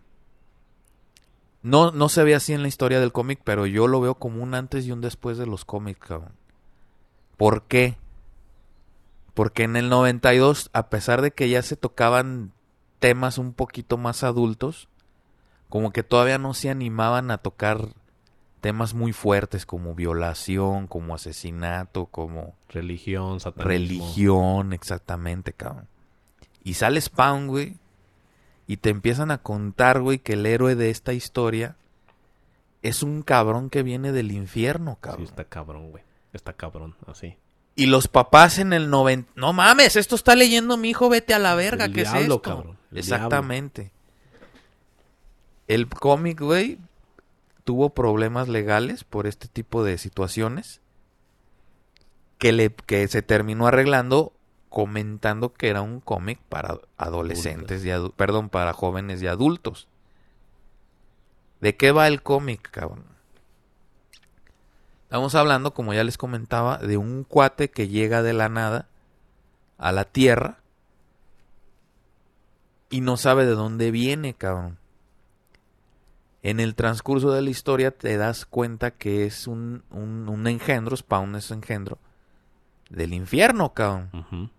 No, 1.63 1.93
no 1.93 2.09
se 2.09 2.25
ve 2.25 2.35
así 2.35 2.53
en 2.53 2.63
la 2.63 2.69
historia 2.69 3.01
del 3.01 3.13
cómic, 3.13 3.41
pero 3.45 3.67
yo 3.67 3.87
lo 3.87 4.01
veo 4.01 4.15
como 4.15 4.43
un 4.43 4.55
antes 4.55 4.87
y 4.87 4.93
un 4.93 5.01
después 5.01 5.39
de 5.39 5.47
los 5.47 5.65
cómics, 5.65 6.01
cabrón. 6.01 6.33
¿Por 7.37 7.63
qué? 7.65 7.97
Porque 9.35 9.63
en 9.63 9.77
el 9.77 9.89
92, 9.89 10.71
a 10.73 10.89
pesar 10.89 11.23
de 11.23 11.31
que 11.31 11.49
ya 11.49 11.63
se 11.63 11.77
tocaban 11.77 12.53
temas 13.01 13.39
un 13.39 13.53
poquito 13.53 13.99
más 13.99 14.23
adultos, 14.23 14.89
como 15.69 15.93
que 15.93 16.03
todavía 16.03 16.39
no 16.39 16.55
se 16.55 16.71
animaban 16.71 17.31
a 17.31 17.39
tocar 17.39 17.89
temas 18.61 18.95
muy 18.95 19.13
fuertes 19.13 19.67
como 19.67 19.95
violación, 19.95 20.87
como 20.87 21.15
asesinato, 21.15 22.07
como 22.07 22.55
religión, 22.69 23.41
satanismo. 23.41 23.69
Religión, 23.69 24.73
exactamente, 24.73 25.53
cabrón. 25.53 25.89
Y 26.63 26.75
sale 26.75 27.01
Spawn, 27.01 27.49
güey, 27.49 27.79
y 28.67 28.77
te 28.77 28.91
empiezan 28.91 29.31
a 29.31 29.39
contar, 29.39 30.01
güey, 30.01 30.19
que 30.19 30.35
el 30.35 30.45
héroe 30.47 30.75
de 30.77 30.91
esta 30.91 31.13
historia 31.13 31.77
es 32.83 33.03
un 33.03 33.23
cabrón 33.23 33.71
que 33.71 33.83
viene 33.83 34.13
del 34.13 34.31
infierno, 34.31 34.99
cabrón. 35.01 35.27
Sí, 35.27 35.31
está 35.31 35.45
cabrón, 35.45 35.91
güey. 35.91 36.05
Está 36.33 36.53
cabrón, 36.53 36.95
así. 37.07 37.37
Y 37.77 37.87
los 37.87 38.09
papás 38.09 38.59
en 38.59 38.73
el 38.73 38.91
90... 38.91 39.33
No 39.37 39.53
mames, 39.53 39.97
esto 39.97 40.15
está 40.15 40.37
leyendo 40.37 40.77
mi 40.77 40.91
hijo, 40.91 41.09
vete 41.09 41.33
a 41.33 41.39
la 41.39 41.55
verga, 41.55 41.89
¿qué 41.89 42.03
es 42.03 42.13
esto? 42.13 42.43
Cabrón. 42.43 42.80
Exactamente. 42.93 43.93
El 45.69 45.89
cómic, 45.89 46.41
güey, 46.41 46.79
tuvo 47.65 47.91
problemas 47.91 48.49
legales 48.49 49.05
por 49.05 49.27
este 49.27 49.47
tipo 49.47 49.85
de 49.85 49.99
situaciones 49.99 50.81
que, 52.39 52.53
le, 52.53 52.71
que 52.71 53.07
se 53.09 53.23
terminó 53.23 53.67
arreglando 53.67 54.33
comentando 54.71 55.53
que 55.53 55.69
era 55.69 55.83
un 55.83 56.01
cómic 56.01 56.39
para 56.49 56.79
adolescentes, 56.97 57.85
y 57.85 57.91
perdón, 58.17 58.49
para 58.49 58.73
jóvenes 58.73 59.21
y 59.21 59.27
adultos. 59.27 59.89
¿De 61.61 61.77
qué 61.77 61.93
va 61.93 62.07
el 62.07 62.23
cómic, 62.23 62.71
cabrón? 62.71 63.05
Estamos 65.03 65.35
hablando, 65.35 65.75
como 65.75 65.93
ya 65.93 66.05
les 66.05 66.17
comentaba, 66.17 66.79
de 66.79 66.97
un 66.97 67.25
cuate 67.25 67.69
que 67.71 67.89
llega 67.89 68.23
de 68.23 68.33
la 68.33 68.49
nada 68.49 68.87
a 69.77 69.91
la 69.91 70.05
Tierra 70.05 70.60
y 72.91 73.01
no 73.01 73.17
sabe 73.17 73.47
de 73.47 73.55
dónde 73.55 73.93
viene, 73.93 74.35
cabrón. 74.35 74.79
En 76.43 76.59
el 76.59 76.75
transcurso 76.75 77.33
de 77.33 77.43
la 77.43 77.51
historia 77.51 77.93
te 77.93 78.17
das 78.17 78.45
cuenta 78.45 78.91
que 78.91 79.25
es 79.25 79.47
un, 79.47 79.85
un, 79.91 80.47
engendro, 80.47 80.97
Spawn 80.97 81.37
es 81.37 81.51
engendro, 81.51 81.99
del 82.89 83.15
infierno, 83.15 83.73
cabrón. 83.73 84.51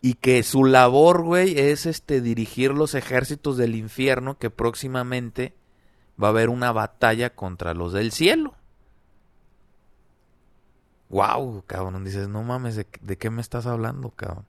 Y 0.00 0.14
que 0.14 0.42
su 0.42 0.64
labor, 0.64 1.22
güey, 1.22 1.58
es 1.58 1.84
este 1.84 2.20
dirigir 2.20 2.72
los 2.72 2.94
ejércitos 2.94 3.56
del 3.56 3.74
infierno 3.74 4.38
que 4.38 4.50
próximamente 4.50 5.54
va 6.22 6.28
a 6.28 6.30
haber 6.30 6.48
una 6.48 6.72
batalla 6.72 7.34
contra 7.34 7.74
los 7.74 7.92
del 7.92 8.12
cielo. 8.12 8.54
Wow, 11.08 11.64
cabrón, 11.66 12.04
dices, 12.04 12.28
no 12.28 12.42
mames, 12.42 12.76
¿de, 12.76 12.86
de 13.00 13.18
qué 13.18 13.30
me 13.30 13.42
estás 13.42 13.66
hablando, 13.66 14.10
cabrón? 14.10 14.46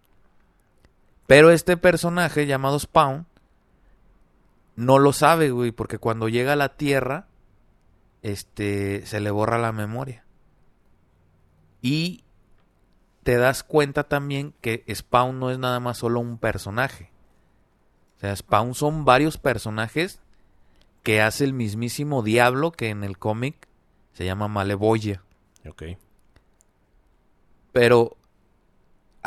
Pero 1.28 1.52
este 1.52 1.78
personaje 1.78 2.48
llamado 2.48 2.80
Spawn 2.80 3.28
no 4.76 4.98
lo 5.00 5.14
sabe, 5.14 5.52
güey, 5.52 5.72
porque 5.72 5.98
cuando 5.98 6.30
llega 6.30 6.54
a 6.54 6.58
la 6.58 6.76
Tierra, 6.78 7.28
este, 8.22 9.06
se 9.06 9.20
le 9.20 9.30
borra 9.32 9.58
la 9.58 9.72
memoria. 9.72 10.24
Y 11.82 12.24
te 13.24 13.38
das 13.38 13.64
cuenta 13.64 14.04
también 14.06 14.54
que 14.62 14.84
Spawn 14.94 15.40
no 15.40 15.52
es 15.52 15.60
nada 15.60 15.80
más 15.80 15.98
solo 15.98 16.20
un 16.20 16.38
personaje. 16.38 17.12
O 18.18 18.20
sea, 18.20 18.36
Spawn 18.36 18.74
son 18.74 19.06
varios 19.06 19.38
personajes 19.38 20.22
que 21.04 21.22
hace 21.22 21.44
el 21.44 21.54
mismísimo 21.54 22.24
diablo 22.24 22.72
que 22.72 22.90
en 22.90 23.04
el 23.04 23.18
cómic 23.18 23.68
se 24.14 24.26
llama 24.26 24.48
Malevoya. 24.48 25.24
Ok. 25.68 25.84
Pero 27.72 28.17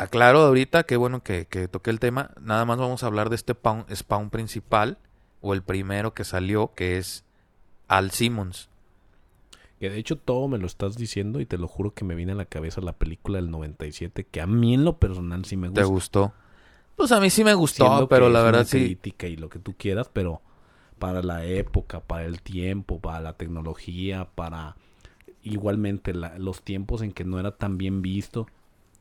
aclaro 0.01 0.39
ahorita, 0.39 0.83
qué 0.83 0.97
bueno 0.97 1.23
que, 1.23 1.45
toqué 1.69 1.89
el 1.91 1.99
tema. 1.99 2.31
Nada 2.41 2.65
más 2.65 2.77
vamos 2.77 3.03
a 3.03 3.07
hablar 3.07 3.29
de 3.29 3.35
este 3.35 3.53
spawn, 3.95 4.29
principal, 4.29 4.97
o 5.41 5.53
el 5.53 5.61
primero 5.61 6.13
que 6.13 6.23
salió, 6.23 6.73
que 6.75 6.97
es 6.97 7.23
Al 7.87 8.11
Simmons. 8.11 8.69
Que 9.79 9.89
de 9.89 9.97
hecho 9.97 10.15
todo 10.15 10.47
me 10.47 10.59
lo 10.59 10.67
estás 10.67 10.95
diciendo 10.95 11.39
y 11.39 11.45
te 11.45 11.57
lo 11.57 11.67
juro 11.67 11.93
que 11.93 12.05
me 12.05 12.13
viene 12.13 12.33
a 12.33 12.35
la 12.35 12.45
cabeza 12.45 12.81
la 12.81 12.93
película 12.93 13.37
del 13.37 13.49
97 13.49 14.25
que 14.25 14.39
a 14.39 14.45
mí 14.45 14.75
en 14.75 14.85
lo 14.85 14.97
personal 14.97 15.43
sí 15.45 15.57
me 15.57 15.69
gusta. 15.69 15.81
¿Te 15.81 15.87
gustó? 15.87 16.33
Pues 16.95 17.11
a 17.11 17.19
mí 17.19 17.31
sí 17.31 17.43
me 17.43 17.55
gustó, 17.55 18.07
pero 18.07 18.29
la 18.29 18.43
verdad 18.43 18.65
sí. 18.65 18.77
crítica 18.77 19.25
y 19.27 19.37
lo 19.37 19.49
que 19.49 19.57
tú 19.57 19.73
quieras, 19.75 20.07
pero 20.13 20.41
para 20.99 21.23
la 21.23 21.45
época, 21.45 21.99
para 21.99 22.25
el 22.25 22.43
tiempo, 22.43 22.99
para 22.99 23.21
la 23.21 23.33
tecnología, 23.33 24.29
para 24.35 24.75
igualmente 25.41 26.13
los 26.13 26.61
tiempos 26.61 27.01
en 27.01 27.11
que 27.11 27.23
no 27.23 27.39
era 27.39 27.57
tan 27.57 27.79
bien 27.79 28.03
visto, 28.03 28.45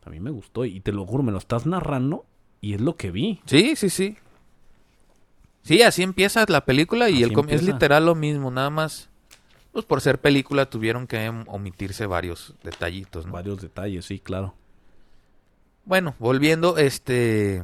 a 0.04 0.10
mí 0.10 0.20
me 0.20 0.30
gustó 0.30 0.64
y 0.64 0.80
te 0.80 0.92
lo 0.92 1.06
juro, 1.06 1.22
me 1.22 1.32
lo 1.32 1.38
estás 1.38 1.66
narrando 1.66 2.24
y 2.60 2.74
es 2.74 2.80
lo 2.80 2.96
que 2.96 3.10
vi. 3.10 3.40
Sí, 3.46 3.76
sí, 3.76 3.90
sí. 3.90 4.16
Sí, 5.62 5.82
así 5.82 6.02
empieza 6.02 6.44
la 6.48 6.64
película 6.64 7.10
y 7.10 7.22
el 7.22 7.32
es 7.48 7.62
literal 7.62 8.06
lo 8.06 8.14
mismo, 8.14 8.50
nada 8.50 8.70
más. 8.70 9.10
Pues 9.72 9.84
por 9.84 10.00
ser 10.00 10.20
película 10.20 10.68
tuvieron 10.68 11.06
que 11.06 11.28
omitirse 11.46 12.06
varios 12.06 12.54
detallitos, 12.62 13.26
¿no? 13.26 13.32
Varios 13.32 13.60
detalles, 13.60 14.04
sí, 14.06 14.18
claro. 14.18 14.54
Bueno, 15.84 16.14
volviendo, 16.18 16.76
este 16.76 17.62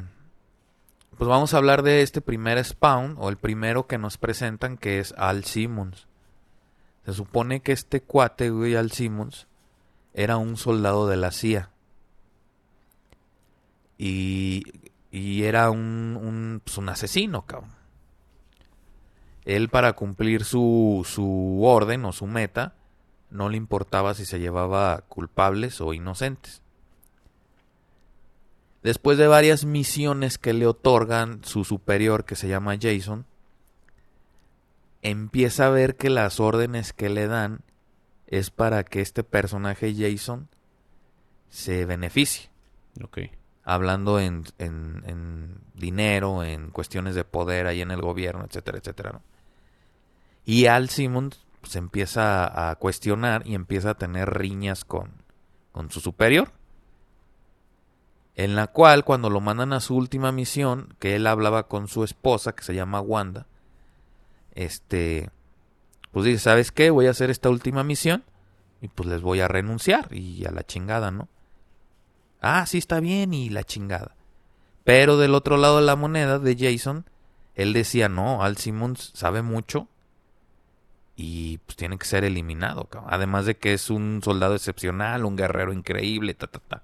pues 1.17 1.29
vamos 1.29 1.55
a 1.55 1.57
hablar 1.57 1.83
de 1.83 2.03
este 2.03 2.21
primer 2.21 2.63
spawn, 2.63 3.17
o 3.19 3.31
el 3.31 3.39
primero 3.39 3.87
que 3.87 3.97
nos 3.97 4.19
presentan, 4.19 4.77
que 4.77 4.99
es 4.99 5.15
Al 5.17 5.45
Simmons. 5.45 6.07
Se 7.07 7.15
supone 7.15 7.61
que 7.61 7.73
este 7.73 8.03
cuate, 8.03 8.51
güey, 8.51 8.77
Al 8.77 8.93
Simmons, 8.93 9.47
era 10.13 10.37
un 10.37 10.59
soldado 10.59 11.09
de 11.09 11.17
la 11.17 11.31
CIA. 11.33 11.71
Y, 13.99 14.63
y 15.11 15.45
era 15.45 15.71
un, 15.71 16.19
un, 16.21 16.61
pues 16.65 16.79
un 16.79 16.89
asesino, 16.89 17.47
cabrón. 17.47 17.71
Él 19.45 19.69
para 19.69 19.93
cumplir 19.93 20.45
su, 20.45 21.07
su 21.09 21.63
orden 21.63 22.05
o 22.05 22.13
su 22.13 22.27
meta, 22.27 22.75
no 23.31 23.49
le 23.49 23.57
importaba 23.57 24.15
si 24.15 24.27
se 24.27 24.41
llevaba 24.41 25.05
culpables 25.09 25.81
o 25.81 25.95
inocentes. 25.95 26.63
Después 28.83 29.19
de 29.19 29.27
varias 29.27 29.65
misiones 29.65 30.39
que 30.39 30.53
le 30.53 30.67
otorgan 30.67 31.43
su 31.45 31.65
superior, 31.65 32.25
que 32.25 32.37
se 32.37 32.49
llama 32.49 32.77
Jason, 32.81 33.27
empieza 35.03 35.67
a 35.67 35.71
ver 35.71 35.97
que 35.97 36.11
las 36.11 36.41
órdenes 36.41 36.93
que 36.93 37.09
le 37.09 37.27
dan 37.27 37.61
es 38.27 38.51
para 38.51 38.85
que 38.85 39.01
este 39.01 39.23
personaje 39.23 39.95
Jason 39.95 40.49
se 41.49 41.85
beneficie. 41.85 42.51
Hablando 43.67 44.19
en, 44.19 44.45
en, 44.57 45.61
dinero, 45.75 46.43
en 46.43 46.71
cuestiones 46.71 47.15
de 47.15 47.25
poder 47.25 47.67
ahí 47.67 47.83
en 47.83 47.91
el 47.91 48.01
gobierno, 48.01 48.47
etcétera, 48.47 48.79
etcétera. 48.79 49.21
Y 50.47 50.67
Al 50.67 50.89
Simmons 50.89 51.45
se 51.65 51.79
empieza 51.79 52.71
a 52.71 52.77
cuestionar 52.77 53.43
y 53.45 53.55
empieza 53.55 53.91
a 53.91 53.95
tener 53.99 54.31
riñas 54.33 54.87
con, 54.87 55.11
con 55.73 55.91
su 55.91 56.01
superior 56.01 56.53
en 58.37 58.55
la 58.55 58.67
cual 58.67 59.05
cuando 59.05 59.31
lo 59.31 59.41
mandan 59.41 59.73
a 59.73 59.81
su 59.81 59.97
última 59.97 60.31
misión, 60.31 60.95
que 60.99 61.17
él 61.17 61.27
hablaba 61.27 61.69
con 61.69 61.89
su 61.89 62.05
esposa, 62.05 62.55
que 62.55 62.63
se 62.63 62.75
llama 62.75 63.01
Wanda, 63.01 63.47
este, 64.55 65.31
pues 66.13 66.27
dice, 66.27 66.39
¿sabes 66.39 66.71
qué? 66.71 66.91
Voy 66.91 67.07
a 67.07 67.11
hacer 67.11 67.31
esta 67.31 67.49
última 67.49 67.83
misión 67.83 68.25
y 68.83 68.89
pues 68.89 69.09
les 69.09 69.23
voy 69.23 69.41
a 69.41 69.49
renunciar 69.49 70.15
y 70.15 70.45
a 70.45 70.51
la 70.51 70.65
chingada, 70.65 71.11
¿no? 71.11 71.29
Ah, 72.41 72.67
sí 72.67 72.79
está 72.79 73.01
bien 73.01 73.35
y 73.35 73.51
la 73.51 73.65
chingada. 73.65 74.15
Pero 74.85 75.17
del 75.17 75.35
otro 75.35 75.57
lado 75.57 75.79
de 75.79 75.85
la 75.85 75.97
moneda 75.97 76.39
de 76.39 76.57
Jason, 76.57 77.05
él 77.55 77.73
decía, 77.73 78.09
no, 78.09 78.43
Al 78.43 78.57
Simmons 78.57 79.11
sabe 79.15 79.43
mucho 79.43 79.89
y 81.17 81.59
pues 81.59 81.77
tiene 81.77 81.97
que 81.99 82.05
ser 82.05 82.25
eliminado, 82.25 82.89
además 83.07 83.47
de 83.47 83.57
que 83.57 83.73
es 83.73 83.89
un 83.89 84.21
soldado 84.23 84.55
excepcional, 84.55 85.25
un 85.25 85.35
guerrero 85.35 85.73
increíble, 85.73 86.35
ta, 86.35 86.47
ta, 86.47 86.61
ta. 86.61 86.83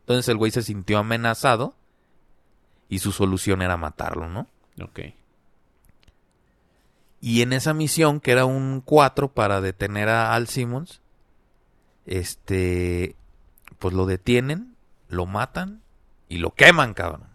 Entonces 0.00 0.28
el 0.28 0.36
güey 0.36 0.50
se 0.50 0.62
sintió 0.62 0.98
amenazado 0.98 1.74
y 2.88 2.98
su 2.98 3.12
solución 3.12 3.62
era 3.62 3.76
matarlo, 3.76 4.28
¿no? 4.28 4.48
Ok. 4.82 5.00
Y 7.20 7.42
en 7.42 7.52
esa 7.52 7.74
misión, 7.74 8.20
que 8.20 8.32
era 8.32 8.44
un 8.46 8.80
4 8.84 9.32
para 9.32 9.60
detener 9.60 10.08
a 10.08 10.34
Al 10.34 10.48
Simmons, 10.48 11.00
este, 12.06 13.16
pues 13.78 13.94
lo 13.94 14.06
detienen, 14.06 14.76
lo 15.08 15.26
matan 15.26 15.82
y 16.28 16.38
lo 16.38 16.54
queman, 16.54 16.94
cabrón. 16.94 17.28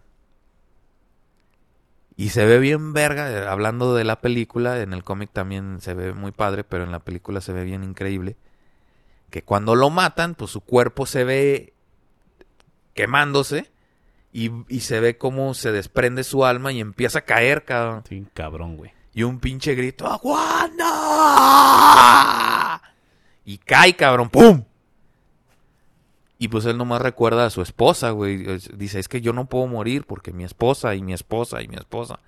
Y 2.15 2.29
se 2.29 2.45
ve 2.45 2.59
bien 2.59 2.93
verga, 2.93 3.31
eh, 3.31 3.47
hablando 3.47 3.95
de 3.95 4.03
la 4.03 4.21
película, 4.21 4.79
en 4.81 4.93
el 4.93 5.03
cómic 5.03 5.31
también 5.33 5.81
se 5.81 5.95
ve 5.95 6.13
muy 6.13 6.31
padre, 6.31 6.63
pero 6.63 6.83
en 6.83 6.91
la 6.91 6.99
película 6.99 7.41
se 7.41 7.53
ve 7.53 7.63
bien 7.63 7.83
increíble, 7.83 8.37
que 9.31 9.43
cuando 9.43 9.73
lo 9.75 9.89
matan, 9.89 10.35
pues 10.35 10.51
su 10.51 10.61
cuerpo 10.61 11.07
se 11.07 11.23
ve 11.23 11.73
quemándose 12.93 13.71
y, 14.31 14.51
se 14.79 14.99
ve 14.99 15.17
cómo 15.17 15.55
se 15.55 15.71
desprende 15.71 16.23
su 16.23 16.45
alma 16.45 16.71
y 16.71 16.79
empieza 16.79 17.19
a 17.19 17.25
caer, 17.25 17.65
cabrón. 17.65 18.03
Sí, 18.07 18.27
cabrón, 18.33 18.77
güey. 18.77 18.91
Y 19.15 19.23
un 19.23 19.39
pinche 19.39 19.75
grito, 19.75 20.07
¡Aguanta! 20.07 20.89
Y 23.45 23.57
cae, 23.57 23.95
cabrón, 23.95 24.29
¡pum! 24.29 24.63
Y 26.43 26.49
pues 26.49 26.65
él 26.65 26.77
nomás 26.77 27.01
recuerda 27.01 27.45
a 27.45 27.49
su 27.49 27.61
esposa, 27.61 28.09
güey. 28.11 28.43
Dice, 28.75 28.99
es 28.99 29.07
que 29.07 29.21
yo 29.21 29.31
no 29.31 29.45
puedo 29.45 29.65
morir 29.65 30.03
porque 30.05 30.33
mi 30.33 30.43
esposa 30.43 30.93
y 30.93 31.01
mi 31.01 31.13
esposa 31.13 31.61
y 31.61 31.69
mi 31.69 31.77
esposa. 31.77 32.19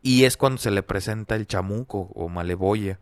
Y 0.00 0.24
es 0.24 0.38
cuando 0.38 0.56
se 0.56 0.70
le 0.70 0.82
presenta 0.82 1.34
el 1.34 1.46
chamuco 1.46 2.10
o 2.14 2.30
maleboya. 2.30 2.98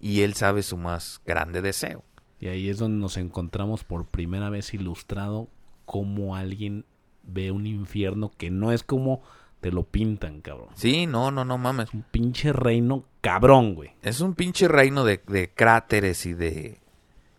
Y 0.00 0.22
él 0.22 0.34
sabe 0.34 0.64
su 0.64 0.76
más 0.76 1.22
grande 1.24 1.62
deseo. 1.62 2.02
Y 2.40 2.48
ahí 2.48 2.68
es 2.68 2.78
donde 2.78 2.98
nos 2.98 3.16
encontramos 3.18 3.84
por 3.84 4.04
primera 4.04 4.50
vez 4.50 4.74
ilustrado 4.74 5.46
cómo 5.84 6.34
alguien 6.34 6.84
ve 7.22 7.52
un 7.52 7.68
infierno 7.68 8.32
que 8.36 8.50
no 8.50 8.72
es 8.72 8.82
como 8.82 9.22
te 9.60 9.70
lo 9.70 9.84
pintan, 9.84 10.40
cabrón. 10.40 10.70
Sí, 10.74 11.06
no, 11.06 11.30
no, 11.30 11.44
no 11.44 11.56
mames. 11.56 11.94
un 11.94 12.02
pinche 12.02 12.52
reino 12.52 13.04
cabrón, 13.20 13.76
güey. 13.76 13.92
Es 14.02 14.20
un 14.20 14.34
pinche 14.34 14.66
reino 14.66 15.04
de, 15.04 15.22
de 15.28 15.50
cráteres 15.54 16.26
y 16.26 16.34
de 16.34 16.80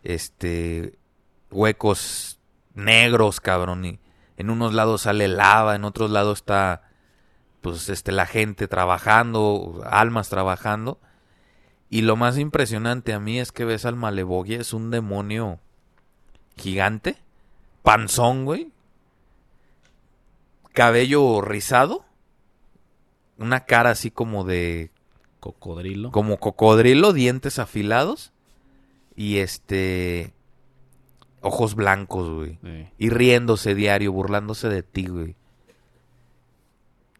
este 0.03 0.98
huecos 1.51 2.39
negros, 2.73 3.39
cabrón. 3.39 3.85
Y 3.85 3.99
en 4.37 4.49
unos 4.49 4.73
lados 4.73 5.01
sale 5.01 5.27
lava, 5.27 5.75
en 5.75 5.83
otros 5.83 6.09
lados 6.11 6.39
está 6.39 6.83
pues 7.61 7.89
este 7.89 8.11
la 8.11 8.25
gente 8.25 8.67
trabajando, 8.67 9.81
almas 9.85 10.29
trabajando. 10.29 10.99
Y 11.89 12.01
lo 12.01 12.15
más 12.15 12.37
impresionante 12.37 13.13
a 13.13 13.19
mí 13.19 13.39
es 13.39 13.51
que 13.51 13.65
ves 13.65 13.85
al 13.85 13.95
Malevogia, 13.95 14.59
es 14.59 14.73
un 14.73 14.91
demonio 14.91 15.59
gigante, 16.55 17.17
panzón, 17.83 18.45
güey. 18.45 18.71
Cabello 20.73 21.41
rizado. 21.41 22.05
Una 23.37 23.65
cara 23.65 23.91
así 23.91 24.11
como 24.11 24.43
de... 24.43 24.91
Cocodrilo. 25.39 26.11
Como 26.11 26.37
cocodrilo, 26.37 27.13
dientes 27.13 27.59
afilados. 27.59 28.33
Y 29.15 29.37
este... 29.37 30.33
Ojos 31.41 31.75
blancos, 31.75 32.29
güey. 32.29 32.59
Y 32.97 33.09
riéndose 33.09 33.75
diario, 33.75 34.11
burlándose 34.11 34.69
de 34.69 34.83
ti, 34.83 35.07
güey. 35.07 35.35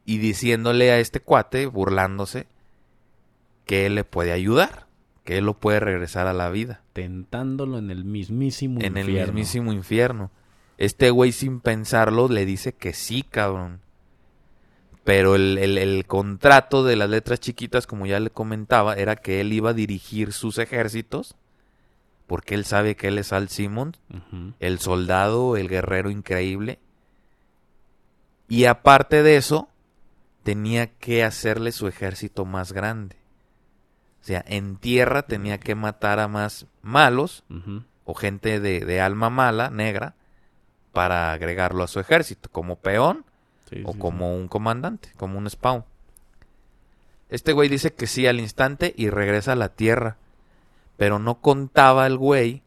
Y 0.06 0.18
diciéndole 0.18 0.92
a 0.92 1.00
este 1.00 1.20
cuate, 1.20 1.68
burlándose, 1.68 2.48
que 3.66 3.86
él 3.86 3.96
le 3.96 4.04
puede 4.04 4.32
ayudar, 4.32 4.88
que 5.24 5.38
él 5.38 5.46
lo 5.46 5.54
puede 5.54 5.80
regresar 5.80 6.26
a 6.28 6.34
la 6.34 6.50
vida. 6.50 6.82
Tentándolo 6.94 7.78
en 7.78 7.92
el 7.92 8.04
mismísimo 8.04 8.76
infierno. 8.76 9.00
En 9.00 9.06
el 9.06 9.28
mismísimo 9.28 9.72
infierno. 9.72 10.32
Este 10.80 11.12
güey 11.12 11.32
sin 11.32 11.60
pensarlo 11.60 12.30
le 12.30 12.46
dice 12.46 12.74
que 12.74 12.94
sí, 12.94 13.22
cabrón. 13.22 13.82
Pero 15.04 15.36
el, 15.36 15.58
el, 15.58 16.06
contrato 16.06 16.84
de 16.84 16.96
las 16.96 17.10
letras 17.10 17.40
chiquitas, 17.40 17.86
como 17.86 18.06
ya 18.06 18.20
le 18.20 18.30
comentaba, 18.30 18.94
era 18.96 19.16
que 19.16 19.42
él 19.42 19.54
iba 19.54 19.72
a 19.72 19.74
dirigir 19.74 20.34
sus 20.34 20.58
ejércitos. 20.58 21.36
Porque 22.30 22.54
él 22.54 22.64
sabe 22.64 22.96
que 22.96 23.08
él 23.08 23.18
es 23.18 23.34
Al 23.34 23.50
Simon, 23.50 23.98
el 24.60 24.78
soldado, 24.78 25.58
el 25.58 25.68
guerrero 25.68 26.12
increíble. 26.12 26.78
Y 28.48 28.66
aparte 28.66 29.24
de 29.24 29.36
eso, 29.36 29.68
tenía 30.44 30.92
que 30.92 31.24
hacerle 31.24 31.72
su 31.72 31.88
ejército 31.88 32.46
más 32.46 32.72
grande. 32.72 33.16
O 34.22 34.26
sea, 34.26 34.46
en 34.48 34.76
tierra 34.76 35.24
tenía 35.24 35.60
que 35.60 35.74
matar 35.74 36.20
a 36.20 36.28
más 36.28 36.68
malos 36.84 37.44
o 38.06 38.14
gente 38.14 38.60
de, 38.60 39.02
alma 39.02 39.32
mala, 39.32 39.72
negra, 39.72 40.14
para 40.94 41.34
agregarlo 41.34 41.84
a 41.84 41.88
su 41.88 42.00
ejército, 42.00 42.48
como 42.52 42.76
peón 42.76 43.26
o 43.86 43.96
como 43.96 44.36
un 44.36 44.48
comandante, 44.48 45.10
como 45.18 45.40
un 45.40 45.50
spawn. 45.50 45.84
Este 47.30 47.54
güey 47.54 47.70
dice 47.70 47.92
que 47.92 48.06
sí 48.06 48.28
al 48.28 48.40
instante 48.40 48.94
y 48.96 49.10
regresa 49.10 49.54
a 49.54 49.56
la 49.56 49.70
tierra. 49.70 50.18
Pero 51.00 51.18
no 51.18 51.39
contaba 51.39 52.06
el 52.08 52.18
güey 52.18 52.62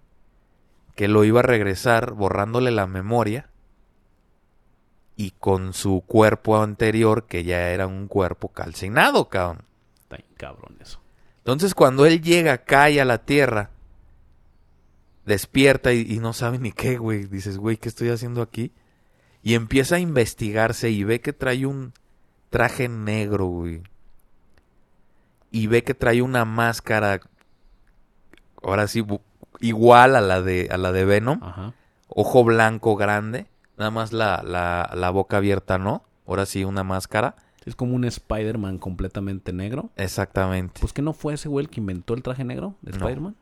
que 0.96 1.06
lo 1.06 1.22
iba 1.22 1.40
a 1.40 1.42
regresar 1.42 2.12
borrándole 2.12 2.70
la 2.70 2.86
memoria 2.86 3.50
y 5.16 5.32
con 5.32 5.74
su 5.74 6.02
cuerpo 6.06 6.56
anterior 6.56 7.26
que 7.26 7.44
ya 7.44 7.68
era 7.68 7.86
un 7.86 8.08
cuerpo 8.08 8.48
calcinado, 8.48 9.28
cabrón. 9.28 9.66
Está 10.00 10.16
cabrón 10.38 10.78
eso. 10.80 10.98
Entonces 11.40 11.74
cuando 11.74 12.06
él 12.06 12.22
llega, 12.22 12.56
cae 12.56 13.02
a 13.02 13.04
la 13.04 13.18
tierra, 13.18 13.68
despierta 15.26 15.92
y, 15.92 16.00
y 16.00 16.18
no 16.18 16.32
sabe 16.32 16.58
ni 16.58 16.72
qué, 16.72 16.96
güey. 16.96 17.26
Dices, 17.26 17.58
güey, 17.58 17.76
¿qué 17.76 17.90
estoy 17.90 18.08
haciendo 18.08 18.40
aquí? 18.40 18.72
Y 19.42 19.56
empieza 19.56 19.96
a 19.96 20.00
investigarse 20.00 20.88
y 20.88 21.04
ve 21.04 21.20
que 21.20 21.34
trae 21.34 21.66
un 21.66 21.92
traje 22.48 22.88
negro, 22.88 23.44
güey. 23.44 23.82
Y 25.50 25.66
ve 25.66 25.84
que 25.84 25.92
trae 25.92 26.22
una 26.22 26.46
máscara, 26.46 27.20
ahora 28.62 28.88
sí, 28.88 29.04
igual 29.60 30.16
a 30.16 30.20
la 30.20 30.42
de, 30.42 30.68
a 30.70 30.76
la 30.76 30.92
de 30.92 31.04
Venom. 31.04 31.40
Ajá. 31.42 31.74
Ojo 32.08 32.44
blanco 32.44 32.96
grande. 32.96 33.46
Nada 33.78 33.90
más 33.90 34.12
la, 34.12 34.42
la, 34.44 34.90
la 34.94 35.10
boca 35.10 35.38
abierta, 35.38 35.78
¿no? 35.78 36.04
Ahora 36.26 36.46
sí, 36.46 36.64
una 36.64 36.84
máscara. 36.84 37.36
Es 37.64 37.76
como 37.76 37.94
un 37.94 38.04
Spider-Man 38.04 38.78
completamente 38.78 39.52
negro. 39.52 39.90
Exactamente. 39.96 40.80
Pues 40.80 40.92
que 40.92 41.02
no 41.02 41.12
fue 41.12 41.34
ese 41.34 41.48
güey 41.48 41.64
el 41.64 41.70
que 41.70 41.80
inventó 41.80 42.14
el 42.14 42.22
traje 42.22 42.44
negro 42.44 42.74
de. 42.82 42.92
Spider-Man. 42.92 43.36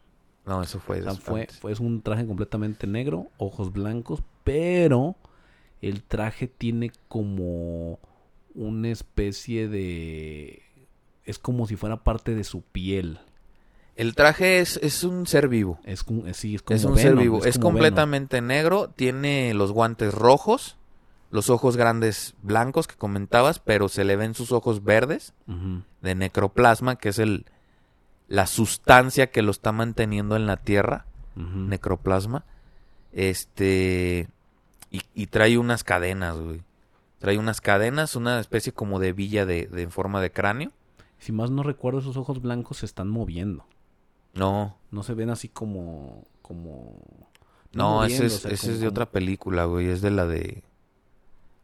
No, 0.47 0.63
eso 0.63 0.79
fue. 0.81 1.01
O 1.01 1.03
sea, 1.03 1.15
fue 1.15 1.47
es 1.71 1.81
un 1.81 2.03
traje 2.03 2.27
completamente 2.27 2.87
negro, 2.87 3.29
ojos 3.39 3.73
blancos, 3.73 4.23
pero 4.45 5.17
el 5.81 6.03
traje 6.03 6.47
tiene 6.49 6.93
como 7.09 7.99
una 8.55 8.89
especie 8.89 9.69
de... 9.69 10.63
Es 11.25 11.39
como 11.39 11.67
si 11.67 11.77
fuera 11.77 12.03
parte 12.03 12.35
de 12.35 12.45
su 12.45 12.63
piel. 12.63 13.21
El 13.97 14.15
traje 14.15 14.61
es, 14.61 14.79
es 14.83 15.05
un 15.05 15.27
ser 15.27 15.49
vivo. 15.49 15.79
Es, 15.85 16.05
sí, 16.33 16.55
es 16.55 16.63
como 16.63 16.77
es 16.77 16.85
un 16.85 16.97
ser 16.97 17.17
vivo. 17.17 17.45
Es, 17.45 17.59
Venom. 17.59 17.73
completamente 17.73 18.41
negro. 18.41 18.89
Tiene 18.89 19.53
los 19.55 19.73
guantes 19.73 20.15
rojos. 20.15 20.79
Los 21.31 21.51
ojos 21.51 21.77
grandes 21.77 22.35
blancos 22.43 22.87
que 22.87 22.97
comentabas. 22.97 23.59
Pero 23.59 23.89
se 23.89 24.05
le 24.05 24.17
ven 24.17 24.35
sus 24.35 24.53
ojos 24.53 24.85
verdes. 24.85 25.35
De 26.01 26.15
necroplasma. 26.15 26.97
Que 26.97 27.11
es 27.11 27.19
el 27.19 27.47
la 28.29 28.47
sustancia 28.47 29.31
que 29.31 29.43
lo 29.43 29.51
está 29.51 29.73
manteniendo 29.73 30.37
en 30.37 30.47
la 30.47 30.57
tierra. 30.57 31.07
Necroplasma. 31.35 32.45
Este. 33.13 34.29
Y, 34.91 35.03
y 35.15 35.27
trae 35.27 35.59
unas 35.59 35.85
cadenas, 35.85 36.37
güey. 36.37 36.63
Trae 37.19 37.39
unas 37.39 37.61
cadenas. 37.61 38.17
Una 38.17 38.41
especie 38.41 38.73
como 38.73 38.99
de 38.99 39.13
villa 39.13 39.45
de, 39.47 39.67
de 39.67 39.83
en 39.83 39.91
forma 39.91 40.23
de 40.23 40.33
cráneo. 40.33 40.71
Si 41.19 41.33
más 41.33 41.51
no 41.51 41.63
recuerdo, 41.63 41.99
esos 42.01 42.17
ojos 42.17 42.41
blancos 42.41 42.79
se 42.79 42.87
están 42.87 43.09
moviendo. 43.09 43.67
No. 44.35 44.77
No 44.91 45.03
se 45.03 45.15
ven 45.15 45.31
así 45.31 45.49
como... 45.49 46.25
como 46.43 47.29
No, 47.73 48.05
ese 48.05 48.27
es, 48.27 48.45
moviéndose, 48.45 48.55
ese 48.55 48.61
como- 48.67 48.73
es 48.75 48.81
de 48.81 48.87
como- 48.87 48.91
otra 48.91 49.07
película, 49.11 49.65
güey. 49.65 49.89
Es 49.89 50.01
de 50.03 50.11
la 50.11 50.27
de. 50.27 50.63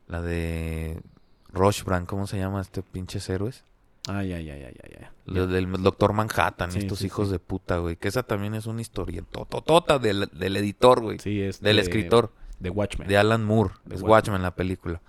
La 0.08 0.22
de. 0.22 1.00
Rushbrand, 1.52 2.06
¿cómo 2.06 2.26
se 2.26 2.38
llama 2.38 2.60
este 2.60 2.82
pinches 2.82 3.28
héroes? 3.28 3.64
Ay, 4.08 4.32
ay, 4.32 4.48
ay, 4.50 4.62
ay, 4.64 4.76
ay, 4.84 4.96
ay. 5.00 5.06
Lo 5.24 5.46
del 5.48 5.72
Doctor 5.82 6.12
Manhattan, 6.12 6.70
Sí, 6.70 6.78
estos 6.78 6.98
sí, 7.00 7.06
hijos 7.06 7.26
sí. 7.28 7.32
de 7.32 7.38
puta, 7.40 7.78
güey. 7.78 7.96
Que 7.96 8.06
esa 8.08 8.22
también 8.22 8.54
es 8.54 8.66
una 8.66 8.80
historia 8.82 9.22
tototota 9.28 9.98
del, 9.98 10.28
del 10.32 10.56
editor, 10.58 11.00
güey. 11.00 11.18
Sí, 11.18 11.40
es 11.40 11.60
del 11.60 11.76
de- 11.76 11.82
escritor, 11.82 12.30
De 12.60 12.70
Watchmen. 12.70 13.08
de 13.08 13.16
Alan 13.16 13.44
Moore. 13.44 13.74
De 13.84 13.96
es 13.96 14.02
Watchmen. 14.02 14.10
Watchmen 14.10 14.42
la 14.42 14.54
película. 14.54 15.00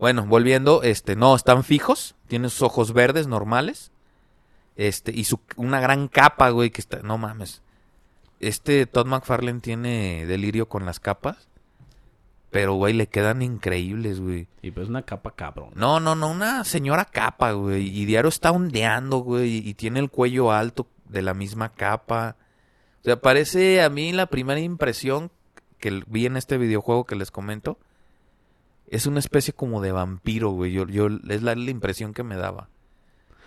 Bueno, 0.00 0.26
volviendo, 0.26 0.82
este, 0.82 1.14
no, 1.14 1.36
están 1.36 1.62
fijos. 1.62 2.16
Tiene 2.26 2.48
sus 2.48 2.62
ojos 2.62 2.92
verdes 2.92 3.28
normales. 3.28 3.91
Este, 4.76 5.12
y 5.12 5.24
su, 5.24 5.40
una 5.56 5.80
gran 5.80 6.08
capa, 6.08 6.50
güey, 6.50 6.70
que 6.70 6.80
está, 6.80 7.00
no 7.02 7.18
mames. 7.18 7.62
Este 8.40 8.86
Todd 8.86 9.06
McFarlane 9.06 9.60
tiene 9.60 10.26
delirio 10.26 10.68
con 10.68 10.84
las 10.84 11.00
capas. 11.00 11.48
Pero, 12.52 12.74
güey, 12.74 12.92
le 12.92 13.06
quedan 13.06 13.40
increíbles, 13.40 14.20
güey. 14.20 14.46
Y 14.60 14.72
pues 14.72 14.88
una 14.88 15.02
capa 15.02 15.30
cabrón. 15.30 15.70
No, 15.74 16.00
no, 16.00 16.14
no, 16.14 16.30
una 16.30 16.64
señora 16.64 17.06
capa, 17.06 17.52
güey. 17.52 17.88
Y 17.88 18.04
diario 18.04 18.28
está 18.28 18.50
ondeando, 18.50 19.18
güey. 19.18 19.66
Y 19.66 19.72
tiene 19.72 20.00
el 20.00 20.10
cuello 20.10 20.52
alto 20.52 20.86
de 21.06 21.22
la 21.22 21.32
misma 21.32 21.70
capa. 21.70 22.36
O 23.00 23.04
sea, 23.04 23.18
parece 23.18 23.82
a 23.82 23.88
mí 23.88 24.12
la 24.12 24.26
primera 24.26 24.60
impresión 24.60 25.30
que 25.78 26.02
vi 26.06 26.26
en 26.26 26.36
este 26.36 26.58
videojuego 26.58 27.04
que 27.04 27.16
les 27.16 27.30
comento. 27.30 27.78
Es 28.86 29.06
una 29.06 29.20
especie 29.20 29.54
como 29.54 29.80
de 29.80 29.92
vampiro, 29.92 30.50
güey. 30.50 30.72
Yo, 30.72 30.86
yo, 30.86 31.06
es 31.30 31.42
la, 31.42 31.54
la 31.54 31.70
impresión 31.70 32.12
que 32.12 32.22
me 32.22 32.36
daba. 32.36 32.68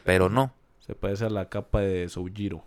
Pero 0.03 0.29
no. 0.29 0.51
Se 0.85 0.95
parece 0.95 1.25
a 1.25 1.29
la 1.29 1.49
capa 1.49 1.81
de 1.81 2.07
Soujiro. 2.09 2.63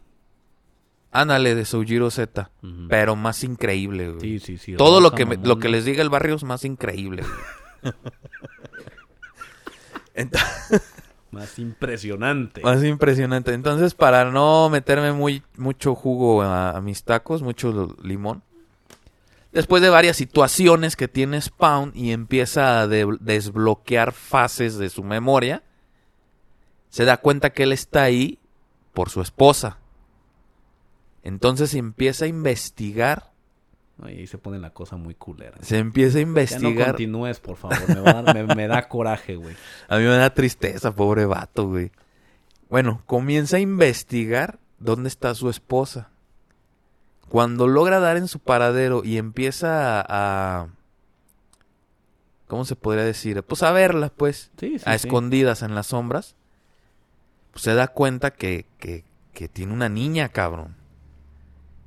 Ándale 1.12 1.54
de 1.54 1.64
Soujiro 1.64 2.10
Z. 2.10 2.50
Pero 2.88 3.16
más 3.16 3.44
increíble, 3.44 4.08
güey. 4.10 4.20
Sí, 4.20 4.38
sí, 4.40 4.58
sí. 4.58 4.74
Todo 4.74 5.00
lo 5.00 5.12
que, 5.12 5.24
me- 5.24 5.36
lo 5.36 5.58
que 5.58 5.68
les 5.68 5.84
diga 5.84 6.02
el 6.02 6.10
barrio 6.10 6.34
es 6.34 6.44
más 6.44 6.64
increíble, 6.64 7.22
güey. 7.22 7.94
Más 11.30 11.58
impresionante. 11.58 12.62
Más 12.62 12.82
impresionante. 12.82 13.52
Entonces, 13.52 13.94
para 13.94 14.30
no 14.30 14.68
meterme 14.70 15.12
muy 15.12 15.42
mucho 15.56 15.94
jugo 15.94 16.42
a, 16.42 16.70
a 16.70 16.80
mis 16.80 17.04
tacos, 17.04 17.42
mucho 17.42 17.94
limón. 18.02 18.42
Después 19.52 19.82
de 19.82 19.90
varias 19.90 20.16
situaciones 20.16 20.96
que 20.96 21.06
tiene 21.06 21.40
Spawn 21.40 21.92
y 21.94 22.12
empieza 22.12 22.80
a 22.80 22.86
de- 22.88 23.16
desbloquear 23.20 24.12
fases 24.12 24.76
de 24.78 24.88
su 24.88 25.04
memoria, 25.04 25.62
se 26.90 27.04
da 27.04 27.16
cuenta 27.18 27.50
que 27.50 27.64
él 27.64 27.72
está 27.72 28.02
ahí 28.02 28.38
por 28.94 29.10
su 29.10 29.20
esposa. 29.20 29.78
Entonces 31.22 31.74
empieza 31.74 32.24
a 32.24 32.28
investigar, 32.28 33.32
Ahí 34.00 34.28
se 34.28 34.38
pone 34.38 34.60
la 34.60 34.70
cosa 34.72 34.96
muy 34.96 35.14
culera. 35.16 35.56
se 35.60 35.76
empieza 35.78 36.18
a 36.18 36.20
Ya 36.20 36.24
no 36.26 36.30
investigar. 36.30 36.86
continúes, 36.92 37.40
por 37.40 37.56
favor. 37.56 37.88
Me, 37.88 38.00
va 38.00 38.10
a 38.10 38.22
dar- 38.22 38.46
me- 38.46 38.54
me 38.54 38.68
da 38.68 38.88
coraje, 38.88 39.34
güey. 39.34 39.56
A 39.88 39.96
mí 39.98 40.04
me 40.04 40.16
da 40.16 40.30
tristeza, 40.32 40.94
pobre 40.94 41.26
vato, 41.26 41.66
güey. 41.68 41.90
Bueno, 42.70 43.02
comienza 43.06 43.56
a 43.56 43.60
investigar 43.60 44.60
dónde 44.78 45.08
está 45.08 45.34
su 45.34 45.50
esposa. 45.50 46.10
Cuando 47.28 47.66
logra 47.66 47.98
dar 47.98 48.16
en 48.16 48.28
su 48.28 48.38
paradero 48.38 49.02
y 49.04 49.18
empieza 49.18 50.00
a... 50.00 50.60
a- 50.62 50.68
¿Cómo 52.46 52.64
se 52.64 52.76
podría 52.76 53.04
decir? 53.04 53.42
Pues 53.42 53.62
a 53.64 53.72
verla, 53.72 54.10
pues. 54.16 54.50
Sí, 54.58 54.78
sí, 54.78 54.84
a 54.86 54.96
sí. 54.96 55.06
escondidas 55.06 55.62
en 55.62 55.74
las 55.74 55.88
sombras. 55.88 56.36
Pues 57.52 57.62
se 57.62 57.74
da 57.74 57.88
cuenta 57.88 58.32
que, 58.32 58.66
que, 58.78 59.04
que 59.32 59.48
tiene 59.48 59.72
una 59.72 59.88
niña, 59.88 60.28
cabrón. 60.28 60.76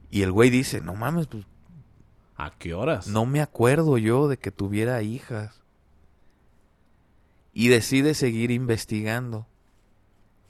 Y 0.10 0.24
el 0.24 0.32
güey 0.32 0.50
dice, 0.50 0.82
no 0.82 0.96
mames, 0.96 1.28
pues 1.28 1.46
¿A 2.36 2.52
qué 2.58 2.74
horas? 2.74 3.08
no 3.08 3.26
me 3.26 3.42
acuerdo 3.42 3.98
yo 3.98 4.28
de 4.28 4.38
que 4.38 4.52
tuviera 4.52 5.02
hijas. 5.02 5.62
Y 7.54 7.68
decide 7.68 8.14
seguir 8.14 8.52
investigando. 8.52 9.46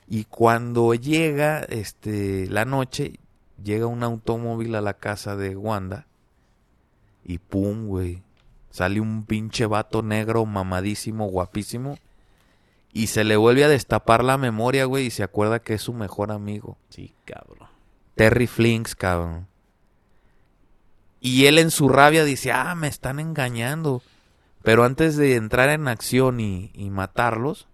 Y 0.08 0.26
cuando 0.26 0.94
llega 0.94 1.60
este 1.62 2.48
la 2.48 2.66
noche, 2.66 3.20
llega 3.64 3.88
un 3.88 4.04
automóvil 4.04 4.76
a 4.76 4.82
la 4.82 4.94
casa 4.94 5.36
de 5.36 5.56
Wanda. 5.56 6.06
Y 7.24 7.38
pum, 7.40 7.88
güey. 7.88 8.24
Sale 8.70 9.02
un 9.02 9.26
pinche 9.26 9.66
vato 9.66 10.02
negro 10.02 10.46
mamadísimo, 10.46 11.28
guapísimo. 11.28 11.98
Y 12.94 13.08
se 13.08 13.24
le 13.24 13.38
vuelve 13.38 13.64
a 13.64 13.70
destapar 13.70 14.24
la 14.24 14.38
memoria, 14.38 14.86
güey, 14.86 15.06
y 15.08 15.12
se 15.12 15.24
acuerda 15.24 15.60
que 15.62 15.76
es 15.76 15.82
su 15.82 15.94
mejor 15.94 16.32
amigo. 16.32 16.78
Sí, 16.90 17.14
cabrón. 17.26 17.70
Terry 18.16 18.48
Flinks, 18.48 18.96
cabrón. 18.96 19.48
Y 21.22 21.46
él 21.46 21.58
en 21.60 21.72
su 21.72 21.88
rabia 21.88 22.26
dice, 22.26 22.52
ah, 22.52 22.76
me 22.76 22.88
están 22.88 23.20
engañando. 23.20 24.02
Pero 24.64 24.84
antes 24.84 25.16
de 25.18 25.36
entrar 25.36 25.70
en 25.70 25.88
acción 25.88 26.40
y, 26.40 26.72
y 26.74 26.90
matarlos, 26.90 27.68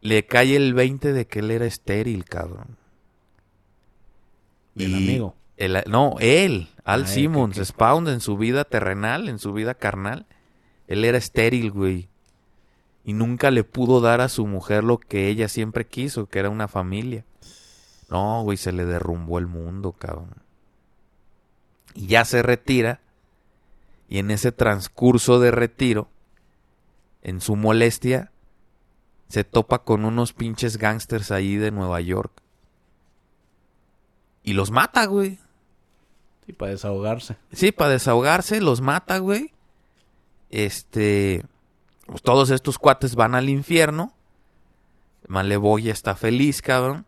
le 0.00 0.26
cae 0.26 0.54
el 0.56 0.74
20 0.74 1.12
de 1.12 1.26
que 1.26 1.38
él 1.40 1.50
era 1.50 1.66
estéril, 1.66 2.24
cabrón. 2.24 2.76
¿El 4.76 4.90
Y 4.90 4.94
amigo? 4.94 5.34
el- 5.56 5.82
no, 5.88 6.16
él, 6.20 6.68
Al 6.84 7.04
Ah, 7.04 7.06
Simmons, 7.06 7.56
Spawn 7.64 8.08
en 8.08 8.20
su 8.20 8.36
vida 8.36 8.64
terrenal, 8.64 9.28
en 9.30 9.38
su 9.38 9.52
vida 9.54 9.74
carnal. 9.74 10.26
Él 10.86 11.04
era 11.06 11.16
estéril, 11.16 11.70
güey. 11.70 12.08
Y 13.04 13.12
nunca 13.12 13.50
le 13.50 13.64
pudo 13.64 14.00
dar 14.00 14.20
a 14.20 14.28
su 14.28 14.46
mujer 14.46 14.82
lo 14.82 14.98
que 14.98 15.28
ella 15.28 15.48
siempre 15.48 15.86
quiso, 15.86 16.26
que 16.26 16.38
era 16.38 16.50
una 16.50 16.68
familia. 16.68 17.24
No, 18.08 18.42
güey, 18.42 18.56
se 18.56 18.72
le 18.72 18.84
derrumbó 18.84 19.38
el 19.38 19.46
mundo, 19.46 19.92
cabrón. 19.92 20.30
Y 21.94 22.06
ya 22.06 22.24
se 22.24 22.42
retira. 22.42 23.00
Y 24.08 24.18
en 24.18 24.30
ese 24.30 24.52
transcurso 24.52 25.40
de 25.40 25.50
retiro, 25.50 26.08
en 27.22 27.40
su 27.40 27.56
molestia, 27.56 28.30
se 29.28 29.44
topa 29.44 29.80
con 29.80 30.04
unos 30.04 30.32
pinches 30.32 30.76
gangsters 30.76 31.30
ahí 31.30 31.56
de 31.56 31.70
Nueva 31.70 32.00
York. 32.00 32.32
Y 34.42 34.52
los 34.52 34.70
mata, 34.70 35.06
güey. 35.06 35.38
Sí, 36.46 36.52
para 36.52 36.72
desahogarse. 36.72 37.36
Sí, 37.52 37.72
para 37.72 37.92
desahogarse, 37.92 38.60
los 38.60 38.80
mata, 38.80 39.18
güey. 39.18 39.52
Este. 40.50 41.42
Pues 42.06 42.22
todos 42.22 42.50
estos 42.50 42.78
cuates 42.78 43.14
van 43.14 43.34
al 43.34 43.48
infierno. 43.48 44.12
Maleboya 45.26 45.92
está 45.92 46.14
feliz, 46.14 46.62
cabrón. 46.62 47.06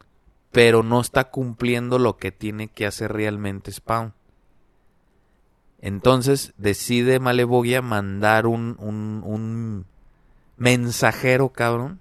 Pero 0.53 0.82
no 0.82 1.01
está 1.01 1.30
cumpliendo 1.30 1.99
lo 1.99 2.16
que 2.16 2.32
tiene 2.32 2.68
que 2.68 2.86
hacer 2.86 3.12
realmente 3.12 3.70
Spawn. 3.72 4.14
Entonces 5.80 6.55
decide 6.57 7.20
Malebogia 7.20 7.82
mandar 7.82 8.47
un, 8.47 8.76
un, 8.78 9.22
un 9.24 9.86
mensajero, 10.57 11.51
cabrón. 11.51 12.01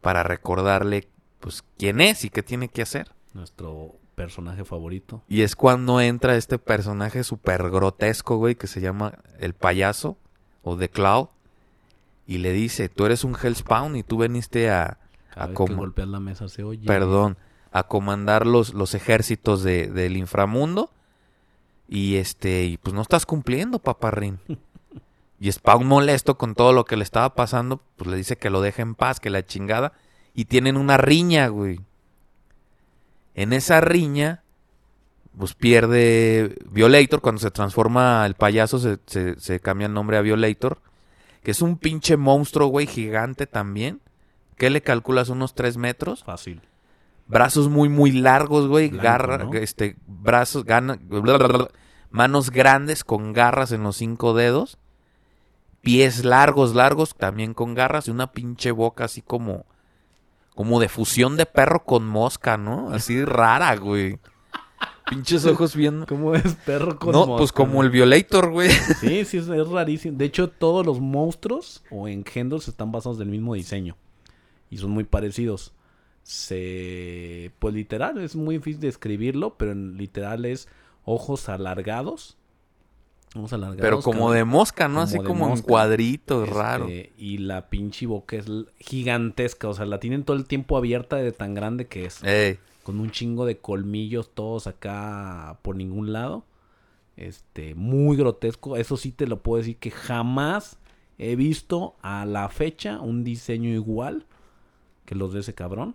Para 0.00 0.22
recordarle 0.22 1.08
pues, 1.38 1.62
quién 1.78 2.00
es 2.00 2.24
y 2.24 2.30
qué 2.30 2.42
tiene 2.42 2.68
que 2.68 2.82
hacer. 2.82 3.12
Nuestro 3.32 3.94
personaje 4.16 4.64
favorito. 4.64 5.22
Y 5.28 5.42
es 5.42 5.56
cuando 5.56 6.00
entra 6.00 6.36
este 6.36 6.58
personaje 6.58 7.24
súper 7.24 7.70
grotesco, 7.70 8.36
güey, 8.36 8.54
que 8.54 8.66
se 8.66 8.80
llama 8.80 9.14
el 9.38 9.54
payaso 9.54 10.18
o 10.62 10.76
The 10.76 10.90
Cloud. 10.90 11.28
Y 12.30 12.38
le 12.38 12.52
dice, 12.52 12.88
tú 12.88 13.06
eres 13.06 13.24
un 13.24 13.34
Hellspawn 13.34 13.96
y 13.96 14.04
tú 14.04 14.16
veniste 14.18 14.70
a... 14.70 14.98
Cada 15.34 15.44
a 15.44 15.46
vez 15.48 15.50
que 15.50 15.54
como- 15.54 15.76
golpeas 15.78 16.06
la 16.08 16.20
mesa 16.20 16.48
se 16.48 16.62
oye. 16.62 16.86
Perdón, 16.86 17.36
a 17.72 17.82
comandar 17.88 18.46
los, 18.46 18.72
los 18.72 18.94
ejércitos 18.94 19.64
de- 19.64 19.88
del 19.88 20.16
inframundo. 20.16 20.92
Y 21.88 22.16
este, 22.16 22.66
y 22.66 22.76
pues 22.76 22.94
no 22.94 23.02
estás 23.02 23.26
cumpliendo, 23.26 23.78
paparrín. 23.80 24.38
Y 25.42 25.50
Spawn 25.50 25.86
molesto 25.86 26.36
con 26.36 26.54
todo 26.54 26.74
lo 26.74 26.84
que 26.84 26.96
le 26.98 27.02
estaba 27.02 27.34
pasando, 27.34 27.80
pues 27.96 28.10
le 28.10 28.16
dice 28.18 28.36
que 28.36 28.50
lo 28.50 28.60
deje 28.60 28.82
en 28.82 28.94
paz, 28.94 29.20
que 29.20 29.30
la 29.30 29.44
chingada. 29.46 29.94
Y 30.34 30.44
tienen 30.44 30.76
una 30.76 30.98
riña, 30.98 31.48
güey. 31.48 31.80
En 33.34 33.52
esa 33.54 33.80
riña, 33.80 34.42
pues 35.38 35.54
pierde 35.54 36.58
Violator. 36.70 37.22
Cuando 37.22 37.40
se 37.40 37.50
transforma 37.50 38.26
el 38.26 38.34
payaso, 38.34 38.78
se, 38.78 38.98
se- 39.06 39.40
se 39.40 39.60
cambia 39.60 39.86
el 39.86 39.94
nombre 39.94 40.18
a 40.18 40.20
Violator. 40.20 40.80
Que 41.42 41.50
es 41.52 41.62
un 41.62 41.76
pinche 41.78 42.16
monstruo, 42.16 42.68
güey, 42.68 42.86
gigante 42.86 43.46
también. 43.46 44.00
¿Qué 44.56 44.68
le 44.70 44.82
calculas? 44.82 45.28
¿Unos 45.30 45.54
3 45.54 45.76
metros? 45.78 46.22
Fácil. 46.24 46.60
Brazos 47.26 47.68
muy, 47.68 47.88
muy 47.88 48.12
largos, 48.12 48.68
güey. 48.68 48.88
Blanco, 48.88 49.04
Garra, 49.04 49.38
¿no? 49.38 49.54
este, 49.54 49.96
brazos, 50.06 50.64
gana- 50.64 50.98
blablabla, 51.00 51.68
manos 52.10 52.50
grandes 52.50 53.04
con 53.04 53.32
garras 53.32 53.72
en 53.72 53.82
los 53.84 53.96
cinco 53.96 54.34
dedos. 54.34 54.78
Pies 55.80 56.24
largos, 56.26 56.74
largos, 56.74 57.14
también 57.14 57.54
con 57.54 57.74
garras. 57.74 58.08
Y 58.08 58.10
una 58.10 58.32
pinche 58.32 58.70
boca 58.70 59.04
así 59.04 59.22
como, 59.22 59.64
como 60.54 60.78
de 60.80 60.88
fusión 60.90 61.36
de 61.38 61.46
perro 61.46 61.84
con 61.84 62.06
mosca, 62.06 62.58
¿no? 62.58 62.90
Así 62.90 63.24
rara, 63.24 63.74
güey. 63.76 64.18
Pinches 65.10 65.44
ojos 65.44 65.74
bien. 65.74 66.04
¿Cómo 66.06 66.34
es 66.34 66.54
perro 66.54 66.98
con 66.98 67.12
no, 67.12 67.26
mosca, 67.26 67.38
pues 67.38 67.52
como 67.52 67.82
el 67.82 67.90
Violator, 67.90 68.50
güey. 68.50 68.70
Sí, 68.70 69.24
sí, 69.24 69.38
es, 69.38 69.48
es 69.48 69.68
rarísimo. 69.68 70.16
De 70.16 70.24
hecho, 70.24 70.48
todos 70.48 70.86
los 70.86 71.00
monstruos 71.00 71.82
o 71.90 72.06
engendros 72.06 72.68
están 72.68 72.92
basados 72.92 73.18
del 73.18 73.28
mismo 73.28 73.54
diseño. 73.54 73.96
Y 74.70 74.78
son 74.78 74.90
muy 74.90 75.04
parecidos. 75.04 75.72
Se... 76.22 77.50
Pues 77.58 77.74
literal, 77.74 78.18
es 78.18 78.36
muy 78.36 78.58
difícil 78.58 78.80
describirlo, 78.80 79.56
pero 79.56 79.72
en 79.72 79.96
literal 79.96 80.44
es 80.44 80.68
ojos 81.04 81.48
alargados. 81.48 82.36
Ojos 83.36 83.52
alargados. 83.52 83.80
Pero 83.82 84.00
como 84.00 84.32
de 84.32 84.44
mosca, 84.44 84.88
¿no? 84.88 84.94
como 84.94 85.04
Así 85.04 85.18
como 85.18 85.44
en 85.44 85.50
mosca. 85.50 85.66
cuadritos, 85.66 86.48
este, 86.48 86.58
raro. 86.58 86.88
Y 86.88 87.38
la 87.38 87.68
pinche 87.68 88.06
boca 88.06 88.36
es 88.36 88.46
gigantesca. 88.78 89.68
O 89.68 89.74
sea, 89.74 89.86
la 89.86 90.00
tienen 90.00 90.24
todo 90.24 90.36
el 90.36 90.46
tiempo 90.46 90.76
abierta 90.76 91.16
de 91.16 91.30
tan 91.30 91.54
grande 91.54 91.86
que 91.86 92.06
es. 92.06 92.24
Ey, 92.24 92.58
Con 92.82 92.98
un 92.98 93.10
chingo 93.12 93.46
de 93.46 93.58
colmillos 93.58 94.30
todos 94.34 94.66
acá 94.66 95.58
por 95.62 95.76
ningún 95.76 96.12
lado. 96.12 96.44
Este, 97.16 97.74
muy 97.76 98.16
grotesco. 98.16 98.76
Eso 98.76 98.96
sí 98.96 99.12
te 99.12 99.28
lo 99.28 99.42
puedo 99.42 99.58
decir 99.58 99.76
que 99.76 99.92
jamás 99.92 100.78
he 101.18 101.36
visto 101.36 101.94
a 102.02 102.24
la 102.24 102.48
fecha 102.48 103.00
un 103.00 103.22
diseño 103.22 103.68
igual 103.68 104.26
que 105.04 105.14
los 105.14 105.32
de 105.32 105.40
ese 105.40 105.54
cabrón. 105.54 105.94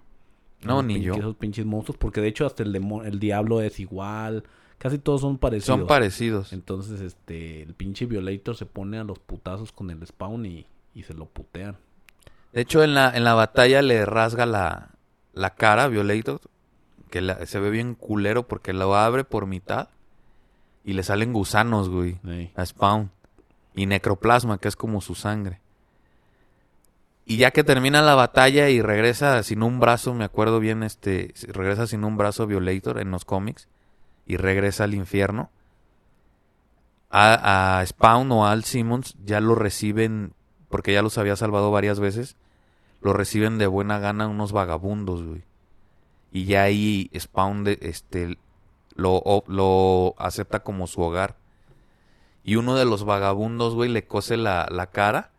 No, 0.62 0.82
ni 0.84 1.02
yo. 1.02 1.16
Esos 1.16 1.36
pinches 1.36 1.66
monstruos. 1.66 1.98
Porque 1.98 2.22
de 2.22 2.30
hecho 2.30 2.46
hasta 2.46 2.64
el, 2.64 2.74
el 2.76 3.20
diablo 3.20 3.60
es 3.60 3.80
igual. 3.82 4.46
Casi 4.78 4.98
todos 5.00 5.22
son 5.22 5.38
parecidos. 5.38 5.66
son 5.80 5.88
parecidos. 5.88 6.54
Entonces, 6.54 7.02
este, 7.02 7.62
el 7.64 7.74
pinche 7.74 8.06
Violator 8.06 8.56
se 8.56 8.66
pone 8.66 9.00
a 9.00 9.04
los 9.04 9.20
putazos 9.20 9.72
con 9.72 9.90
el 9.90 10.06
spawn 10.06 10.46
y, 10.46 10.66
y 10.94 11.04
se 11.04 11.14
lo 11.14 11.26
putean. 11.26 11.78
De 12.54 12.62
hecho, 12.62 12.84
en 12.84 12.94
la, 12.94 13.16
en 13.16 13.24
la 13.24 13.34
batalla 13.34 13.82
le 13.82 14.06
rasga 14.06 14.46
la, 14.46 14.92
la 15.34 15.56
cara 15.56 15.86
a 15.86 15.88
Violator. 15.88 16.40
Que 17.10 17.22
la- 17.22 17.46
se 17.46 17.60
ve 17.60 17.70
bien 17.70 17.96
culero 17.96 18.48
porque 18.48 18.74
lo 18.74 18.96
abre 18.96 19.24
por 19.24 19.46
mitad. 19.48 19.90
Y 20.84 20.94
le 20.94 21.04
salen 21.04 21.34
gusanos, 21.34 21.90
güey. 21.90 22.20
Ey. 22.28 22.52
A 22.56 22.66
Spawn. 22.66 23.10
Y 23.76 23.88
necroplasma, 23.88 24.58
que 24.60 24.68
es 24.68 24.76
como 24.76 25.02
su 25.02 25.16
sangre. 25.16 25.60
Y 27.26 27.38
ya 27.38 27.50
que 27.52 27.64
termina 27.64 28.02
la 28.04 28.14
batalla 28.14 28.70
y 28.70 28.82
regresa 28.82 29.42
sin 29.42 29.64
un 29.64 29.80
brazo, 29.80 30.14
me 30.14 30.26
acuerdo 30.26 30.60
bien, 30.60 30.84
este, 30.84 31.34
regresa 31.48 31.88
sin 31.88 32.04
un 32.04 32.18
brazo 32.18 32.46
Violator 32.46 33.00
en 33.00 33.10
los 33.10 33.26
cómics. 33.26 33.68
Y 34.26 34.38
regresa 34.38 34.86
al 34.86 34.94
infierno. 34.94 35.50
A, 37.10 37.80
a 37.80 37.86
Spawn 37.86 38.32
o 38.32 38.46
a 38.46 38.52
Al 38.52 38.64
Simmons 38.64 39.16
ya 39.24 39.40
lo 39.40 39.56
reciben, 39.56 40.34
porque 40.70 40.94
ya 40.94 41.02
los 41.02 41.18
había 41.18 41.36
salvado 41.36 41.72
varias 41.72 42.00
veces. 42.00 42.36
Lo 43.02 43.14
reciben 43.14 43.58
de 43.58 43.68
buena 43.68 44.00
gana 44.00 44.28
unos 44.28 44.52
vagabundos, 44.52 45.24
güey. 45.24 45.44
Y 46.32 46.46
ya 46.46 46.64
ahí 46.64 47.10
Spawn 47.18 47.66
este, 47.82 48.38
lo, 48.96 49.44
lo 49.48 50.16
acepta 50.18 50.62
como 50.62 50.88
su 50.88 51.02
hogar. 51.02 51.38
Y 52.44 52.58
uno 52.58 52.76
de 52.76 52.86
los 52.86 53.06
vagabundos, 53.06 53.74
güey, 53.74 53.90
le 53.90 54.06
cose 54.06 54.38
la, 54.38 54.68
la 54.70 54.88
cara 54.88 55.32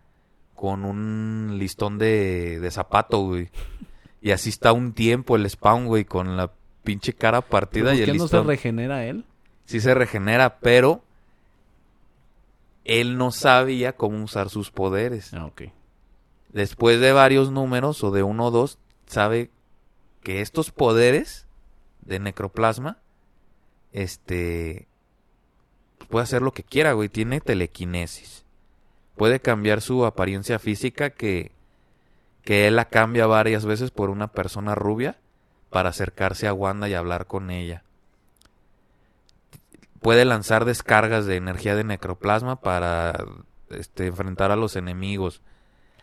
con 0.55 0.85
un 0.85 1.57
listón 1.59 1.99
de, 1.99 2.59
de 2.61 2.71
zapato, 2.71 3.21
güey. 3.21 3.51
Y 4.21 4.33
así 4.33 4.49
está 4.49 4.73
un 4.73 4.93
tiempo 4.93 5.37
el 5.37 5.49
Spawn, 5.49 5.87
güey, 5.87 6.05
con 6.05 6.37
la 6.37 6.51
pinche 6.87 7.13
cara 7.13 7.43
partida 7.43 7.91
¿Por 7.91 7.95
y 7.97 7.99
el 7.99 8.07
qué 8.07 8.13
no 8.13 8.29
se 8.29 8.37
listón. 8.37 8.47
regenera 8.47 9.05
él? 9.05 9.25
sí 9.67 9.81
se 9.81 9.93
regenera, 9.95 10.59
pero 10.61 11.03
él 12.85 13.19
no 13.19 13.33
sabía 13.33 13.95
cómo 13.97 14.23
usar 14.23 14.49
sus 14.49 14.71
poderes. 14.71 15.35
Ah, 15.35 15.47
ok. 15.47 15.63
Después 16.53 17.01
de 17.01 17.13
varios 17.13 17.51
números 17.51 18.03
o 18.05 18.13
de 18.13 18.23
uno 18.23 18.47
o 18.47 18.51
dos, 18.53 18.79
sabe 19.07 19.51
que 20.23 20.41
estos 20.41 20.71
poderes 20.71 21.47
de 22.03 22.21
necroplasma, 22.21 22.99
este, 23.93 24.87
puede 26.09 26.23
hacer 26.23 26.43
lo 26.43 26.53
que 26.53 26.63
quiera, 26.63 26.93
güey. 26.93 27.09
Tiene 27.09 27.41
telequinesis. 27.41 28.45
Puede 29.17 29.41
cambiar 29.41 29.81
su 29.81 30.07
apariencia 30.07 30.61
física 30.61 31.11
que, 31.11 31.51
que 32.43 32.69
él 32.69 32.77
la 32.77 32.85
cambia 32.85 33.27
varias 33.27 33.65
veces 33.67 33.91
por 33.91 34.11
una 34.11 34.29
persona 34.29 34.77
rubia 34.77 35.19
para 35.71 35.91
acercarse 35.91 36.47
a 36.47 36.53
Wanda 36.53 36.89
y 36.89 36.95
hablar 36.95 37.27
con 37.27 37.51
ella. 37.51 37.83
Puede 40.01 40.25
lanzar 40.25 40.65
descargas 40.65 41.27
de 41.27 41.37
energía 41.37 41.75
de 41.75 41.85
necroplasma 41.85 42.61
para 42.61 43.25
este, 43.71 44.07
enfrentar 44.07 44.51
a 44.51 44.57
los 44.57 44.77
enemigos. 44.77 45.43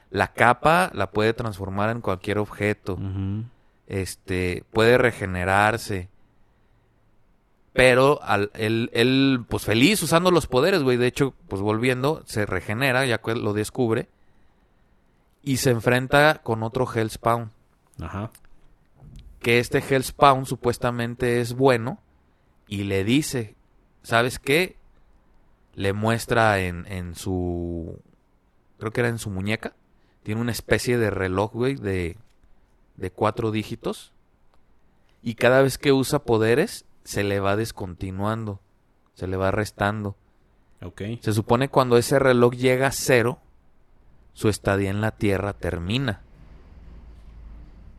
La 0.10 0.34
capa 0.34 0.92
la 0.94 1.12
puede 1.12 1.34
transformar 1.34 1.90
en 1.90 2.02
cualquier 2.02 2.38
objeto. 2.38 2.98
Este, 3.88 4.64
puede 4.72 4.98
regenerarse. 4.98 6.10
Pero 7.74 8.22
al, 8.22 8.52
él, 8.54 8.92
él, 8.94 9.46
pues 9.50 9.66
feliz 9.66 10.04
usando 10.04 10.30
los 10.30 10.46
poderes, 10.46 10.84
güey. 10.84 10.98
De 10.98 11.08
hecho, 11.08 11.34
pues 11.48 11.62
volviendo, 11.62 12.22
se 12.26 12.46
regenera, 12.46 13.06
ya 13.06 13.18
que 13.18 13.34
lo 13.34 13.54
descubre. 13.54 14.08
Y 15.42 15.58
se 15.58 15.72
enfrenta 15.72 16.42
con 16.44 16.62
otro 16.62 16.88
Hellspawn. 16.92 17.52
Ajá. 18.00 18.30
Que 19.44 19.60
este 19.60 19.80
Hellspawn 19.80 20.46
supuestamente 20.46 21.42
es 21.42 21.54
bueno. 21.54 22.00
Y 22.68 22.84
le 22.84 23.04
dice, 23.04 23.56
¿sabes 24.02 24.40
qué? 24.40 24.78
Le 25.76 25.94
muestra 25.94 26.60
en, 26.60 26.86
en 26.88 27.14
su... 27.14 28.00
Creo 28.80 28.92
que 28.92 29.02
era 29.02 29.10
en 29.10 29.20
su 29.20 29.30
muñeca. 29.30 29.76
Tiene 30.24 30.42
una 30.42 30.52
especie 30.52 30.98
de 30.98 31.10
reloj, 31.10 31.52
güey, 31.54 31.76
de, 31.76 32.18
de 32.96 33.12
cuatro 33.12 33.52
dígitos. 33.52 34.14
Y 35.22 35.36
cada 35.36 35.62
vez 35.62 35.78
que 35.78 35.92
usa 35.92 36.24
poderes, 36.24 36.86
se 37.04 37.24
le 37.24 37.40
va 37.40 37.56
descontinuando. 37.56 38.62
Se 39.14 39.28
le 39.28 39.38
va 39.38 39.52
restando. 39.52 40.16
Ok. 40.82 41.02
Se 41.22 41.34
supone 41.34 41.70
cuando 41.70 41.98
ese 41.98 42.18
reloj 42.18 42.54
llega 42.56 42.88
a 42.88 42.92
cero, 42.92 43.40
su 44.34 44.50
estadía 44.50 44.90
en 44.90 45.02
la 45.02 45.12
Tierra 45.12 45.54
termina. 45.54 46.23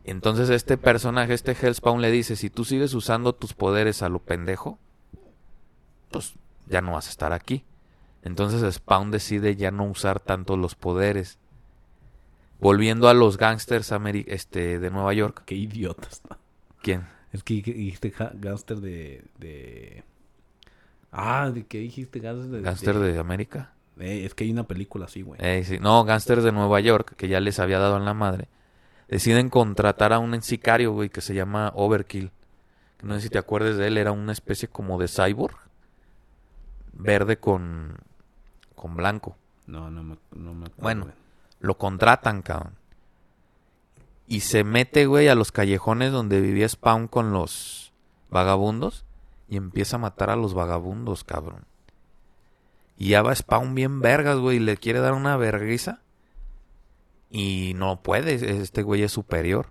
Entonces 0.05 0.49
este 0.49 0.77
personaje, 0.77 1.33
este 1.33 1.53
Hellspawn, 1.59 2.01
le 2.01 2.11
dice, 2.11 2.35
si 2.35 2.49
tú 2.49 2.63
sigues 2.63 2.93
usando 2.93 3.33
tus 3.33 3.53
poderes 3.53 4.01
a 4.03 4.09
lo 4.09 4.19
pendejo, 4.19 4.77
pues 6.11 6.33
ya 6.67 6.81
no 6.81 6.93
vas 6.93 7.07
a 7.07 7.09
estar 7.09 7.33
aquí. 7.33 7.63
Entonces 8.23 8.73
Spawn 8.73 9.11
decide 9.11 9.55
ya 9.55 9.71
no 9.71 9.85
usar 9.85 10.19
tanto 10.19 10.57
los 10.57 10.75
poderes. 10.75 11.37
Volviendo 12.59 13.07
a 13.09 13.13
los 13.13 13.37
gangsters 13.37 13.91
ameri- 13.91 14.25
este, 14.27 14.79
de 14.79 14.89
Nueva 14.89 15.13
York. 15.13 15.43
Qué 15.45 15.55
idiota 15.55 16.07
está. 16.09 16.37
¿Quién? 16.81 17.07
Es 17.33 17.43
que 17.43 17.55
dij- 17.55 17.75
dijiste 17.75 18.13
gangster 18.35 18.77
de, 18.77 19.23
de... 19.39 20.03
Ah, 21.11 21.51
¿de 21.53 21.65
qué 21.65 21.79
dijiste 21.79 22.19
gangster 22.19 22.49
de...? 22.49 22.61
¿Gangster 22.61 22.97
de 22.97 23.19
América? 23.19 23.73
Eh, 23.99 24.25
es 24.25 24.33
que 24.33 24.45
hay 24.45 24.51
una 24.51 24.63
película 24.63 25.05
así, 25.05 25.21
güey. 25.21 25.39
Eh, 25.43 25.63
sí. 25.63 25.77
No, 25.79 26.03
gangsters 26.05 26.43
de 26.43 26.51
Nueva 26.51 26.79
York, 26.79 27.15
que 27.15 27.27
ya 27.27 27.39
les 27.39 27.59
había 27.59 27.79
dado 27.79 27.97
en 27.97 28.05
la 28.05 28.13
madre, 28.13 28.47
deciden 29.07 29.49
contratar 29.49 30.13
a 30.13 30.19
un 30.19 30.41
sicario, 30.41 30.91
güey, 30.93 31.09
que 31.09 31.21
se 31.21 31.33
llama 31.33 31.71
Overkill. 31.75 32.31
No 33.03 33.15
sé 33.15 33.21
si 33.21 33.29
te 33.29 33.37
acuerdas 33.37 33.77
de 33.77 33.87
él, 33.87 33.97
era 33.97 34.11
una 34.11 34.31
especie 34.31 34.67
como 34.67 34.97
de 34.99 35.07
cyborg. 35.07 35.57
Verde 36.93 37.37
con, 37.37 37.97
con 38.75 38.95
blanco. 38.95 39.37
No, 39.67 39.89
no 39.91 40.03
me, 40.03 40.17
no 40.31 40.53
me 40.53 40.65
acuerdo, 40.67 40.81
Bueno. 40.81 41.07
Lo 41.59 41.77
contratan, 41.77 42.41
cabrón. 42.41 42.75
y 44.27 44.41
se 44.41 44.63
mete, 44.63 45.05
güey, 45.05 45.27
a 45.27 45.35
los 45.35 45.51
callejones 45.51 46.11
donde 46.11 46.41
vivía 46.41 46.67
Spawn 46.67 47.07
con 47.07 47.31
los 47.31 47.93
vagabundos 48.29 49.05
y 49.47 49.57
empieza 49.57 49.95
a 49.95 49.99
matar 49.99 50.29
a 50.29 50.35
los 50.35 50.53
vagabundos, 50.53 51.23
cabrón. 51.23 51.63
Y 52.97 53.09
ya 53.09 53.21
va 53.21 53.35
Spawn 53.35 53.75
bien 53.75 54.01
vergas, 54.01 54.37
güey, 54.37 54.57
y 54.57 54.59
le 54.59 54.77
quiere 54.77 54.99
dar 54.99 55.13
una 55.13 55.37
vergüenza. 55.37 56.01
Y 57.37 57.73
no 57.75 58.01
puede, 58.01 58.61
este 58.61 58.81
güey 58.81 59.03
es 59.03 59.11
superior. 59.11 59.67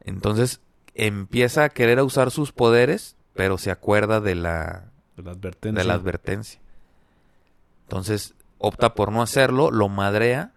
Entonces 0.00 0.60
empieza 0.94 1.64
a 1.64 1.68
querer 1.70 2.00
usar 2.02 2.30
sus 2.30 2.52
poderes, 2.52 3.16
pero 3.34 3.58
se 3.58 3.72
acuerda 3.72 4.20
de 4.20 4.36
la, 4.36 4.92
De 5.16 5.24
la 5.24 5.32
advertencia. 5.32 5.82
de 5.82 5.88
la 5.88 5.94
advertencia. 5.94 6.60
Entonces 7.82 8.34
opta 8.58 8.94
por 8.94 9.10
no 9.10 9.22
hacerlo, 9.22 9.72
lo 9.72 9.88
madrea. 9.88 10.52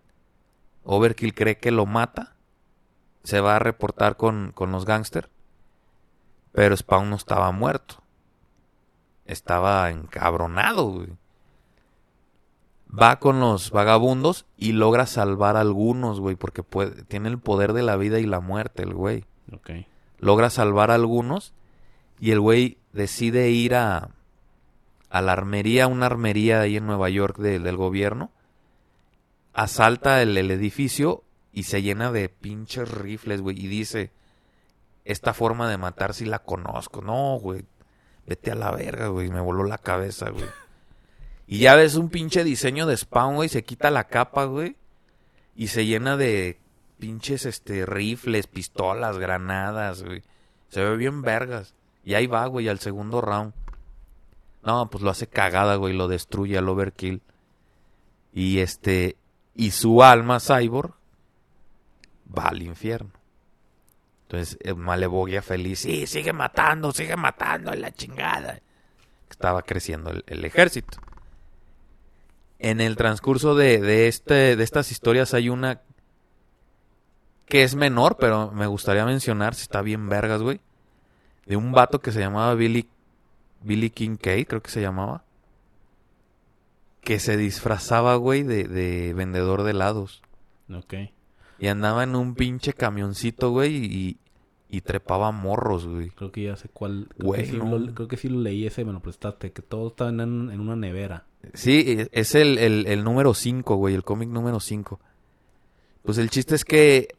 Overkill 0.83 1.33
cree 1.33 1.57
que 1.57 1.71
lo 1.71 1.87
mata. 1.87 2.35
Se 3.23 3.39
va 3.39 3.55
a 3.55 3.59
reportar 3.59 4.15
con, 4.15 4.51
con 4.53 4.71
los 4.71 4.85
gángsters. 4.85 5.27
Pero 6.51 6.77
Spawn 6.77 7.09
no 7.09 7.15
estaba 7.15 7.51
muerto. 7.51 7.95
Estaba 9.25 9.89
encabronado, 9.89 10.85
güey. 10.85 11.17
Va 12.95 13.17
con 13.19 13.39
los 13.39 13.71
vagabundos 13.71 14.45
y 14.57 14.73
logra 14.73 15.05
salvar 15.07 15.57
a 15.57 15.61
algunos, 15.61 16.19
güey, 16.19 16.35
porque 16.35 16.61
puede, 16.63 17.03
tiene 17.05 17.29
el 17.29 17.39
poder 17.39 17.73
de 17.73 17.81
la 17.81 17.95
vida 17.95 18.19
y 18.19 18.25
la 18.25 18.39
muerte, 18.39 18.83
el 18.83 18.93
güey 18.93 19.25
Ok. 19.51 19.71
logra 20.19 20.49
salvar 20.51 20.91
a 20.91 20.95
algunos 20.95 21.53
y 22.19 22.31
el 22.31 22.39
güey 22.39 22.77
decide 22.91 23.49
ir 23.49 23.73
a, 23.75 24.09
a 25.09 25.21
la 25.23 25.31
armería, 25.31 25.87
una 25.87 26.05
armería 26.05 26.61
ahí 26.61 26.77
en 26.77 26.85
Nueva 26.85 27.09
York 27.09 27.37
de- 27.39 27.59
del 27.59 27.77
gobierno, 27.77 28.29
asalta 29.53 30.21
el, 30.21 30.37
el 30.37 30.51
edificio 30.51 31.23
y 31.51 31.63
se 31.63 31.81
llena 31.81 32.11
de 32.11 32.29
pinches 32.29 32.89
rifles, 32.91 33.41
güey, 33.41 33.59
y 33.59 33.67
dice, 33.67 34.11
esta 35.05 35.33
forma 35.33 35.69
de 35.69 35.77
matar 35.77 36.13
sí 36.13 36.25
la 36.25 36.39
conozco, 36.39 37.01
no, 37.01 37.37
güey, 37.39 37.65
vete 38.25 38.51
a 38.51 38.55
la 38.55 38.71
verga, 38.71 39.07
güey, 39.07 39.29
me 39.29 39.41
voló 39.41 39.63
la 39.63 39.77
cabeza, 39.77 40.29
güey. 40.29 40.45
Y 41.47 41.59
ya 41.59 41.75
ves 41.75 41.95
un 41.95 42.09
pinche 42.09 42.43
diseño 42.43 42.85
de 42.85 42.97
Spawn, 42.97 43.35
güey, 43.35 43.49
se 43.49 43.63
quita 43.63 43.91
la 43.91 44.05
capa, 44.05 44.45
güey, 44.45 44.75
y 45.55 45.67
se 45.67 45.85
llena 45.85 46.17
de 46.17 46.59
pinches 46.99 47.45
este 47.45 47.85
rifles, 47.85 48.47
pistolas, 48.47 49.17
granadas, 49.17 50.03
güey. 50.03 50.23
Se 50.69 50.83
ve 50.83 50.95
bien 50.95 51.21
vergas. 51.21 51.75
Y 52.05 52.15
ahí 52.15 52.27
va, 52.27 52.45
güey, 52.47 52.69
al 52.69 52.79
segundo 52.79 53.21
round. 53.21 53.53
No, 54.63 54.89
pues 54.89 55.03
lo 55.03 55.09
hace 55.09 55.27
cagada, 55.27 55.75
güey, 55.75 55.93
lo 55.93 56.07
destruye 56.07 56.57
al 56.57 56.69
overkill. 56.69 57.21
Y 58.33 58.59
este 58.59 59.17
y 59.53 59.71
su 59.71 60.01
alma 60.01 60.39
cyborg 60.39 60.93
va 62.35 62.45
al 62.45 62.63
infierno. 62.63 63.11
Entonces, 64.23 64.57
eh, 64.61 64.73
Malevogia 64.73 65.41
feliz, 65.41 65.79
sí, 65.79 66.07
sigue 66.07 66.33
matando, 66.33 66.91
sigue 66.91 67.15
matando, 67.15 67.73
la 67.75 67.91
chingada. 67.91 68.59
Estaba 69.29 69.61
creciendo 69.61 70.11
el 70.25 70.45
ejército. 70.45 70.97
En 72.63 72.79
el 72.79 72.95
transcurso 72.95 73.55
de, 73.55 73.81
de, 73.81 74.07
este, 74.07 74.55
de 74.55 74.63
estas 74.63 74.89
historias 74.89 75.33
hay 75.33 75.49
una 75.49 75.81
que 77.45 77.63
es 77.63 77.75
menor, 77.75 78.15
pero 78.17 78.51
me 78.51 78.67
gustaría 78.67 79.05
mencionar, 79.05 79.53
si 79.53 79.63
está 79.63 79.81
bien 79.81 80.07
vergas, 80.07 80.41
güey. 80.41 80.61
De 81.45 81.57
un 81.57 81.73
vato 81.73 81.99
que 81.99 82.13
se 82.13 82.21
llamaba 82.21 82.55
Billy, 82.55 82.87
Billy 83.61 83.89
Kincaid, 83.89 84.47
creo 84.47 84.63
que 84.63 84.71
se 84.71 84.79
llamaba. 84.79 85.25
Que 87.01 87.19
se 87.19 87.35
disfrazaba, 87.35 88.15
güey, 88.15 88.43
de, 88.43 88.63
de 88.63 89.13
vendedor 89.13 89.63
de 89.63 89.71
helados. 89.71 90.21
Ok. 90.73 90.93
Y 91.59 91.67
andaba 91.67 92.03
en 92.03 92.15
un 92.15 92.33
pinche 92.33 92.71
camioncito, 92.71 93.51
güey, 93.51 93.75
y, 93.75 94.17
y 94.75 94.81
trepaba 94.81 95.31
morros, 95.31 95.85
güey. 95.87 96.09
Creo 96.09 96.31
que 96.31 96.43
ya 96.45 96.55
sé 96.55 96.67
cuál. 96.67 97.07
Creo, 97.15 97.27
Güey, 97.27 97.41
que, 97.43 97.51
sí 97.51 97.57
no. 97.57 97.77
lo, 97.77 97.93
creo 97.93 98.07
que 98.07 98.17
sí 98.17 98.27
lo 98.27 98.39
leí 98.41 98.65
ese, 98.65 98.83
me 98.83 98.91
lo 98.91 99.01
prestaste. 99.01 99.51
Que 99.51 99.61
todo 99.61 99.89
estaba 99.89 100.09
en, 100.09 100.19
en 100.19 100.59
una 100.59 100.75
nevera. 100.75 101.25
Sí, 101.53 101.83
e- 101.85 102.09
es 102.11 102.33
el, 102.33 102.57
el, 102.57 102.87
el 102.87 103.03
número 103.03 103.35
5, 103.35 103.75
güey, 103.75 103.93
el 103.93 104.03
cómic 104.03 104.29
número 104.29 104.59
5. 104.59 104.99
Pues 106.01 106.17
el 106.17 106.31
chiste 106.31 106.55
es 106.55 106.65
que 106.65 107.09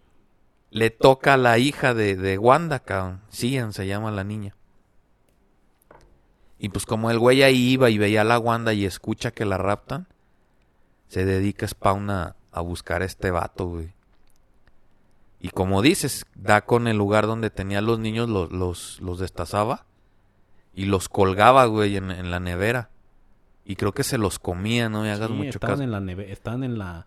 le 0.71 0.91
toca 0.91 1.35
a 1.35 1.37
la 1.37 1.57
hija 1.59 1.95
de, 1.95 2.17
de 2.17 2.39
Wanda, 2.39 2.81
cabrón. 2.81 3.21
Cian 3.31 3.73
se 3.73 3.87
llama 3.87 4.11
la 4.11 4.25
niña. 4.25 4.57
Y 6.59 6.71
pues 6.71 6.87
como 6.87 7.11
el 7.13 7.21
güey 7.21 7.45
ahí 7.45 7.71
iba 7.71 7.89
y 7.89 7.99
veía 7.99 8.23
a 8.23 8.25
la 8.25 8.41
Wanda 8.41 8.73
y 8.73 8.85
escucha 8.85 9.31
que 9.31 9.45
la 9.45 9.59
raptan, 9.59 10.09
se 11.07 11.25
dedica 11.25 11.69
Spawn 11.69 12.11
a, 12.11 12.35
a 12.51 12.61
buscar 12.63 13.03
a 13.03 13.05
este 13.05 13.31
vato, 13.31 13.67
güey. 13.69 13.94
Y 15.45 15.51
como 15.51 15.83
dices, 15.83 16.25
da 16.35 16.63
con 16.65 16.89
el 16.89 16.97
lugar 16.97 17.27
donde 17.27 17.51
tenía 17.51 17.83
los 17.83 17.99
niños, 17.99 18.31
los, 18.31 18.51
los, 18.51 18.99
los 19.03 19.19
destazaba 19.19 19.85
y 20.75 20.87
los 20.87 21.11
colgaba, 21.11 21.67
güey, 21.67 21.97
en, 21.99 22.11
en 22.11 22.31
la 22.31 22.41
nevera. 22.41 22.89
Y 23.67 23.77
creo 23.77 23.93
que 23.93 24.05
se 24.05 24.17
los 24.17 24.39
comía, 24.39 24.89
no 24.89 25.03
me 25.03 25.11
hagas 25.13 25.29
Sí, 25.29 25.35
mucho 25.35 25.51
estaban 25.51 25.75
caso. 25.77 25.83
en 25.83 25.91
la 25.91 26.01
nevera. 26.01 26.33
Estaban 26.33 26.65
en 26.65 26.79
la. 26.79 27.07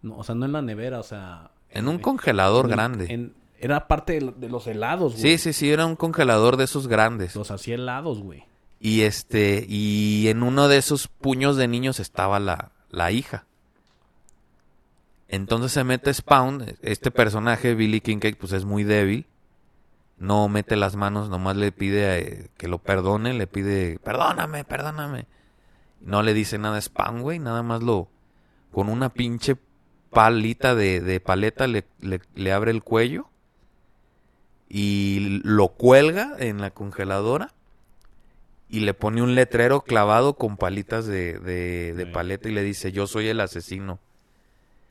No, 0.00 0.16
o 0.16 0.24
sea, 0.24 0.34
no 0.34 0.46
en 0.46 0.52
la 0.52 0.62
nevera, 0.62 1.00
o 1.00 1.02
sea. 1.02 1.50
En 1.68 1.86
un 1.88 1.96
eh, 1.96 2.00
congelador 2.00 2.64
en 2.64 2.70
grande. 2.70 3.06
en- 3.12 3.34
era 3.58 3.88
parte 3.88 4.20
de, 4.20 4.32
de 4.36 4.48
los 4.48 4.66
helados, 4.66 5.12
güey. 5.12 5.22
Sí, 5.22 5.38
sí, 5.38 5.52
sí, 5.52 5.70
era 5.70 5.84
un 5.84 5.96
congelador 5.96 6.56
de 6.56 6.64
esos 6.64 6.88
grandes. 6.88 7.36
Los 7.36 7.50
hacía 7.50 7.74
helados, 7.74 8.20
güey. 8.22 8.44
Y 8.80 9.02
este, 9.02 9.66
y 9.68 10.28
en 10.28 10.42
uno 10.42 10.68
de 10.68 10.78
esos 10.78 11.08
puños 11.08 11.56
de 11.56 11.68
niños 11.68 12.00
estaba 12.00 12.38
la, 12.40 12.72
la 12.90 13.12
hija. 13.12 13.44
Entonces 15.28 15.72
se 15.72 15.84
mete 15.84 16.12
Spawn, 16.14 16.64
este 16.82 17.10
personaje, 17.10 17.74
Billy 17.74 18.00
Kincaid, 18.00 18.36
pues 18.36 18.52
es 18.52 18.64
muy 18.64 18.84
débil. 18.84 19.26
No 20.18 20.48
mete 20.48 20.76
las 20.76 20.96
manos, 20.96 21.28
nomás 21.28 21.56
le 21.56 21.72
pide 21.72 22.18
eh, 22.18 22.50
que 22.56 22.68
lo 22.68 22.78
perdone, 22.78 23.34
le 23.34 23.46
pide, 23.46 23.98
perdóname, 23.98 24.64
perdóname. 24.64 25.26
No 26.00 26.22
le 26.22 26.32
dice 26.32 26.58
nada 26.58 26.78
a 26.78 26.80
Spawn, 26.80 27.20
güey, 27.22 27.38
nada 27.38 27.62
más 27.62 27.82
lo, 27.82 28.08
con 28.72 28.88
una 28.88 29.10
pinche 29.10 29.56
palita 30.10 30.74
de, 30.74 31.00
de 31.00 31.20
paleta 31.20 31.66
le, 31.66 31.84
le, 32.00 32.20
le 32.34 32.52
abre 32.52 32.70
el 32.70 32.82
cuello 32.82 33.28
y 34.68 35.40
lo 35.44 35.68
cuelga 35.68 36.34
en 36.38 36.60
la 36.60 36.70
congeladora 36.70 37.52
y 38.68 38.80
le 38.80 38.94
pone 38.94 39.22
un 39.22 39.34
letrero 39.34 39.82
clavado 39.82 40.34
con 40.34 40.56
palitas 40.56 41.06
de, 41.06 41.38
de, 41.38 41.94
de 41.94 42.06
paleta 42.06 42.48
y 42.48 42.52
le 42.52 42.62
dice 42.62 42.92
yo 42.92 43.06
soy 43.06 43.28
el 43.28 43.40
asesino. 43.40 43.98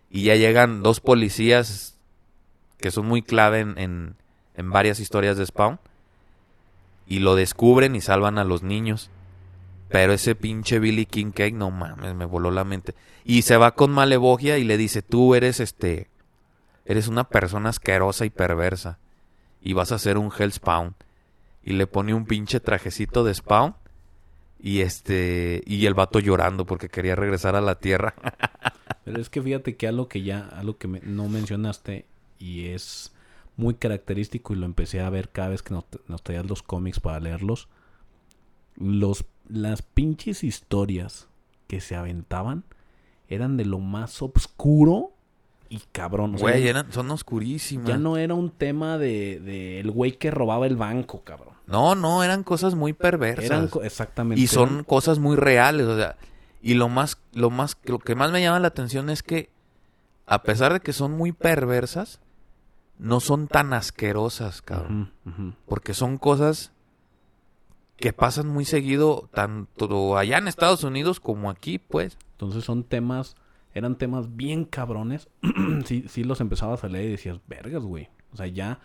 Y 0.10 0.24
ya 0.24 0.36
llegan 0.36 0.84
dos 0.84 1.00
policías 1.00 1.98
que 2.78 2.92
son 2.92 3.06
muy 3.08 3.22
clave 3.22 3.62
en, 3.62 3.78
en, 3.78 4.16
en 4.56 4.70
varias 4.70 5.00
historias 5.00 5.38
de 5.38 5.46
Spawn 5.46 5.80
y 7.08 7.20
lo 7.20 7.36
descubren 7.36 7.96
y 7.96 8.02
salvan 8.02 8.38
a 8.38 8.44
los 8.44 8.64
niños. 8.64 9.10
Pero 9.90 10.14
ese 10.14 10.36
pinche 10.36 10.80
Billy 10.80 11.06
Kincaid, 11.06 11.54
no 11.54 11.70
mames, 11.72 12.16
me 12.16 12.26
voló 12.26 12.52
la 12.52 12.64
mente. 12.64 12.96
Y 13.24 13.44
se 13.44 13.58
va 13.58 13.76
con 13.76 13.92
Malevogia 13.92 14.58
y 14.58 14.64
le 14.64 14.78
dice, 14.78 15.02
tú 15.02 15.36
eres 15.36 15.60
este, 15.60 16.10
eres 16.86 17.08
una 17.08 17.26
persona 17.26 17.70
asquerosa 17.70 18.26
y 18.26 18.30
perversa. 18.30 18.98
Y 19.62 19.74
vas 19.74 19.92
a 19.92 20.00
ser 20.00 20.18
un 20.18 20.32
Hellspawn. 20.36 20.96
Y 21.64 21.74
le 21.74 21.88
pone 21.88 22.14
un 22.14 22.26
pinche 22.26 22.60
trajecito 22.60 23.24
de 23.24 23.34
Spawn. 23.34 23.76
Y 24.66 24.82
este, 24.82 25.62
y 25.68 25.86
el 25.86 25.94
vato 25.94 26.18
llorando 26.18 26.66
porque 26.66 26.90
quería 26.90 27.16
regresar 27.16 27.56
a 27.56 27.62
la 27.62 27.76
tierra. 27.76 28.16
Pero 29.06 29.22
es 29.22 29.30
que 29.30 29.40
fíjate 29.40 29.76
que 29.76 29.88
algo 29.88 30.08
que 30.08 30.24
ya, 30.24 30.40
algo 30.40 30.80
que 30.80 30.88
me- 30.88 31.02
no 31.02 31.30
mencionaste 31.30 32.08
y 32.40 32.70
es 32.70 33.14
muy 33.58 33.76
característico 33.76 34.54
y 34.54 34.56
lo 34.56 34.66
empecé 34.66 35.02
a 35.02 35.10
ver 35.12 35.30
cada 35.30 35.50
vez 35.50 35.62
que 35.62 35.76
nos, 35.76 35.84
nos 36.08 36.24
los 36.50 36.64
cómics 36.64 37.00
para 37.00 37.20
leerlos. 37.20 37.68
Los, 38.76 39.26
las 39.48 39.84
pinches 39.84 40.44
historias 40.44 41.28
que 41.68 41.80
se 41.80 41.96
aventaban 41.96 42.64
eran 43.28 43.58
de 43.58 43.66
lo 43.66 43.78
más 43.78 44.20
oscuro 44.24 45.12
y 45.70 45.80
cabrón. 45.92 46.36
O 46.36 46.38
sea, 46.38 46.50
Güey, 46.50 46.68
eran, 46.68 46.92
son 46.92 47.10
oscurísimas. 47.12 47.88
ya 47.88 47.98
no 47.98 48.18
era 48.18 48.34
un 48.34 48.50
tema 48.52 48.98
de, 48.98 49.40
de 49.40 49.80
el 49.80 49.92
güey 49.92 50.14
que 50.18 50.32
robaba 50.32 50.66
el 50.68 50.76
banco, 50.76 51.22
cabrón. 51.24 51.54
no, 51.68 51.96
no, 51.96 52.24
eran 52.24 52.44
cosas 52.44 52.76
muy 52.76 52.94
perversas. 52.94 53.46
Eran 53.46 53.70
exactamente. 53.84 54.42
y 54.42 54.48
son 54.48 54.70
eran- 54.70 54.84
cosas 54.84 55.20
muy 55.20 55.36
reales, 55.36 55.88
o 55.88 55.96
sea, 55.98 56.16
y 56.62 56.74
lo 56.76 56.90
más, 56.90 57.18
lo 57.34 57.50
más, 57.50 57.78
lo 57.84 58.00
que 58.00 58.16
más 58.16 58.32
me 58.32 58.42
llama 58.42 58.60
la 58.60 58.68
atención 58.70 59.10
es 59.10 59.22
que, 59.24 59.50
a 60.26 60.42
pesar 60.44 60.74
de 60.74 60.80
que 60.80 60.94
son 60.94 61.12
muy 61.12 61.32
perversas, 61.32 62.20
no 62.98 63.20
son 63.20 63.48
tan 63.48 63.74
asquerosas, 63.74 64.62
cabrón. 64.62 65.12
Porque 65.68 65.94
son 65.94 66.18
cosas 66.18 66.72
que 67.98 68.14
pasan 68.14 68.48
muy 68.48 68.66
seguido, 68.66 69.30
tanto 69.34 70.18
allá 70.18 70.38
en 70.38 70.48
Estados 70.48 70.84
Unidos 70.84 71.20
como 71.20 71.50
aquí, 71.50 71.78
pues. 71.80 72.18
Entonces 72.32 72.64
son 72.66 72.84
temas, 72.84 73.36
eran 73.76 73.96
temas 73.98 74.36
bien 74.36 74.66
cabrones. 74.66 75.28
sí, 75.86 76.06
sí 76.08 76.24
los 76.24 76.42
empezabas 76.42 76.84
a 76.84 76.88
leer 76.88 77.06
y 77.06 77.12
decías, 77.12 77.40
vergas, 77.48 77.84
güey. 77.84 78.10
O 78.34 78.38
sea, 78.38 78.48
ya, 78.48 78.80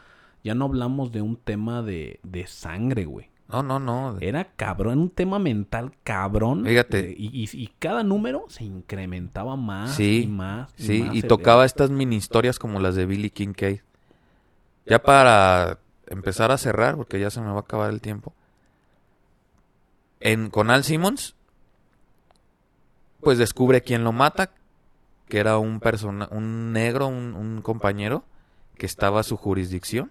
ya 0.44 0.54
no 0.54 0.66
hablamos 0.66 1.10
de 1.12 1.22
un 1.22 1.36
tema 1.36 1.80
de, 1.80 2.20
de 2.22 2.46
sangre, 2.46 3.06
güey. 3.06 3.30
No, 3.48 3.64
no, 3.64 3.80
no. 3.80 4.16
Era 4.20 4.44
cabrón, 4.44 4.98
un 5.00 5.10
tema 5.10 5.38
mental 5.40 5.92
cabrón. 6.04 6.64
Fíjate. 6.64 7.02
De- 7.02 7.14
y, 7.18 7.26
y- 7.42 7.48
y 7.52 7.66
cada 7.80 8.04
número 8.04 8.44
se 8.48 8.62
incrementaba 8.64 9.56
más 9.56 9.94
Sí, 9.96 10.22
y 10.22 10.26
más. 10.28 10.72
Sí, 10.76 11.02
más 11.02 11.16
y 11.16 11.22
tocaba 11.22 11.64
estas 11.64 11.90
mini 11.90 12.14
historias 12.16 12.58
como 12.60 12.78
las 12.78 12.94
de 12.94 13.06
Billy 13.06 13.30
Kincaid. 13.30 13.80
Ya 14.86 15.02
para 15.02 15.78
empezar 16.06 16.52
a 16.52 16.58
cerrar, 16.58 16.94
porque 16.96 17.18
ya 17.18 17.30
se 17.30 17.40
me 17.40 17.48
va 17.48 17.56
a 17.56 17.60
acabar 17.60 17.90
el 17.90 18.00
tiempo. 18.00 18.32
En, 20.20 20.50
con 20.50 20.70
Al 20.70 20.84
Simmons, 20.84 21.34
pues 23.20 23.38
descubre 23.38 23.82
quién 23.82 24.04
lo 24.04 24.12
mata, 24.12 24.50
que 25.30 25.38
era 25.38 25.56
un 25.56 25.80
persona, 25.80 26.28
un 26.30 26.74
negro, 26.74 27.06
un, 27.06 27.34
un 27.34 27.62
compañero 27.62 28.24
que 28.76 28.84
estaba 28.84 29.20
a 29.20 29.22
su 29.22 29.38
jurisdicción 29.38 30.10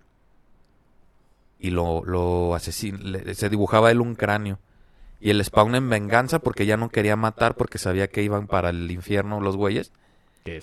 y 1.59 1.71
lo, 1.71 2.03
lo 2.05 2.55
asesina, 2.55 2.99
se 3.33 3.49
dibujaba 3.49 3.91
él 3.91 4.01
un 4.01 4.15
cráneo. 4.15 4.57
Y 5.19 5.29
el 5.29 5.43
Spawn 5.43 5.75
en 5.75 5.89
venganza, 5.89 6.39
porque 6.39 6.65
ya 6.65 6.77
no 6.77 6.89
quería 6.89 7.17
matar, 7.17 7.55
porque 7.55 7.77
sabía 7.77 8.07
que 8.07 8.23
iban 8.23 8.47
para 8.47 8.69
el 8.69 8.89
infierno 8.89 9.41
los 9.41 9.57
güeyes, 9.57 9.91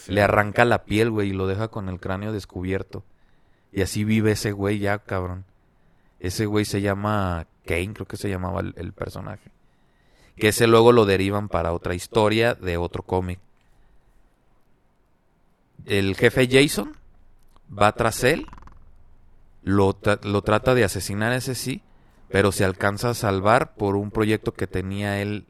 le 0.09 0.23
arranca 0.23 0.65
la 0.65 0.85
piel, 0.85 1.11
güey, 1.11 1.29
y 1.29 1.33
lo 1.35 1.47
deja 1.47 1.69
con 1.69 1.91
el 1.91 2.01
cráneo 2.01 2.33
descubierto. 2.33 3.05
Y 3.71 3.83
así 3.83 4.05
vive 4.05 4.33
ese 4.33 4.53
güey 4.53 4.79
ya, 4.79 4.99
cabrón. 4.99 5.45
Ese 6.19 6.47
güey 6.47 6.65
se 6.65 6.81
llama 6.81 7.47
Kane, 7.67 7.93
creo 7.93 8.07
que 8.07 8.17
se 8.17 8.31
llamaba 8.31 8.61
el, 8.61 8.73
el 8.79 8.95
personaje. 8.95 9.51
Que 10.37 10.49
ese 10.49 10.67
luego 10.67 10.93
lo 10.93 11.05
derivan 11.05 11.49
para 11.51 11.75
otra 11.75 11.95
historia 11.95 12.55
de 12.55 12.79
otro 12.79 13.03
cómic. 13.03 13.39
El 15.85 16.17
jefe 16.17 16.49
Jason 16.51 16.97
va 17.71 17.93
tras 17.93 18.25
él, 18.25 18.47
lo, 19.63 19.99
lo 20.23 20.43
trata 20.43 20.75
de 20.75 20.85
asesinar 20.85 21.33
ese 21.33 21.55
sí, 21.55 21.83
pero 22.29 22.53
se 22.53 22.65
alcanza 22.65 23.11
a 23.11 23.15
salvar 23.15 23.75
por 23.75 23.97
un 23.97 24.11
proyecto 24.11 24.53
que 24.53 24.67
tenía 24.67 25.21
él 25.21 25.47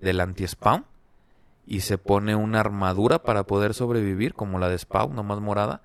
del 0.00 0.20
anti-spawn 0.20 0.84
y 1.66 1.80
se 1.80 1.98
pone 1.98 2.36
una 2.36 2.60
armadura 2.60 3.22
para 3.22 3.42
poder 3.42 3.74
sobrevivir, 3.74 4.34
como 4.34 4.58
la 4.58 4.68
de 4.68 4.78
Spawn, 4.78 5.14
nomás 5.14 5.40
morada, 5.40 5.82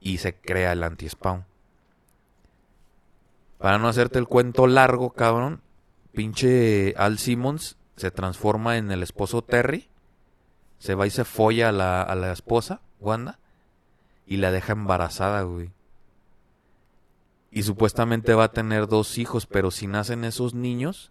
y 0.00 0.18
se 0.18 0.34
crea 0.34 0.72
el 0.72 0.84
anti-spawn. 0.84 1.44
Para 3.58 3.78
no 3.78 3.88
hacerte 3.88 4.20
el 4.20 4.28
cuento 4.28 4.68
largo, 4.68 5.10
cabrón, 5.10 5.60
pinche 6.12 6.94
Al 6.96 7.18
Simmons 7.18 7.76
se 7.96 8.12
transforma 8.12 8.76
en 8.76 8.92
el 8.92 9.02
esposo 9.02 9.42
Terry, 9.42 9.88
se 10.78 10.94
va 10.94 11.06
y 11.06 11.10
se 11.10 11.24
folla 11.24 11.70
a 11.70 11.72
la, 11.72 12.02
a 12.02 12.14
la 12.14 12.32
esposa, 12.32 12.80
Wanda, 13.00 13.38
y 14.26 14.36
la 14.36 14.50
deja 14.50 14.72
embarazada, 14.72 15.42
güey. 15.42 15.70
Y 17.50 17.62
supuestamente 17.62 18.34
va 18.34 18.44
a 18.44 18.52
tener 18.52 18.86
dos 18.86 19.18
hijos, 19.18 19.46
pero 19.46 19.70
si 19.70 19.86
nacen 19.86 20.24
esos 20.24 20.54
niños, 20.54 21.10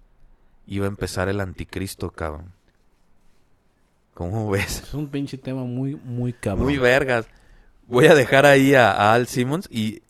iba 0.67 0.85
a 0.85 0.89
empezar 0.89 1.29
el 1.29 1.41
anticristo, 1.41 2.11
cabrón. 2.11 2.53
¿Cómo 4.13 4.49
ves? 4.49 4.83
Es 4.83 4.93
un 4.93 5.09
pinche 5.09 5.37
tema 5.37 5.63
muy, 5.63 5.95
muy 5.95 6.33
cabrón. 6.33 6.65
Muy 6.65 6.77
vergas. 6.77 7.27
Voy 7.87 8.07
a 8.07 8.15
dejar 8.15 8.45
ahí 8.45 8.73
a, 8.75 9.13
Al 9.13 9.27
Simmons 9.27 9.67
y 9.71 10.01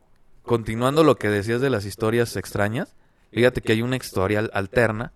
continuando 0.44 1.04
lo 1.04 1.18
que 1.18 1.30
decías 1.30 1.62
de 1.62 1.70
las 1.70 1.86
historias 1.86 2.36
extrañas, 2.36 2.96
fíjate 3.32 3.62
que 3.62 3.74
hay 3.74 3.82
una 3.82 3.98
historia 3.98 4.50
alterna 4.54 5.12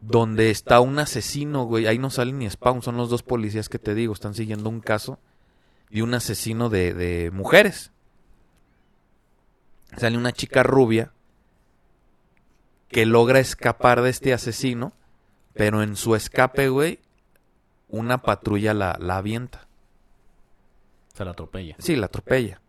donde 0.00 0.50
está 0.50 0.80
un 0.80 0.98
asesino, 0.98 1.64
güey. 1.64 1.86
Ahí 1.86 1.98
no 1.98 2.10
sale 2.10 2.32
ni 2.32 2.48
Spawn, 2.48 2.82
son 2.82 2.96
los 2.96 3.10
dos 3.10 3.22
policías 3.22 3.68
que 3.68 3.78
te 3.78 3.94
digo, 3.94 4.12
están 4.12 4.34
siguiendo 4.34 4.68
un 4.68 4.80
caso 4.80 5.18
de 5.90 6.02
un 6.02 6.14
asesino 6.14 6.68
de, 6.68 6.94
de 6.94 7.30
mujeres 7.30 7.92
sale 9.96 10.16
una 10.16 10.32
chica 10.32 10.62
rubia 10.62 11.12
que 12.88 13.06
logra 13.06 13.38
escapar 13.38 14.02
de 14.02 14.10
este 14.10 14.32
asesino, 14.32 14.92
pero 15.54 15.82
en 15.82 15.96
su 15.96 16.14
escape, 16.14 16.68
güey, 16.68 17.00
una 17.88 18.22
patrulla 18.22 18.74
la, 18.74 18.96
la 19.00 19.18
avienta. 19.18 19.68
Se 21.14 21.24
la 21.24 21.32
atropella. 21.32 21.76
Sí, 21.78 21.96
la 21.96 22.06
atropella. 22.06 22.60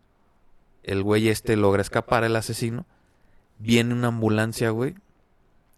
El 0.84 1.04
güey 1.04 1.30
este 1.30 1.56
logra 1.56 1.82
escapar, 1.82 2.24
el 2.24 2.36
asesino. 2.36 2.86
Viene 3.60 3.94
una 3.94 4.08
ambulancia, 4.08 4.72
güey. 4.72 4.96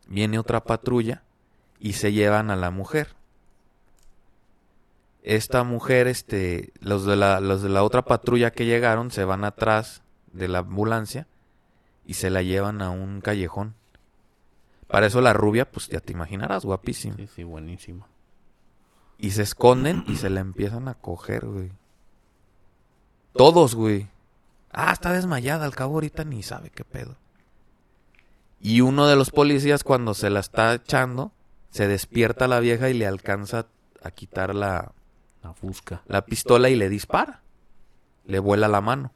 Viene 0.07 0.39
otra 0.39 0.63
patrulla 0.63 1.23
y 1.83 1.93
se 1.93 2.13
llevan 2.13 2.49
a 2.49 2.55
la 2.55 2.71
mujer. 2.71 3.09
Esta 5.21 5.65
mujer, 5.65 6.07
este, 6.07 6.71
los 6.79 7.05
de 7.05 7.17
la, 7.17 7.41
los 7.41 7.61
de 7.61 7.67
la 7.67 7.83
otra 7.83 8.05
patrulla 8.05 8.51
que 8.51 8.65
llegaron 8.65 9.11
se 9.11 9.25
van 9.25 9.43
atrás 9.43 10.01
de 10.31 10.47
la 10.47 10.59
ambulancia 10.59 11.27
y 12.05 12.13
se 12.13 12.29
la 12.29 12.41
llevan 12.41 12.81
a 12.81 12.89
un 12.89 13.19
callejón. 13.19 13.75
Para 14.87 15.07
eso 15.07 15.19
la 15.19 15.33
rubia, 15.33 15.69
pues 15.69 15.89
ya 15.89 15.99
te 15.99 16.13
imaginarás, 16.13 16.63
guapísima. 16.63 17.17
Sí, 17.17 17.27
sí, 17.27 17.43
buenísima. 17.43 18.07
Y 19.17 19.31
se 19.31 19.41
esconden 19.41 20.05
y 20.07 20.15
se 20.15 20.29
la 20.29 20.39
empiezan 20.39 20.87
a 20.87 20.93
coger, 20.93 21.45
güey. 21.45 21.73
Todos, 23.33 23.75
güey. 23.75 24.07
Ah, 24.71 24.93
está 24.93 25.11
desmayada, 25.11 25.65
al 25.65 25.75
cabo 25.75 25.95
ahorita 25.95 26.23
ni 26.23 26.43
sabe 26.43 26.69
qué 26.69 26.85
pedo. 26.85 27.17
Y 28.61 28.79
uno 28.79 29.05
de 29.05 29.17
los 29.17 29.31
policías 29.31 29.83
cuando 29.83 30.13
se 30.13 30.29
la 30.29 30.39
está 30.39 30.73
echando, 30.73 31.33
se 31.73 31.87
despierta 31.87 32.47
la 32.47 32.59
vieja 32.59 32.91
y 32.91 32.93
le 32.93 33.07
alcanza 33.07 33.65
a 34.03 34.11
quitar 34.11 34.53
la... 34.53 34.91
La 35.41 35.53
fusca. 35.53 36.03
La 36.05 36.23
pistola 36.23 36.69
y 36.69 36.75
le 36.75 36.87
dispara. 36.87 37.41
Le 38.25 38.37
vuela 38.37 38.67
la 38.67 38.79
mano. 38.79 39.11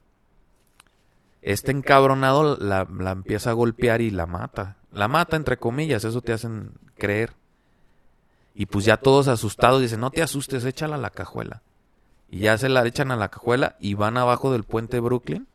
Este 1.44 1.72
encabronado 1.72 2.58
la, 2.58 2.88
empieza 3.12 3.52
a 3.52 3.54
golpear 3.54 4.02
y 4.02 4.10
la 4.10 4.26
mata. 4.26 4.76
La 4.92 5.08
mata, 5.08 5.38
entre 5.38 5.58
comillas, 5.58 6.04
eso 6.04 6.22
te 6.22 6.34
hacen 6.34 6.72
creer. 6.98 7.34
Y 8.56 8.66
pues 8.66 8.86
ya 8.86 8.98
todos 8.98 9.28
asustados 9.28 9.80
dicen, 9.80 10.00
no 10.00 10.10
te 10.10 10.24
asustes, 10.24 10.66
échala 10.66 10.96
a 10.96 11.00
la 11.00 11.12
cajuela. 11.12 11.62
Y 12.30 12.40
ya 12.40 12.58
se 12.58 12.70
la 12.70 12.86
echan 12.86 13.12
a 13.12 13.16
la 13.16 13.30
cajuela 13.30 13.78
y 13.80 13.94
van 13.94 14.18
abajo 14.18 14.52
del 14.52 14.64
puente 14.64 15.00
Brooklyn 15.00 15.48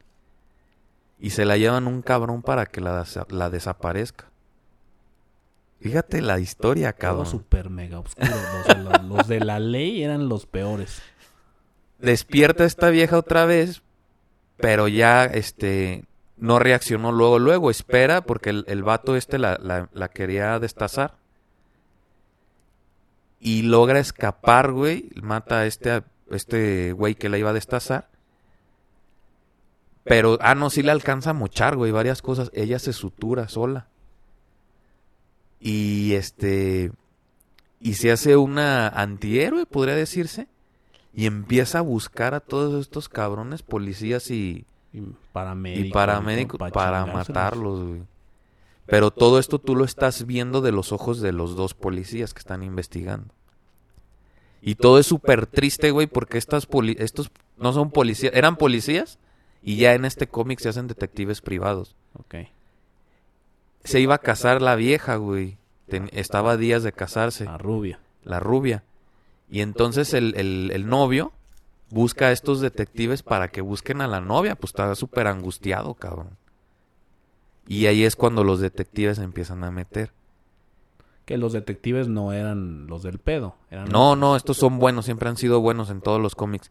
y 1.19 1.31
se 1.31 1.45
la 1.45 1.57
llevan 1.57 1.89
un 1.89 2.01
cabrón 2.01 2.43
para 2.43 2.65
que 2.65 2.81
la, 2.81 3.05
la 3.29 3.51
desaparezca. 3.51 4.32
Fíjate 5.83 6.23
la 6.23 6.39
historia, 6.39 6.93
cabrón. 6.93 7.27
Super 7.27 7.69
mega 7.69 7.99
oscuro. 7.99 8.31
Los 8.85 9.03
los 9.03 9.29
de 9.29 9.41
la 9.41 9.59
ley 9.59 10.03
eran 10.03 10.29
los 10.29 10.47
peores. 10.47 11.03
Despierta 11.99 12.65
esta 12.65 12.91
vieja 12.91 13.19
otra 13.19 13.47
vez 13.47 13.83
pero 14.63 14.87
ya 14.87 15.25
este 15.25 16.05
no 16.37 16.61
reaccionó 16.61 17.11
luego, 17.11 17.41
luego, 17.41 17.69
espera 17.69 18.21
porque 18.23 18.51
el, 18.51 18.65
el 18.69 18.85
vato 18.85 19.17
este 19.17 19.37
la, 19.37 19.59
la, 19.93 20.09
quería 20.09 20.59
destazar. 20.61 21.17
Y 23.41 23.63
logra 23.63 23.99
escapar, 23.99 24.71
güey, 24.71 25.11
mata 25.21 25.59
a 25.59 25.67
este, 25.67 26.05
este 26.31 26.93
güey 26.93 27.17
que 27.17 27.29
la 27.29 27.39
iba 27.39 27.51
a 27.51 27.55
destazar. 27.55 28.09
Pero, 30.05 30.39
ah, 30.41 30.55
no, 30.55 30.71
sí 30.71 30.85
le 30.85 30.93
alcanza 30.93 31.31
a 31.31 31.35
mochar, 31.35 31.75
güey, 31.75 31.91
varias 31.91 32.23
cosas. 32.23 32.51
Ella 32.55 32.79
se 32.79 32.93
sutura 32.93 33.49
sola. 33.49 33.89
Y 35.63 36.15
este. 36.15 36.91
Y 37.81 37.95
se 37.95 38.11
hace 38.11 38.37
una 38.37 38.89
antihéroe, 38.89 39.67
podría 39.67 39.95
decirse 39.95 40.49
y 41.15 41.27
empieza 41.27 41.79
a 41.79 41.83
buscar 41.83 42.35
a 42.35 42.41
todos 42.41 42.81
estos 42.81 43.09
cabrones 43.09 43.63
policías 43.63 44.31
y, 44.31 44.65
y 44.93 45.01
paramédicos, 45.33 45.87
y 45.87 45.93
paramédicos 45.93 46.71
para, 46.71 47.07
matarlos, 47.07 47.87
güey. 47.87 48.03
Pero 48.87 49.11
todo 49.11 49.39
esto 49.39 49.59
tú 49.59 49.77
lo 49.77 49.85
estás 49.85 50.27
viendo 50.27 50.61
de 50.61 50.73
los 50.73 50.93
ojos 50.93 51.21
de 51.21 51.33
los 51.33 51.55
dos 51.55 51.75
policías 51.75 52.35
que 52.35 52.41
están 52.41 52.63
investigando. 52.63 53.33
Y 54.61 54.77
todo 54.77 54.99
es 54.99 55.07
súper 55.07 55.47
triste, 55.47 55.91
güey, 55.91 56.07
porque 56.07 56.39
estas 56.39 56.69
estos 56.97 57.31
no 57.57 57.73
son 57.73 57.91
policías, 57.91 58.33
eran 58.35 58.57
policías 58.57 59.19
y 59.63 59.77
ya 59.77 59.95
en 59.95 60.05
este 60.05 60.27
cómic 60.27 60.61
se 60.61 60.69
hacen 60.69 60.89
detectives 60.89 61.41
privados. 61.41 61.95
Ok. 62.15 62.35
Se 63.85 64.01
iba 64.01 64.15
a 64.15 64.19
casar 64.19 64.63
la 64.63 64.77
vieja, 64.77 65.17
güey. 65.17 65.59
estaba 66.13 66.53
a 66.53 66.57
días 66.57 66.83
de 66.83 66.93
casarse. 66.93 67.45
La 67.45 67.59
rubia. 67.59 68.01
La 68.25 68.41
rubia. 68.41 68.85
Y 69.51 69.61
entonces 69.61 70.15
el, 70.15 70.35
el, 70.35 70.89
novio 70.89 71.33
busca 71.91 72.27
a 72.27 72.33
estos 72.33 72.61
detectives 72.61 73.23
para 73.23 73.49
que 73.49 73.61
busquen 73.61 74.01
a 74.01 74.07
la 74.07 74.21
novia, 74.21 74.55
pues 74.55 74.71
estaba 74.71 74.95
súper 74.95 75.27
angustiado, 75.27 75.93
cabrón. 75.95 76.31
Y 77.67 77.87
ahí 77.87 78.05
es 78.05 78.17
cuando 78.17 78.45
los 78.45 78.61
detectives 78.61 79.19
empiezan 79.19 79.63
a 79.63 79.71
meter. 79.71 80.13
Que 81.27 81.37
los 81.37 81.53
detectives 81.53 82.09
no 82.09 82.33
eran 82.33 82.87
los 82.87 83.03
del 83.03 83.19
pedo. 83.19 83.57
no, 83.91 84.17
no, 84.17 84.37
estos 84.37 84.57
son 84.57 84.79
buenos, 84.79 85.05
siempre 85.05 85.29
han 85.29 85.37
sido 85.37 85.61
buenos 85.61 85.91
en 85.91 86.01
todos 86.01 86.21
los 86.21 86.35
cómics. 86.35 86.71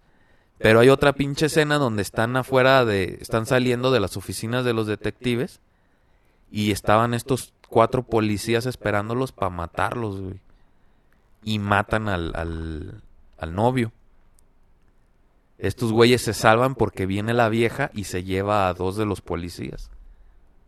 Pero 0.57 0.80
hay 0.80 0.89
otra 0.89 1.14
pinche 1.14 1.47
escena 1.47 1.78
donde 1.78 2.01
están 2.01 2.36
afuera 2.38 2.86
de. 2.86 3.18
están 3.20 3.45
saliendo 3.45 3.91
de 3.91 3.99
las 3.99 4.18
oficinas 4.18 4.64
de 4.64 4.74
los 4.74 4.88
detectives. 4.88 5.59
Y 6.52 6.72
estaban 6.72 7.14
estos 7.14 7.54
cuatro 7.70 8.04
policías 8.04 8.66
esperándolos 8.66 9.32
para 9.32 9.49
matarlos, 9.49 10.20
güey 10.22 10.39
y 11.43 11.60
matan 11.60 12.08
al, 12.08 12.32
al, 12.36 13.04
al 13.38 13.56
novio. 13.56 13.91
Estos 15.58 15.91
güeyes 15.91 16.22
se 16.22 16.34
salvan 16.34 16.76
porque 16.76 17.06
viene 17.06 17.34
la 17.34 17.49
vieja 17.49 17.91
y 17.93 18.06
se 18.06 18.24
lleva 18.24 18.68
a 18.68 18.74
dos 18.74 18.97
de 18.97 19.06
los 19.06 19.22
policías 19.22 19.91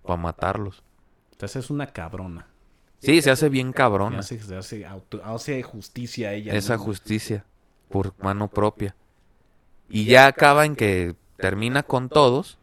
para 0.03 0.17
matarlos. 0.17 0.83
Entonces 1.31 1.65
es 1.65 1.69
una 1.71 1.87
cabrona. 1.87 2.47
Sí, 2.99 3.21
se 3.21 3.31
hace 3.31 3.49
bien 3.49 3.73
cabrona. 3.73 4.21
Se 4.21 4.35
hace, 4.55 4.85
hace, 5.23 5.63
justicia 5.63 6.29
a 6.29 6.33
ella. 6.33 6.53
Esa 6.53 6.77
justicia 6.77 7.45
por 7.89 8.13
mano 8.23 8.47
propia. 8.47 8.95
Y 9.89 10.05
ya 10.05 10.27
acaba 10.27 10.65
en 10.65 10.75
que 10.75 11.15
termina 11.37 11.83
con 11.83 12.07
todos, 12.07 12.57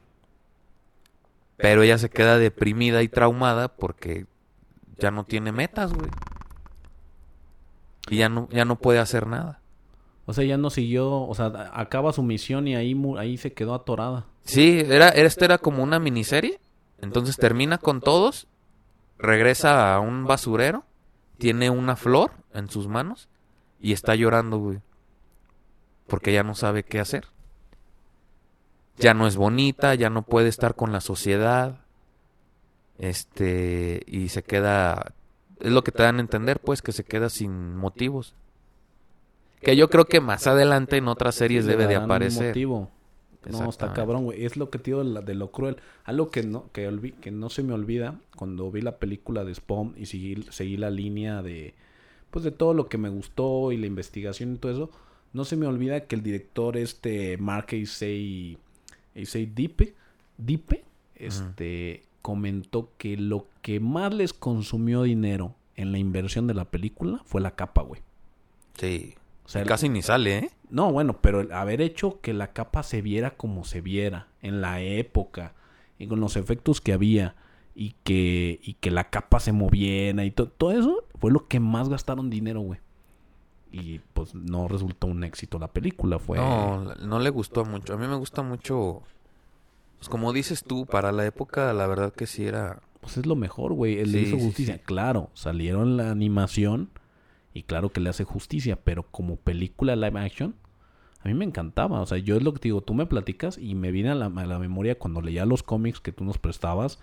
pero 1.61 1.83
ella 1.83 1.99
se 1.99 2.11
queda 2.11 2.39
deprimida 2.39 3.03
y 3.03 3.09
traumada 3.09 3.69
porque 3.69 4.27
ya 4.99 5.11
no 5.11 5.25
tiene 5.25 5.53
metas, 5.53 5.93
güey. 5.93 6.11
Y 8.09 8.17
ya 8.19 8.29
no, 8.29 8.49
ya 8.51 8.65
no 8.65 8.77
puede 8.77 8.99
hacer 8.99 9.27
nada. 9.27 9.61
O 10.27 10.33
sea, 10.33 10.45
ya 10.45 10.57
no 10.57 10.71
siguió, 10.71 11.11
o 11.11 11.35
sea, 11.35 11.71
acaba 11.73 12.13
su 12.13 12.23
misión 12.23 12.69
y 12.69 12.77
ahí, 12.77 12.97
ahí 13.19 13.37
se 13.37 13.53
quedó 13.53 13.75
atorada. 13.75 14.27
Sí, 14.45 14.83
era, 14.87 15.09
esta 15.09 15.45
era 15.45 15.59
como 15.59 15.83
una 15.83 15.99
miniserie. 15.99 16.61
Entonces 17.01 17.37
termina 17.37 17.79
con 17.79 18.01
todos, 18.01 18.47
regresa 19.19 19.95
a 19.95 20.01
un 20.01 20.25
basurero, 20.25 20.85
tiene 21.39 21.71
una 21.71 21.97
flor 21.97 22.33
en 22.53 22.69
sus 22.69 22.89
manos 22.89 23.29
y 23.81 23.93
está 23.93 24.15
llorando, 24.15 24.59
güey. 24.59 24.81
Porque 26.07 26.33
ya 26.33 26.43
no 26.43 26.55
sabe 26.55 26.85
qué 26.85 27.01
hacer. 27.01 27.27
Ya 29.01 29.15
no 29.15 29.27
es 29.27 29.37
bonita, 29.37 29.95
ya 29.95 30.11
no 30.11 30.23
puede 30.23 30.49
estar 30.49 30.75
con 30.75 30.93
la 30.93 31.01
sociedad. 31.01 31.81
Este, 32.99 34.03
y 34.07 34.29
se 34.29 34.43
queda 34.43 35.15
es 35.61 35.73
lo 35.73 35.85
que 35.85 35.93
te 35.93 36.03
dan 36.03 36.17
a 36.17 36.21
entender, 36.21 36.61
pues, 36.61 36.83
que 36.83 36.93
se 36.93 37.05
queda 37.05 37.29
sin 37.29 37.77
motivos. 37.77 38.35
Que 39.61 39.77
yo 39.77 39.91
creo 39.91 40.07
que 40.07 40.21
más 40.21 40.47
adelante 40.47 40.97
en 40.97 41.09
otras 41.09 41.35
series 41.35 41.67
debe 41.67 41.87
de 41.87 41.97
aparecer. 41.97 42.49
Motivo. 42.49 42.91
No, 43.51 43.69
está 43.69 43.93
cabrón, 43.93 44.25
güey. 44.25 44.45
Es 44.45 44.57
lo 44.57 44.71
que 44.71 44.79
digo 44.79 45.05
de, 45.05 45.35
lo 45.35 45.51
cruel. 45.51 45.77
Algo 46.05 46.31
que 46.31 46.43
no, 46.43 46.71
que, 46.73 47.15
que 47.21 47.31
no 47.31 47.51
se 47.51 47.63
me 47.63 47.75
olvida 47.75 48.19
cuando 48.37 48.71
vi 48.71 48.81
la 48.81 48.99
película 48.99 49.45
de 49.45 49.55
Spawn 49.55 49.95
y 49.97 50.07
seguí, 50.07 50.45
seguí 50.51 50.77
la 50.79 50.91
línea 50.91 51.43
de, 51.43 51.75
pues, 52.31 52.43
de 52.43 52.53
todo 52.53 52.73
lo 52.73 52.89
que 52.89 52.97
me 52.97 53.11
gustó 53.11 53.73
y 53.73 53.77
la 53.77 53.87
investigación 53.87 54.55
y 54.55 54.57
todo 54.57 54.73
eso. 54.73 54.91
No 55.33 55.45
se 55.45 55.57
me 55.57 55.67
olvida 55.67 56.07
que 56.07 56.17
el 56.17 56.23
director, 56.23 56.77
este, 56.79 57.37
Mark 57.37 57.73
Isay, 57.73 58.59
Isay 59.21 59.47
Dipe, 59.47 59.95
Dipe, 60.39 60.85
este, 61.15 62.05
comentó 62.23 62.91
que 62.99 63.17
lo 63.17 63.47
que 63.63 63.81
más 63.81 64.15
les 64.15 64.33
consumió 64.33 65.03
dinero 65.03 65.55
en 65.77 65.93
la 65.93 65.99
inversión 65.99 66.47
de 66.47 66.55
la 66.55 66.67
película 66.67 67.21
fue 67.25 67.41
la 67.41 67.53
capa, 67.53 67.83
güey. 67.83 68.03
Sí. 68.75 69.15
O 69.45 69.49
sea, 69.49 69.65
casi 69.65 69.89
ni 69.89 70.03
sale, 70.03 70.39
¿eh? 70.39 70.51
No, 70.71 70.93
bueno, 70.93 71.19
pero 71.21 71.41
el 71.41 71.53
haber 71.53 71.81
hecho 71.81 72.21
que 72.21 72.33
la 72.33 72.53
capa 72.53 72.83
se 72.83 73.03
viera 73.03 73.33
como 73.33 73.65
se 73.65 73.81
viera 73.81 74.29
en 74.43 74.61
la 74.61 74.81
época 74.81 75.55
y 75.99 76.07
con 76.07 76.21
los 76.21 76.37
efectos 76.37 76.81
que 76.81 76.93
había 76.93 77.35
y 77.75 77.95
que, 78.05 78.61
y 78.63 78.75
que 78.75 78.91
la 78.91 79.11
capa 79.11 79.41
se 79.41 79.53
moviera 79.53 80.25
y 80.25 80.31
todo 80.31 80.71
eso 80.71 81.05
fue 81.19 81.33
lo 81.33 81.49
que 81.49 81.61
más 81.61 81.89
gastaron 81.89 82.31
dinero, 82.31 82.61
güey. 82.61 82.79
Y 83.73 84.01
pues 84.15 84.35
no 84.35 84.69
resultó 84.69 85.07
un 85.07 85.23
éxito 85.23 85.59
la 85.59 85.69
película, 85.69 86.19
fue... 86.19 86.39
No, 86.39 86.95
no 86.97 87.19
le 87.21 87.31
gustó 87.31 87.65
mucho. 87.65 87.95
A 87.95 87.97
mí 87.97 88.07
me 88.07 88.17
gusta 88.17 88.43
mucho 88.43 89.03
pues 90.01 90.09
como 90.09 90.33
dices 90.33 90.65
tú, 90.65 90.87
para 90.87 91.13
la 91.13 91.27
época, 91.27 91.75
la 91.75 91.87
verdad 91.87 92.11
que 92.11 92.27
sí 92.27 92.47
era. 92.47 92.81
Pues 93.03 93.19
es 93.19 93.27
lo 93.27 93.37
mejor, 93.37 93.75
güey. 93.75 93.99
Él 93.99 94.13
le 94.13 94.23
hizo 94.23 94.39
justicia. 94.39 94.79
Claro, 94.79 95.29
salieron 95.35 95.99
la 95.99 96.11
animación 96.11 96.89
y 97.53 97.65
claro 97.65 97.91
que 97.91 98.01
le 98.01 98.09
hace 98.09 98.25
justicia, 98.25 98.79
pero 98.83 99.03
como 99.03 99.37
película 99.37 99.97
live 99.97 100.19
action, 100.19 100.55
a 101.23 101.29
mí 101.29 101.35
me 101.35 101.45
encantaba. 101.45 102.01
O 102.01 102.07
sea, 102.07 102.17
yo 102.17 102.35
es 102.37 102.43
lo 102.43 102.55
que 102.55 102.61
te 102.61 102.69
digo, 102.69 102.81
tú 102.81 102.95
me 102.95 103.05
platicas 103.05 103.59
y 103.59 103.75
me 103.75 103.91
viene 103.91 104.09
a 104.09 104.15
la, 104.15 104.31
memoria 104.31 104.99
cuando 104.99 105.21
leía 105.21 105.45
los 105.45 105.63
cómics 105.63 106.01
que 106.01 106.13
tú 106.13 106.25
nos 106.25 106.39
prestabas 106.39 106.99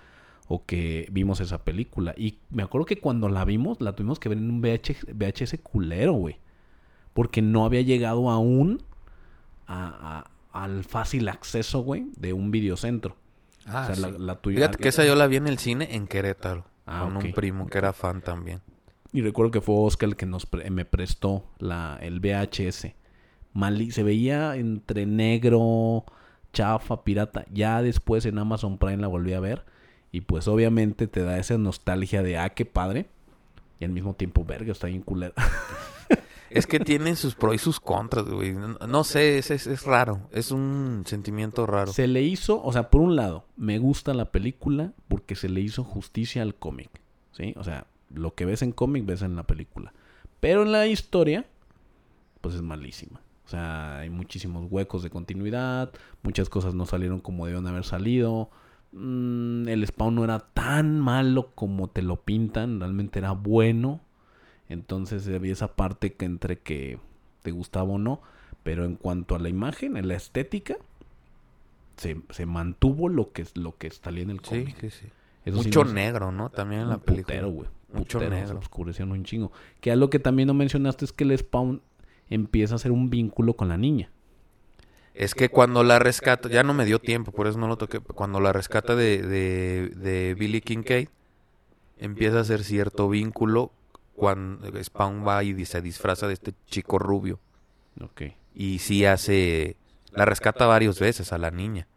o 0.48 0.66
que 0.66 1.08
vimos 1.12 1.40
esa 1.40 1.64
película. 1.64 2.16
Y 2.18 2.40
me 2.50 2.64
acuerdo 2.64 2.86
que 2.86 3.00
cuando 3.00 3.30
la 3.30 3.46
vimos, 3.46 3.80
la 3.80 3.96
tuvimos 3.96 4.20
que 4.20 4.30
ver 4.30 4.40
en 4.40 4.50
un 4.50 4.60
VHS, 4.60 5.06
VHS 5.14 5.60
culero, 5.62 6.14
güey. 6.14 6.40
Porque 7.18 7.42
no 7.42 7.66
había 7.66 7.82
llegado 7.82 8.30
aún 8.30 8.84
a, 9.66 10.30
al 10.52 10.84
fácil 10.84 11.28
acceso, 11.30 11.80
güey, 11.80 12.06
de 12.16 12.32
un 12.32 12.52
videocentro. 12.52 13.16
Ah, 13.66 13.90
o 13.92 13.96
sea, 13.96 14.10
la, 14.20 14.36
tuya. 14.36 14.58
Fíjate 14.58 14.78
que 14.78 14.90
esa 14.90 15.04
yo 15.04 15.16
la 15.16 15.26
vi 15.26 15.38
en 15.38 15.48
el 15.48 15.58
cine 15.58 15.96
en 15.96 16.06
Querétaro. 16.06 16.66
Ah, 16.86 17.02
con 17.02 17.18
un 17.18 17.34
primo 17.34 17.66
que 17.66 17.80
era 17.80 17.92
fan 17.92 18.22
también. 18.22 18.62
Y 19.12 19.24
recuerdo 19.24 19.50
que 19.50 19.62
fue 19.62 19.74
Oscar 19.80 20.10
el 20.10 20.16
que 20.16 20.28
nos 20.28 20.48
me 20.70 20.86
prestó 20.86 21.44
la, 21.58 21.98
el 22.04 22.20
VHS. 22.20 22.94
Mali 23.52 23.90
se 23.90 24.04
veía 24.04 24.56
entre 24.56 25.08
negro, 25.08 26.06
chafa, 26.54 27.04
pirata. 27.04 27.48
Ya 27.52 27.82
después 27.82 28.28
en 28.28 28.38
Amazon 28.38 28.78
Prime 28.78 28.98
la 28.98 29.08
volví 29.08 29.34
a 29.34 29.40
ver. 29.40 29.66
Y 30.12 30.22
pues 30.22 30.48
obviamente 30.48 31.08
te 31.08 31.24
da 31.24 31.40
esa 31.40 31.58
nostalgia 31.58 32.22
de, 32.22 32.38
ah, 32.38 32.52
qué 32.52 32.66
padre. 32.66 33.08
Y 33.80 33.86
al 33.86 33.92
mismo 33.92 34.14
tiempo, 34.14 34.46
verga, 34.46 34.72
está 34.72 34.86
bien 34.86 35.02
culera. 35.02 35.34
Es 36.50 36.68
que 36.68 36.80
tiene 36.80 37.16
sus 37.16 37.36
pros 37.36 37.56
y 37.56 37.58
sus 37.58 37.80
contras, 37.80 38.26
güey. 38.26 38.56
No, 38.88 39.04
sé, 39.04 39.38
es, 39.38 39.52
es, 39.52 39.84
raro. 39.84 40.30
Es 40.32 40.52
un 40.52 41.04
sentimiento 41.06 41.66
raro. 41.66 41.92
Se 41.92 42.08
le 42.08 42.22
hizo, 42.22 42.62
o 42.64 42.72
sea, 42.72 42.90
por 42.90 43.02
un 43.02 43.16
lado, 43.16 43.46
me 43.56 43.80
gusta 43.80 44.14
la 44.14 44.32
película 44.32 44.94
porque 45.08 45.36
se 45.36 45.50
le 45.50 45.62
hizo 45.62 45.84
justicia 45.84 46.42
al 46.42 46.56
cómic. 46.56 46.90
¿Sí? 47.32 47.54
O 47.58 47.64
sea, 47.64 47.88
lo 48.14 48.34
que 48.34 48.46
ves 48.46 48.62
en 48.62 48.72
cómic 48.72 49.06
ves 49.06 49.22
en 49.22 49.36
la 49.36 49.44
película. 49.44 49.94
Pero 50.40 50.64
en 50.64 50.72
la 50.72 50.88
historia, 50.88 51.46
pues 52.42 52.56
es 52.56 52.62
malísima. 52.62 53.22
O 53.46 53.50
sea, 53.50 54.00
hay 54.00 54.10
muchísimos 54.10 54.68
huecos 54.70 55.04
de 55.04 55.10
continuidad. 55.10 55.92
Muchas 56.22 56.50
cosas 56.50 56.74
no 56.74 56.86
salieron 56.86 57.20
como 57.20 57.46
debían 57.46 57.68
haber 57.68 57.86
salido. 57.86 58.50
Mm, 58.92 59.68
el 59.68 59.86
spawn 59.88 60.16
no 60.16 60.24
era 60.24 60.40
tan 60.40 61.00
malo 61.00 61.52
como 61.56 61.90
te 61.90 62.02
lo 62.02 62.18
pintan. 62.24 62.80
Realmente 62.80 63.20
era 63.20 63.32
bueno. 63.32 64.02
Entonces 64.70 65.28
había 65.28 65.54
esa 65.54 65.76
parte 65.76 66.14
que 66.14 66.26
entre 66.26 66.60
que 66.60 67.00
te 67.44 67.52
gustaba 67.52 67.90
o 67.90 67.98
no. 67.98 68.22
Pero 68.64 68.86
en 68.86 68.96
cuanto 68.96 69.36
a 69.36 69.40
la 69.40 69.50
imagen, 69.50 69.96
en 69.98 70.08
la 70.08 70.16
estética, 70.16 70.76
se, 71.96 72.22
se 72.30 72.46
mantuvo 72.46 73.10
lo 73.10 73.32
que, 73.32 73.46
lo 73.56 73.78
que 73.78 73.90
salía 73.92 74.24
en 74.24 74.32
el 74.32 74.42
cómic. 74.42 74.76
Sí, 74.80 74.90
sí, 74.90 75.08
sí. 75.46 75.52
Mucho 75.52 75.86
negro, 75.86 76.32
¿no? 76.32 76.50
También 76.50 76.82
en 76.82 76.90
la 76.90 76.98
película. 76.98 77.42
güey. 77.44 77.70
Mucho 77.94 78.20
negro. 78.20 78.48
Se 78.48 78.54
oscurecieron 78.54 79.14
un 79.14 79.24
chingo. 79.24 79.52
Que 79.80 79.92
algo 79.92 80.10
que 80.10 80.20
también 80.20 80.48
no 80.48 80.54
mencionaste 80.54 81.06
es 81.06 81.14
que 81.14 81.24
el 81.24 81.38
Spawn 81.38 81.82
empieza 82.30 82.74
a 82.74 82.78
hacer 82.78 82.92
un 82.92 83.10
vínculo 83.10 83.54
con 83.54 83.70
la 83.70 83.78
niña. 83.78 84.10
Es 85.14 85.34
que 85.34 85.50
cuando 85.50 85.84
la 85.84 85.98
rescata, 85.98 86.50
ya 86.50 86.62
no 86.64 86.74
me 86.74 86.86
dio 86.86 87.00
tiempo, 87.00 87.32
por 87.32 87.48
eso 87.48 87.58
no 87.58 87.68
lo 87.68 87.78
toqué. 87.78 88.00
Cuando 88.00 88.40
la 88.40 88.54
rescata 88.54 88.96
de, 88.96 89.22
de, 89.24 89.90
de 89.96 90.36
Billy 90.36 90.62
Kincaid, 90.62 91.08
empieza 91.98 92.38
a 92.38 92.42
hacer 92.42 92.64
cierto 92.64 93.10
vínculo 93.10 93.72
cuando 94.18 94.84
Spawn 94.84 95.26
va 95.26 95.44
y 95.44 95.64
se 95.66 95.80
disfraza 95.80 96.28
de 96.28 96.34
este 96.34 96.54
chico 96.66 96.98
rubio. 96.98 97.40
Okay. 98.02 98.36
Y 98.56 98.80
sí 98.80 99.06
hace... 99.06 99.78
La 100.12 100.26
rescata 100.26 100.66
varias 100.66 101.00
veces 101.00 101.32
a 101.32 101.38
la 101.38 101.52
niña. 101.52 101.88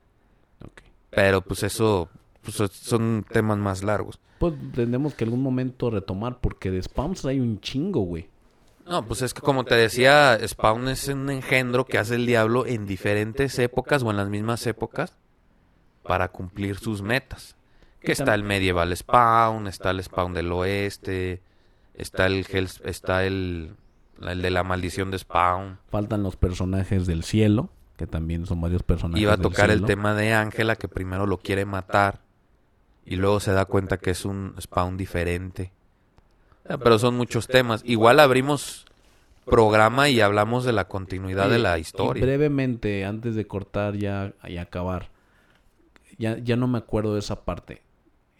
Okay. 0.59 0.93
Pero 1.09 1.41
pues 1.41 1.63
eso 1.63 2.11
pues, 2.43 2.57
son 2.73 3.25
temas 3.27 3.57
más 3.57 3.83
largos. 3.83 4.21
Pues 4.39 4.53
tendremos 4.75 5.15
que 5.15 5.25
algún 5.25 5.43
momento 5.43 5.91
retomar 5.91 6.41
porque 6.41 6.71
de 6.71 6.83
Spawns 6.83 7.25
hay 7.25 7.41
un 7.41 7.59
chingo, 7.61 8.01
güey. 8.03 8.29
No, 8.87 9.07
pues 9.07 9.23
es 9.23 9.33
que 9.33 9.41
como 9.41 9.65
te 9.65 9.75
decía, 9.75 10.39
Spawn 10.47 10.89
es 10.89 11.09
un 11.09 11.31
engendro 11.31 11.87
que 11.87 11.97
hace 11.97 12.17
el 12.17 12.27
diablo 12.27 12.67
en 12.67 12.85
diferentes 12.85 13.59
épocas 13.59 14.03
o 14.03 14.11
en 14.11 14.19
las 14.19 14.29
mismas 14.29 14.67
épocas 14.67 15.17
para 16.03 16.29
cumplir 16.29 16.77
sus 16.77 17.01
metas. 17.01 17.57
Que 18.01 18.13
está 18.13 18.35
el 18.35 18.45
medieval 18.45 18.95
Spawn, 18.95 19.67
está 19.69 19.91
el 19.91 20.03
Spawn 20.03 20.35
del 20.35 20.53
oeste, 20.53 21.41
Está 22.01 22.27
el, 22.27 22.47
está 22.85 23.27
el, 23.27 23.75
el 24.23 24.43
de 24.43 24.51
la 24.51 24.65
maldición 24.65 25.11
de 25.11 25.19
Spawn. 25.19 25.79
Faltan 25.91 26.23
los 26.23 26.37
personajes 26.37 27.07
del 27.07 27.25
cielo, 27.25 27.69
que 27.99 28.07
también 28.07 28.47
son 28.47 28.59
varios 28.63 28.83
personajes. 28.83 29.23
Iba 29.23 29.35
a 29.35 29.37
tocar 29.37 29.71
el 29.71 29.85
tema 29.85 30.15
de 30.15 30.33
Ángela, 30.33 30.77
que 30.77 30.89
primero 30.89 31.27
lo 31.27 31.37
quiere 31.39 31.67
matar 31.67 32.21
y 33.05 33.17
luego 33.17 33.39
se 33.39 33.53
da 33.53 33.67
cuenta 33.67 33.99
que 33.99 34.13
es 34.13 34.25
un 34.25 34.55
Spawn 34.59 34.97
diferente. 34.97 35.73
Ah, 36.67 36.79
pero 36.79 36.99
son 36.99 37.17
muchos 37.17 37.47
temas. 37.49 37.83
Igual 37.85 38.19
abrimos 38.19 38.87
programa 39.45 40.09
y 40.09 40.23
hablamos 40.23 40.65
de 40.65 40.73
la 40.73 40.89
continuidad 40.89 41.51
de 41.51 41.59
la 41.59 41.79
historia. 41.79 42.23
brevemente, 42.23 43.05
antes 43.05 43.35
de 43.35 43.47
cortar 43.47 43.97
ya 43.97 44.33
y 44.47 44.57
acabar, 44.57 45.11
ya, 46.17 46.39
ya 46.39 46.57
no 46.57 46.67
me 46.67 46.79
acuerdo 46.79 47.13
de 47.13 47.21
esa 47.21 47.45
parte 47.45 47.83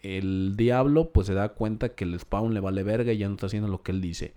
el 0.01 0.55
diablo 0.55 1.09
pues 1.11 1.27
se 1.27 1.33
da 1.33 1.49
cuenta 1.49 1.89
que 1.89 2.03
el 2.03 2.19
spawn 2.19 2.53
le 2.53 2.59
vale 2.59 2.83
verga 2.83 3.13
y 3.13 3.17
ya 3.17 3.27
no 3.27 3.35
está 3.35 3.47
haciendo 3.47 3.67
lo 3.67 3.81
que 3.81 3.91
él 3.91 4.01
dice. 4.01 4.33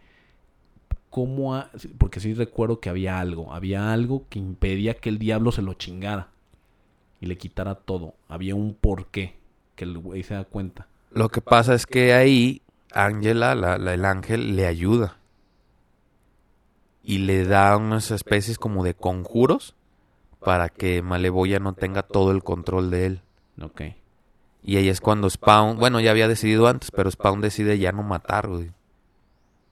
¿Cómo 1.11 1.65
Porque 1.99 2.21
sí 2.21 2.35
recuerdo 2.35 2.81
que 2.81 2.91
había 2.91 3.21
algo, 3.21 3.53
había 3.53 3.93
algo 3.93 4.27
que 4.29 4.39
impedía 4.39 4.95
que 4.95 5.09
el 5.09 5.19
diablo 5.19 5.53
se 5.53 5.63
lo 5.63 5.75
chingara 5.75 6.29
y 7.21 7.27
le 7.27 7.39
quitara 7.39 7.77
todo. 7.77 8.15
Había 8.29 8.55
un 8.55 8.75
porqué 8.75 9.37
que 9.77 9.85
el 9.85 9.99
güey 9.99 10.23
se 10.23 10.35
da 10.35 10.45
cuenta. 10.45 10.89
Lo 11.13 11.29
que 11.29 11.41
pasa 11.41 11.75
es 11.75 11.87
que 11.87 12.13
ahí 12.13 12.63
Ángela, 12.95 13.57
la, 13.57 13.75
el 13.75 14.05
ángel, 14.05 14.55
le 14.55 14.67
ayuda. 14.67 15.19
Y 17.03 17.19
le 17.19 17.45
da 17.45 17.77
unas 17.77 18.11
especies 18.11 18.57
como 18.57 18.85
de 18.85 18.95
conjuros 18.95 19.75
para 20.41 20.69
que 20.69 21.03
Maleboya 21.03 21.59
no 21.59 21.75
tenga 21.75 22.03
todo 22.03 22.31
el 22.31 22.43
control 22.43 22.91
de 22.91 23.07
él. 23.07 23.23
Ok. 23.61 23.83
Y 24.67 24.79
ahí 24.79 24.89
es 24.89 25.01
cuando 25.01 25.29
Spawn, 25.29 25.77
bueno, 25.79 26.01
ya 26.01 26.11
había 26.11 26.27
decidido 26.27 26.67
antes, 26.67 26.91
pero 26.91 27.11
Spawn 27.11 27.43
decide 27.43 27.79
ya 27.79 27.93
no 27.93 28.03
matar, 28.03 28.49
güey. 28.49 28.71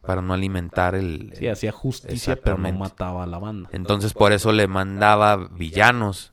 Para 0.03 0.21
no 0.21 0.35
alimentar 0.35 0.95
el... 0.95 1.33
Sí, 1.35 1.47
hacía 1.49 1.73
justicia, 1.73 2.37
pero 2.37 2.59
no 2.59 2.71
mataba 2.73 3.23
a 3.23 3.27
la 3.27 3.39
banda. 3.39 3.71
Entonces 3.73 4.13
por 4.13 4.33
eso 4.33 4.53
le 4.53 4.67
mandaba 4.67 5.37
villanos 5.37 6.33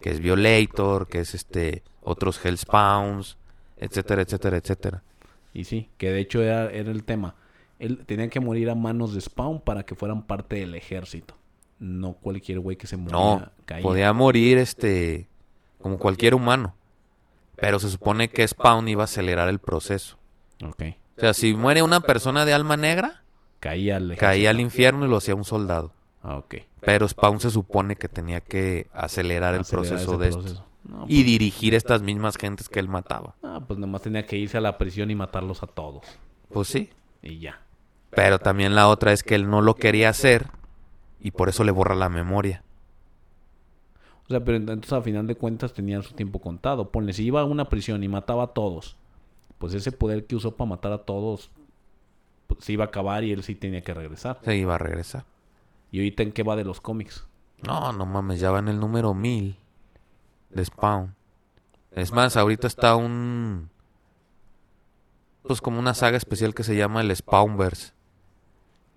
que 0.00 0.10
es 0.10 0.20
Violator, 0.20 1.08
que 1.08 1.20
es 1.20 1.34
este 1.34 1.82
otros 2.02 2.42
Hellspawns, 2.42 3.36
etcétera, 3.76 4.22
etcétera, 4.22 4.56
etcétera. 4.56 5.02
Y 5.52 5.64
sí, 5.64 5.90
que 5.98 6.10
de 6.10 6.20
hecho 6.20 6.40
era, 6.42 6.70
era 6.70 6.90
el 6.90 7.04
tema. 7.04 7.34
Él 7.78 8.04
tenía 8.06 8.28
que 8.28 8.40
morir 8.40 8.70
a 8.70 8.74
manos 8.74 9.12
de 9.12 9.20
Spawn 9.20 9.60
para 9.60 9.84
que 9.84 9.94
fueran 9.94 10.22
parte 10.22 10.56
del 10.56 10.74
ejército. 10.74 11.34
No 11.78 12.12
cualquier 12.14 12.60
güey 12.60 12.76
que 12.76 12.86
se 12.86 12.96
moría 12.96 13.12
No, 13.12 13.50
caía. 13.64 13.82
podía 13.82 14.12
morir 14.12 14.58
este 14.58 15.28
como 15.80 15.98
cualquier 15.98 16.34
humano. 16.34 16.74
Pero 17.60 17.78
se 17.78 17.90
supone 17.90 18.30
que 18.30 18.46
Spawn 18.46 18.88
iba 18.88 19.02
a 19.02 19.04
acelerar 19.04 19.48
el 19.48 19.58
proceso. 19.58 20.18
Ok. 20.64 20.82
O 21.16 21.20
sea, 21.20 21.34
si 21.34 21.54
muere 21.54 21.82
una 21.82 22.00
persona 22.00 22.44
de 22.44 22.54
alma 22.54 22.76
negra, 22.76 23.20
Caía 23.60 23.96
al 23.96 24.16
caía 24.16 24.50
al 24.50 24.58
infierno 24.58 25.04
y 25.04 25.08
lo 25.10 25.18
hacía 25.18 25.34
un 25.34 25.44
soldado. 25.44 25.92
Ah, 26.22 26.38
ok. 26.38 26.56
Pero 26.80 27.06
Spawn 27.06 27.40
se 27.40 27.50
supone 27.50 27.96
que 27.96 28.08
tenía 28.08 28.40
que 28.40 28.88
acelerar 28.94 29.54
el 29.54 29.64
proceso 29.64 30.16
de 30.16 30.28
esto. 30.28 30.64
Y 31.06 31.22
dirigir 31.24 31.74
estas 31.74 32.00
mismas 32.00 32.36
gentes 32.36 32.70
que 32.70 32.80
él 32.80 32.88
mataba. 32.88 33.34
Ah, 33.42 33.60
pues 33.66 33.78
nomás 33.78 34.00
tenía 34.00 34.24
que 34.26 34.38
irse 34.38 34.56
a 34.56 34.62
la 34.62 34.78
prisión 34.78 35.10
y 35.10 35.14
matarlos 35.14 35.62
a 35.62 35.66
todos. 35.66 36.02
Pues 36.50 36.68
sí. 36.68 36.90
Y 37.22 37.38
ya. 37.38 37.60
Pero 38.08 38.38
también 38.38 38.74
la 38.74 38.88
otra 38.88 39.12
es 39.12 39.22
que 39.22 39.34
él 39.34 39.48
no 39.48 39.60
lo 39.60 39.74
quería 39.74 40.08
hacer 40.08 40.48
y 41.20 41.32
por 41.32 41.50
eso 41.50 41.64
le 41.64 41.70
borra 41.70 41.94
la 41.94 42.08
memoria. 42.08 42.64
O 44.30 44.32
sea, 44.32 44.44
pero 44.44 44.58
entonces 44.58 44.92
a 44.92 45.02
final 45.02 45.26
de 45.26 45.34
cuentas 45.34 45.72
tenían 45.72 46.04
su 46.04 46.14
tiempo 46.14 46.38
contado. 46.38 46.92
Ponle, 46.92 47.12
si 47.12 47.24
iba 47.24 47.40
a 47.40 47.44
una 47.44 47.68
prisión 47.68 48.04
y 48.04 48.06
mataba 48.06 48.44
a 48.44 48.46
todos, 48.46 48.96
pues 49.58 49.74
ese 49.74 49.90
poder 49.90 50.24
que 50.24 50.36
usó 50.36 50.54
para 50.54 50.70
matar 50.70 50.92
a 50.92 50.98
todos 50.98 51.50
pues, 52.46 52.64
se 52.64 52.72
iba 52.72 52.84
a 52.84 52.86
acabar 52.86 53.24
y 53.24 53.32
él 53.32 53.42
sí 53.42 53.56
tenía 53.56 53.80
que 53.80 53.92
regresar. 53.92 54.38
Se 54.44 54.54
iba 54.54 54.76
a 54.76 54.78
regresar. 54.78 55.24
¿Y 55.90 55.98
ahorita 55.98 56.22
en 56.22 56.30
qué 56.30 56.44
va 56.44 56.54
de 56.54 56.62
los 56.62 56.80
cómics? 56.80 57.26
No, 57.66 57.92
no 57.92 58.06
mames, 58.06 58.38
ya 58.38 58.52
va 58.52 58.60
en 58.60 58.68
el 58.68 58.78
número 58.78 59.14
1000 59.14 59.56
de 60.50 60.64
Spawn. 60.64 61.16
Es 61.90 62.12
más, 62.12 62.36
ahorita 62.36 62.68
está 62.68 62.94
un... 62.94 63.68
Pues 65.42 65.60
como 65.60 65.80
una 65.80 65.94
saga 65.94 66.16
especial 66.16 66.54
que 66.54 66.62
se 66.62 66.76
llama 66.76 67.00
el 67.00 67.16
Spawnverse. 67.16 67.94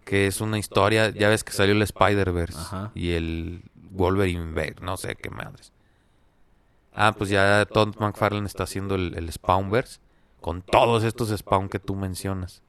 Que 0.06 0.28
es 0.28 0.42
una 0.42 0.60
historia, 0.60 1.10
ya 1.10 1.30
ves 1.30 1.44
que 1.44 1.54
salió 1.54 1.74
el 1.74 1.82
Spider-Verse 1.82 2.60
Ajá. 2.60 2.92
y 2.94 3.14
el 3.14 3.64
Wolverine, 3.94 4.52
Ver- 4.54 4.82
no 4.82 4.98
sé 4.98 5.16
qué 5.16 5.30
madres. 5.30 5.72
Ah, 6.94 7.14
pues 7.18 7.30
ya 7.30 7.66
Todd 7.66 7.96
McFarlane 8.00 8.46
está 8.46 8.64
haciendo 8.64 8.96
el, 8.96 9.16
el 9.18 9.32
Spawnverse 9.32 10.00
con 10.41 10.62
todos 10.62 11.04
estos 11.04 11.30
Spawn 11.36 11.70
que 11.70 11.80
tú 11.80 11.96
mencionas. 11.96 12.62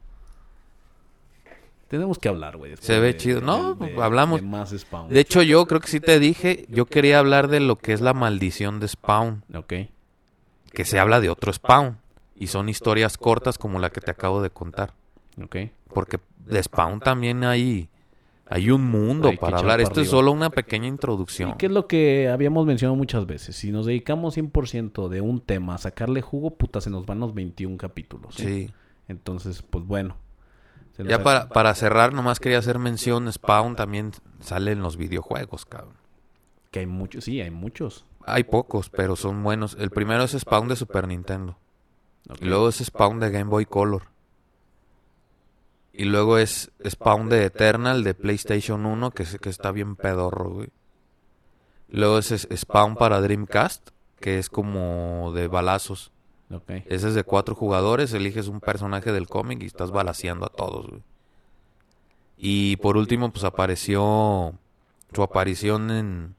Tenemos 1.89 2.19
que 2.19 2.29
hablar, 2.29 2.57
güey. 2.57 2.77
Se 2.79 2.99
ve 2.99 3.09
de- 3.09 3.17
chido. 3.17 3.41
de- 3.41 3.47
No, 3.47 3.75
de- 3.75 4.03
hablamos. 4.03 4.41
de 4.41 4.47
más 4.47 4.71
Spawn. 4.71 5.09
De 5.11 5.21
hecho, 5.21 5.43
yo 5.43 5.67
creo 5.67 5.81
que 5.81 5.89
sí 5.89 6.01
te 6.01 6.19
dije, 6.19 6.67
yo 6.69 6.87
quería 6.87 7.19
hablar 7.19 7.49
de 7.49 7.61
lo 7.61 7.77
que 7.77 7.93
es 7.93 8.01
la 8.01 8.15
maldición 8.15 8.81
de 8.81 8.89
Spawn. 8.89 9.45
Ok. 9.55 9.73
que 10.73 10.85
se 10.85 10.99
habla 10.99 11.21
de 11.21 11.31
otro 11.31 11.53
Spawn. 11.53 11.99
Y 12.35 12.49
son 12.49 12.69
historias 12.69 13.17
cortas 13.17 13.59
como 13.59 13.79
la 13.79 13.91
que 13.91 14.01
te 14.01 14.11
acabo 14.11 14.43
de 14.43 14.51
contar. 14.51 14.93
Ok. 15.41 15.57
Porque 15.93 16.19
de 16.39 16.61
Spawn 16.61 16.99
también 16.99 17.45
hay, 17.45 17.89
hay 18.47 18.71
un 18.71 18.91
mundo 18.91 19.29
Hay 19.29 19.35
que 19.35 19.41
para 19.41 19.59
hablar. 19.59 19.79
para 19.79 19.83
Esto 19.83 20.01
es 20.01 20.09
solo 20.09 20.31
una 20.31 20.51
pequeña 20.51 20.87
introducción. 20.87 21.51
¿Y 21.51 21.55
qué 21.55 21.67
es 21.67 21.73
lo 21.73 21.87
que 21.87 22.29
habíamos 22.29 22.67
mencionado 22.67 22.97
muchas 22.97 23.27
veces? 23.27 23.57
Si 23.57 23.71
nos 23.71 23.87
dedicamos 23.87 24.37
100% 24.37 25.09
de 25.09 25.21
un 25.21 25.41
tema 25.41 25.75
a 25.75 25.79
sacarle 25.79 26.21
jugo, 26.21 26.51
puta, 26.51 26.81
se 26.81 26.91
nos 26.91 27.07
van 27.07 27.21
los 27.21 27.35
21 27.35 27.77
capítulos. 27.79 28.35
¿sí? 28.35 28.45
Sí. 28.45 28.71
Entonces, 29.09 29.63
pues 29.63 29.85
bueno. 29.85 30.17
Ya 30.99 31.23
para, 31.23 31.49
para 31.49 31.75
cerrar, 31.75 32.13
nomás 32.13 32.39
quería 32.39 32.59
hacer 32.59 32.79
mención, 32.79 33.33
Spawn 33.33 33.75
también 33.75 34.13
sale 34.41 34.73
en 34.73 34.81
los 34.81 34.97
videojuegos, 34.97 35.65
cabrón. 35.65 35.95
Que 36.71 36.81
hay 36.81 36.87
muchos, 36.87 37.25
sí, 37.25 37.41
hay 37.41 37.51
muchos. 37.51 38.05
Hay 38.27 38.45
pocos, 38.45 38.91
pero 38.91 39.17
son 39.17 39.43
buenos. 39.43 39.77
El 39.79 39.91
primero 39.91 40.23
es 40.23 40.33
Spawn 40.33 40.69
de 40.69 40.77
Super 40.77 41.09
Nintendo. 41.09 41.59
Y 42.41 42.45
luego 42.45 42.69
es 42.69 42.77
Spawn 42.77 43.21
de 43.21 43.31
Game 43.31 43.51
Boy 43.51 43.67
Color. 43.67 44.14
Y 45.97 46.05
luego 46.07 46.39
es 46.39 46.73
Spawn 46.85 47.29
de 47.29 47.45
Eternal 47.45 48.03
de 48.03 48.15
PlayStation 48.15 48.85
1, 48.85 49.13
que, 49.13 49.25
que 49.41 49.49
está 49.49 49.71
bien 49.71 49.95
pedorro, 49.95 50.51
güey. 50.51 50.69
Luego 51.89 52.19
es, 52.19 52.49
Spawn 52.53 52.97
para 52.97 53.21
Dreamcast, 53.21 53.91
que 54.19 54.41
es 54.41 54.51
como 54.51 55.31
de 55.33 55.47
balazos. 55.47 56.11
Ok. 56.51 56.69
Ese 56.87 57.09
es 57.09 57.15
de 57.15 57.23
cuatro 57.23 57.55
jugadores, 57.55 58.13
eliges 58.13 58.49
un 58.49 58.61
personaje 58.61 59.13
del 59.13 59.29
cómic 59.29 59.63
y 59.63 59.67
estás 59.67 59.93
balaseando 59.93 60.47
a 60.47 60.49
todos, 60.49 60.89
güey. 60.89 61.03
Y 62.37 62.77
por 62.79 62.97
último, 62.97 63.31
pues 63.31 63.45
apareció 63.45 64.55
su 65.13 65.23
aparición 65.23 65.93
en 65.93 66.35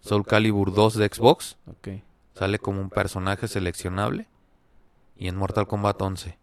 Soul 0.00 0.24
Calibur 0.24 0.72
2 0.72 0.94
de 0.94 1.08
Xbox. 1.08 1.58
Ok. 1.66 2.02
Sale 2.34 2.58
como 2.58 2.80
un 2.80 2.88
personaje 2.88 3.46
seleccionable. 3.46 4.26
Y 5.18 5.28
en 5.28 5.36
Mortal 5.36 5.66
Kombat 5.66 6.00
11. 6.00 6.38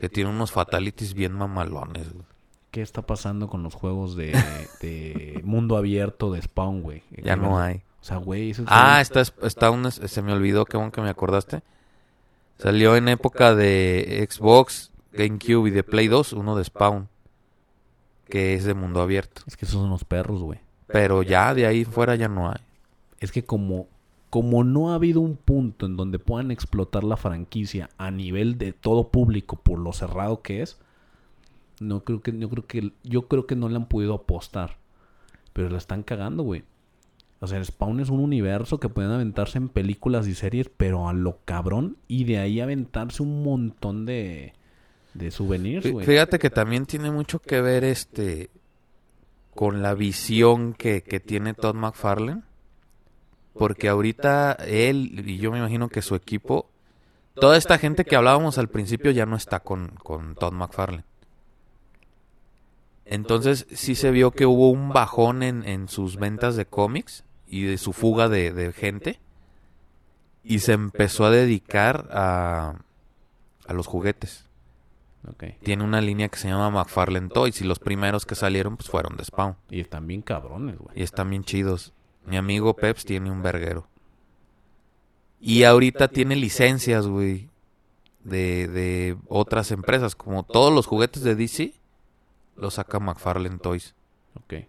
Que 0.00 0.08
tiene 0.08 0.30
unos 0.30 0.50
fatalities 0.52 1.14
bien 1.14 1.32
mamalones. 1.32 2.12
güey. 2.12 2.24
¿Qué 2.70 2.80
está 2.82 3.02
pasando 3.02 3.48
con 3.48 3.62
los 3.62 3.74
juegos 3.74 4.16
de, 4.16 4.32
de 4.80 5.40
mundo 5.44 5.76
abierto 5.76 6.32
de 6.32 6.40
Spawn, 6.42 6.82
güey? 6.82 7.02
Ya 7.22 7.36
no 7.36 7.58
hay. 7.60 7.82
O 8.00 8.04
sea, 8.04 8.16
güey, 8.16 8.50
eso 8.50 8.62
es- 8.62 8.68
Ah, 8.70 9.00
está, 9.00 9.20
está 9.20 9.70
un, 9.70 9.90
se 9.92 10.22
me 10.22 10.32
olvidó, 10.32 10.64
qué 10.64 10.76
bueno 10.76 10.90
que 10.90 11.02
me 11.02 11.10
acordaste. 11.10 11.62
Salió 12.58 12.96
en 12.96 13.08
época 13.08 13.54
de 13.54 14.26
Xbox, 14.28 14.90
GameCube 15.12 15.68
y 15.68 15.70
de 15.70 15.82
Play 15.84 16.08
2, 16.08 16.32
uno 16.32 16.56
de 16.56 16.64
Spawn. 16.64 17.08
Que 18.28 18.54
es 18.54 18.64
de 18.64 18.72
mundo 18.74 19.02
abierto. 19.02 19.42
es 19.46 19.56
que 19.56 19.66
esos 19.66 19.80
son 19.80 19.90
los 19.90 20.04
perros, 20.04 20.42
güey. 20.42 20.60
Pero 20.86 21.22
ya 21.22 21.54
de 21.54 21.66
ahí 21.66 21.84
fuera 21.84 22.14
ya 22.16 22.28
no 22.28 22.48
hay. 22.50 22.60
Es 23.20 23.30
que 23.32 23.44
como, 23.44 23.88
como 24.32 24.64
no 24.64 24.90
ha 24.90 24.94
habido 24.94 25.20
un 25.20 25.36
punto 25.36 25.84
en 25.84 25.98
donde 25.98 26.18
puedan 26.18 26.50
explotar 26.50 27.04
la 27.04 27.18
franquicia 27.18 27.90
a 27.98 28.10
nivel 28.10 28.56
de 28.56 28.72
todo 28.72 29.10
público 29.10 29.56
por 29.56 29.78
lo 29.78 29.92
cerrado 29.92 30.40
que 30.40 30.62
es, 30.62 30.78
no 31.80 32.02
creo 32.02 32.22
que, 32.22 32.38
yo 32.38 32.48
creo 32.48 32.66
que, 32.66 32.92
yo 33.02 33.28
creo 33.28 33.46
que 33.46 33.56
no 33.56 33.68
le 33.68 33.76
han 33.76 33.88
podido 33.88 34.14
apostar. 34.14 34.78
Pero 35.52 35.68
la 35.68 35.76
están 35.76 36.02
cagando, 36.02 36.44
güey. 36.44 36.64
O 37.40 37.46
sea, 37.46 37.62
Spawn 37.62 38.00
es 38.00 38.08
un 38.08 38.20
universo 38.20 38.80
que 38.80 38.88
pueden 38.88 39.10
aventarse 39.10 39.58
en 39.58 39.68
películas 39.68 40.26
y 40.26 40.34
series, 40.34 40.70
pero 40.74 41.10
a 41.10 41.12
lo 41.12 41.40
cabrón. 41.44 41.98
Y 42.08 42.24
de 42.24 42.38
ahí 42.38 42.58
aventarse 42.60 43.22
un 43.22 43.42
montón 43.42 44.06
de, 44.06 44.54
de 45.12 45.30
souvenirs, 45.30 45.92
güey. 45.92 46.06
Fíjate 46.06 46.38
que 46.38 46.48
también 46.48 46.86
tiene 46.86 47.10
mucho 47.10 47.38
que 47.38 47.60
ver 47.60 47.84
este 47.84 48.48
con 49.54 49.82
la 49.82 49.92
visión 49.92 50.72
que, 50.72 51.02
que 51.02 51.20
tiene 51.20 51.52
Todd 51.52 51.74
McFarlane. 51.74 52.44
Porque 53.54 53.88
ahorita 53.88 54.52
él, 54.66 55.24
y 55.28 55.38
yo 55.38 55.52
me 55.52 55.58
imagino 55.58 55.88
que 55.88 56.02
su 56.02 56.14
equipo, 56.14 56.70
toda 57.34 57.56
esta 57.56 57.78
gente 57.78 58.04
que 58.04 58.16
hablábamos 58.16 58.58
al 58.58 58.68
principio 58.68 59.10
ya 59.10 59.26
no 59.26 59.36
está 59.36 59.60
con, 59.60 59.88
con 60.02 60.34
Todd 60.34 60.52
McFarlane. 60.52 61.04
Entonces 63.04 63.66
sí 63.72 63.94
se 63.94 64.10
vio 64.10 64.30
que 64.30 64.46
hubo 64.46 64.70
un 64.70 64.90
bajón 64.90 65.42
en, 65.42 65.66
en 65.66 65.88
sus 65.88 66.16
ventas 66.16 66.56
de 66.56 66.66
cómics 66.66 67.24
y 67.46 67.64
de 67.64 67.76
su 67.78 67.92
fuga 67.92 68.28
de, 68.28 68.52
de 68.52 68.72
gente. 68.72 69.20
Y 70.44 70.60
se 70.60 70.72
empezó 70.72 71.24
a 71.26 71.30
dedicar 71.30 72.08
a, 72.12 72.76
a 73.66 73.72
los 73.72 73.86
juguetes 73.86 74.48
Ok. 75.28 75.44
tiene 75.62 75.84
una 75.84 76.00
línea 76.00 76.28
que 76.28 76.36
se 76.36 76.48
llama 76.48 76.68
McFarlane 76.70 77.28
Toys 77.28 77.60
y 77.60 77.64
los 77.64 77.78
primeros 77.78 78.26
que 78.26 78.34
salieron 78.34 78.76
pues 78.76 78.90
fueron 78.90 79.16
de 79.16 79.24
Spawn 79.24 79.54
Y 79.70 79.78
están 79.80 80.08
bien 80.08 80.20
cabrones, 80.22 80.78
güey. 80.78 80.98
y 80.98 81.02
están 81.04 81.30
bien 81.30 81.44
chidos. 81.44 81.92
Mi 82.24 82.36
amigo 82.36 82.74
Peps 82.74 83.04
tiene 83.04 83.30
un 83.30 83.42
verguero. 83.42 83.86
Y 85.40 85.64
ahorita 85.64 86.08
tiene 86.08 86.36
licencias, 86.36 87.06
güey, 87.06 87.48
de, 88.22 88.68
de 88.68 89.16
otras 89.28 89.72
empresas, 89.72 90.14
como 90.14 90.44
todos 90.44 90.72
los 90.72 90.86
juguetes 90.86 91.22
de 91.22 91.34
DC 91.34 91.74
los 92.56 92.74
saca 92.74 93.00
McFarlane 93.00 93.58
Toys. 93.58 93.94
Ok. 94.34 94.64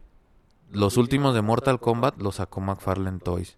Los 0.71 0.97
últimos 0.97 1.35
de 1.35 1.41
Mortal 1.41 1.79
Kombat 1.79 2.19
los 2.19 2.35
sacó 2.35 2.61
McFarlane 2.61 3.19
Toys. 3.19 3.57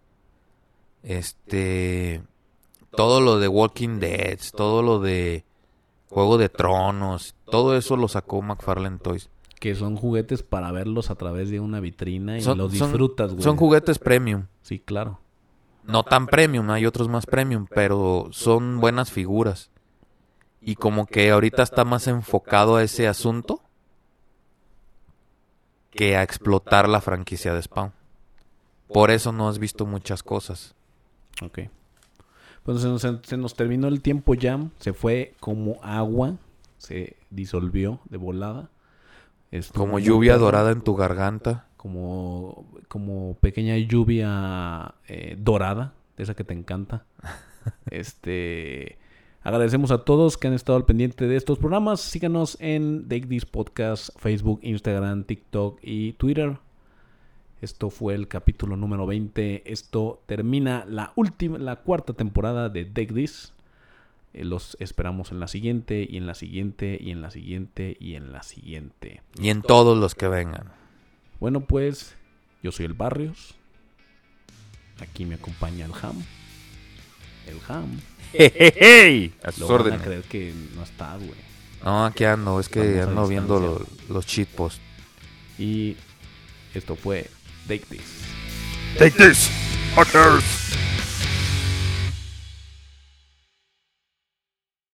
Este 1.04 2.24
todo 2.92 3.22
lo 3.22 3.40
de 3.40 3.48
Walking 3.48 4.00
Dead, 4.00 4.40
todo 4.56 4.82
lo 4.82 5.00
de 5.00 5.46
Juego 6.10 6.38
de 6.38 6.50
Tronos, 6.50 7.36
todo 7.46 7.76
eso 7.76 7.98
lo 7.98 8.08
sacó 8.08 8.42
McFarlane 8.42 9.00
Toys. 9.00 9.30
Que 9.60 9.74
son 9.76 9.96
juguetes 9.96 10.44
para 10.44 10.72
verlos 10.72 11.10
a 11.10 11.16
través 11.16 11.50
de 11.50 11.60
una 11.60 11.80
vitrina 11.80 12.38
y 12.38 12.42
Son- 12.42 12.58
los 12.58 12.72
disfrutas, 12.72 13.32
güey. 13.32 13.44
Son 13.44 13.56
juguetes 13.58 14.00
premium. 14.00 14.46
Sí, 14.62 14.80
claro. 14.80 15.20
No 15.84 16.04
tan 16.04 16.26
premium, 16.28 16.70
hay 16.72 16.86
otros 16.86 17.08
más 17.08 17.26
premium, 17.26 17.68
pero 17.70 18.28
son 18.32 18.80
buenas 18.80 19.12
figuras. 19.12 19.70
Y 20.62 20.76
como 20.76 21.06
que 21.06 21.30
ahorita 21.30 21.62
está 21.62 21.86
más 21.86 22.08
enfocado 22.08 22.76
a 22.76 22.84
ese 22.84 23.08
asunto 23.08 23.62
que 25.92 26.18
a 26.18 26.24
explotar 26.24 26.90
la 26.90 27.02
franquicia 27.02 27.54
de 27.54 27.62
Spawn. 27.62 27.92
Por 28.92 29.12
eso 29.12 29.32
no 29.32 29.48
has 29.48 29.60
visto 29.60 29.86
muchas 29.86 30.24
cosas. 30.24 30.76
Ok. 31.42 31.60
Pues 32.64 32.82
se 32.82 32.88
nos, 32.88 33.02
se 33.24 33.38
nos 33.38 33.54
terminó 33.56 33.88
el 33.88 34.02
tiempo 34.02 34.34
ya. 34.34 34.60
Se 34.80 34.94
fue 34.94 35.34
como 35.40 35.78
agua. 35.84 36.34
Se 36.78 37.16
disolvió 37.30 38.00
de 38.10 38.18
volada. 38.18 38.70
Estuvo 39.58 39.86
Como 39.86 40.00
lluvia 40.00 40.38
dorada 40.38 40.72
en 40.72 40.82
tu 40.82 40.96
garganta. 40.96 41.68
Como, 41.78 42.66
como 42.88 43.38
pequeña 43.40 43.78
lluvia 43.78 44.96
eh, 45.08 45.38
dorada 45.40 45.94
de 46.18 46.24
esa 46.24 46.36
que 46.36 46.44
te 46.44 46.54
encanta. 46.54 47.06
este. 47.90 48.98
Agradecemos 49.44 49.92
a 49.92 50.04
todos 50.04 50.38
que 50.38 50.48
han 50.48 50.54
estado 50.54 50.78
al 50.78 50.86
pendiente 50.86 51.28
de 51.28 51.38
estos 51.38 51.60
programas. 51.60 52.02
Síganos 52.02 52.58
en 52.60 53.08
Take 53.08 53.28
This 53.28 53.46
Podcast, 53.46 54.10
Facebook, 54.18 54.60
Instagram, 54.64 55.24
TikTok 55.24 55.80
y 55.82 56.14
Twitter. 56.14 56.58
Esto 57.62 57.90
fue 57.90 58.16
el 58.16 58.28
capítulo 58.28 58.76
número 58.76 59.06
20. 59.06 59.72
Esto 59.72 60.22
termina 60.26 60.84
la 60.90 61.14
última, 61.16 61.60
la 61.60 61.78
cuarta 61.78 62.14
temporada 62.14 62.70
de 62.70 62.86
Take 62.86 63.14
This. 63.14 63.54
Eh, 64.38 64.44
los 64.44 64.76
esperamos 64.82 65.32
en 65.32 65.40
la 65.40 65.48
siguiente, 65.48 66.06
y 66.10 66.18
en 66.18 66.28
la 66.28 66.36
siguiente, 66.36 66.98
y 67.02 67.12
en 67.12 67.22
la 67.22 67.32
siguiente, 67.32 67.96
y 68.02 68.16
en 68.16 68.34
la 68.34 68.44
siguiente. 68.44 69.22
Y 69.40 69.48
en 69.50 69.62
todos 69.62 69.98
los 69.98 70.14
que 70.14 70.28
vengan. 70.28 70.74
Bueno, 71.40 71.62
pues 71.62 72.16
yo 72.62 72.72
soy 72.74 72.86
el 72.86 72.94
Barrios. 72.94 73.56
Aquí 75.00 75.26
me 75.26 75.36
acompaña 75.36 75.86
el 75.86 75.92
Ham. 76.02 76.22
El 77.48 77.58
Ham. 77.70 78.00
¡Hey, 78.34 79.34
A 79.44 79.52
sus 79.52 79.62
Lo 79.62 79.78
van 79.84 79.94
a 79.94 80.04
creer 80.04 80.24
que 80.24 80.54
no 80.76 80.84
está, 80.84 81.16
güey. 81.16 81.32
No, 81.84 82.06
aquí 82.06 82.24
ando, 82.26 82.60
es 82.60 82.68
que 82.68 82.80
Vamos 82.80 83.00
a 83.00 83.10
ando 83.10 83.28
viendo 83.28 83.60
distancia. 83.60 83.96
lo- 84.10 84.14
los 84.16 84.26
cheat 84.26 84.50
posts. 84.50 84.82
Y 85.58 85.96
esto 86.74 86.96
fue 86.98 87.30
Take 87.68 87.86
This. 87.90 88.02
Take 88.98 89.12
this, 89.12 89.50
fuckers. 89.94 90.65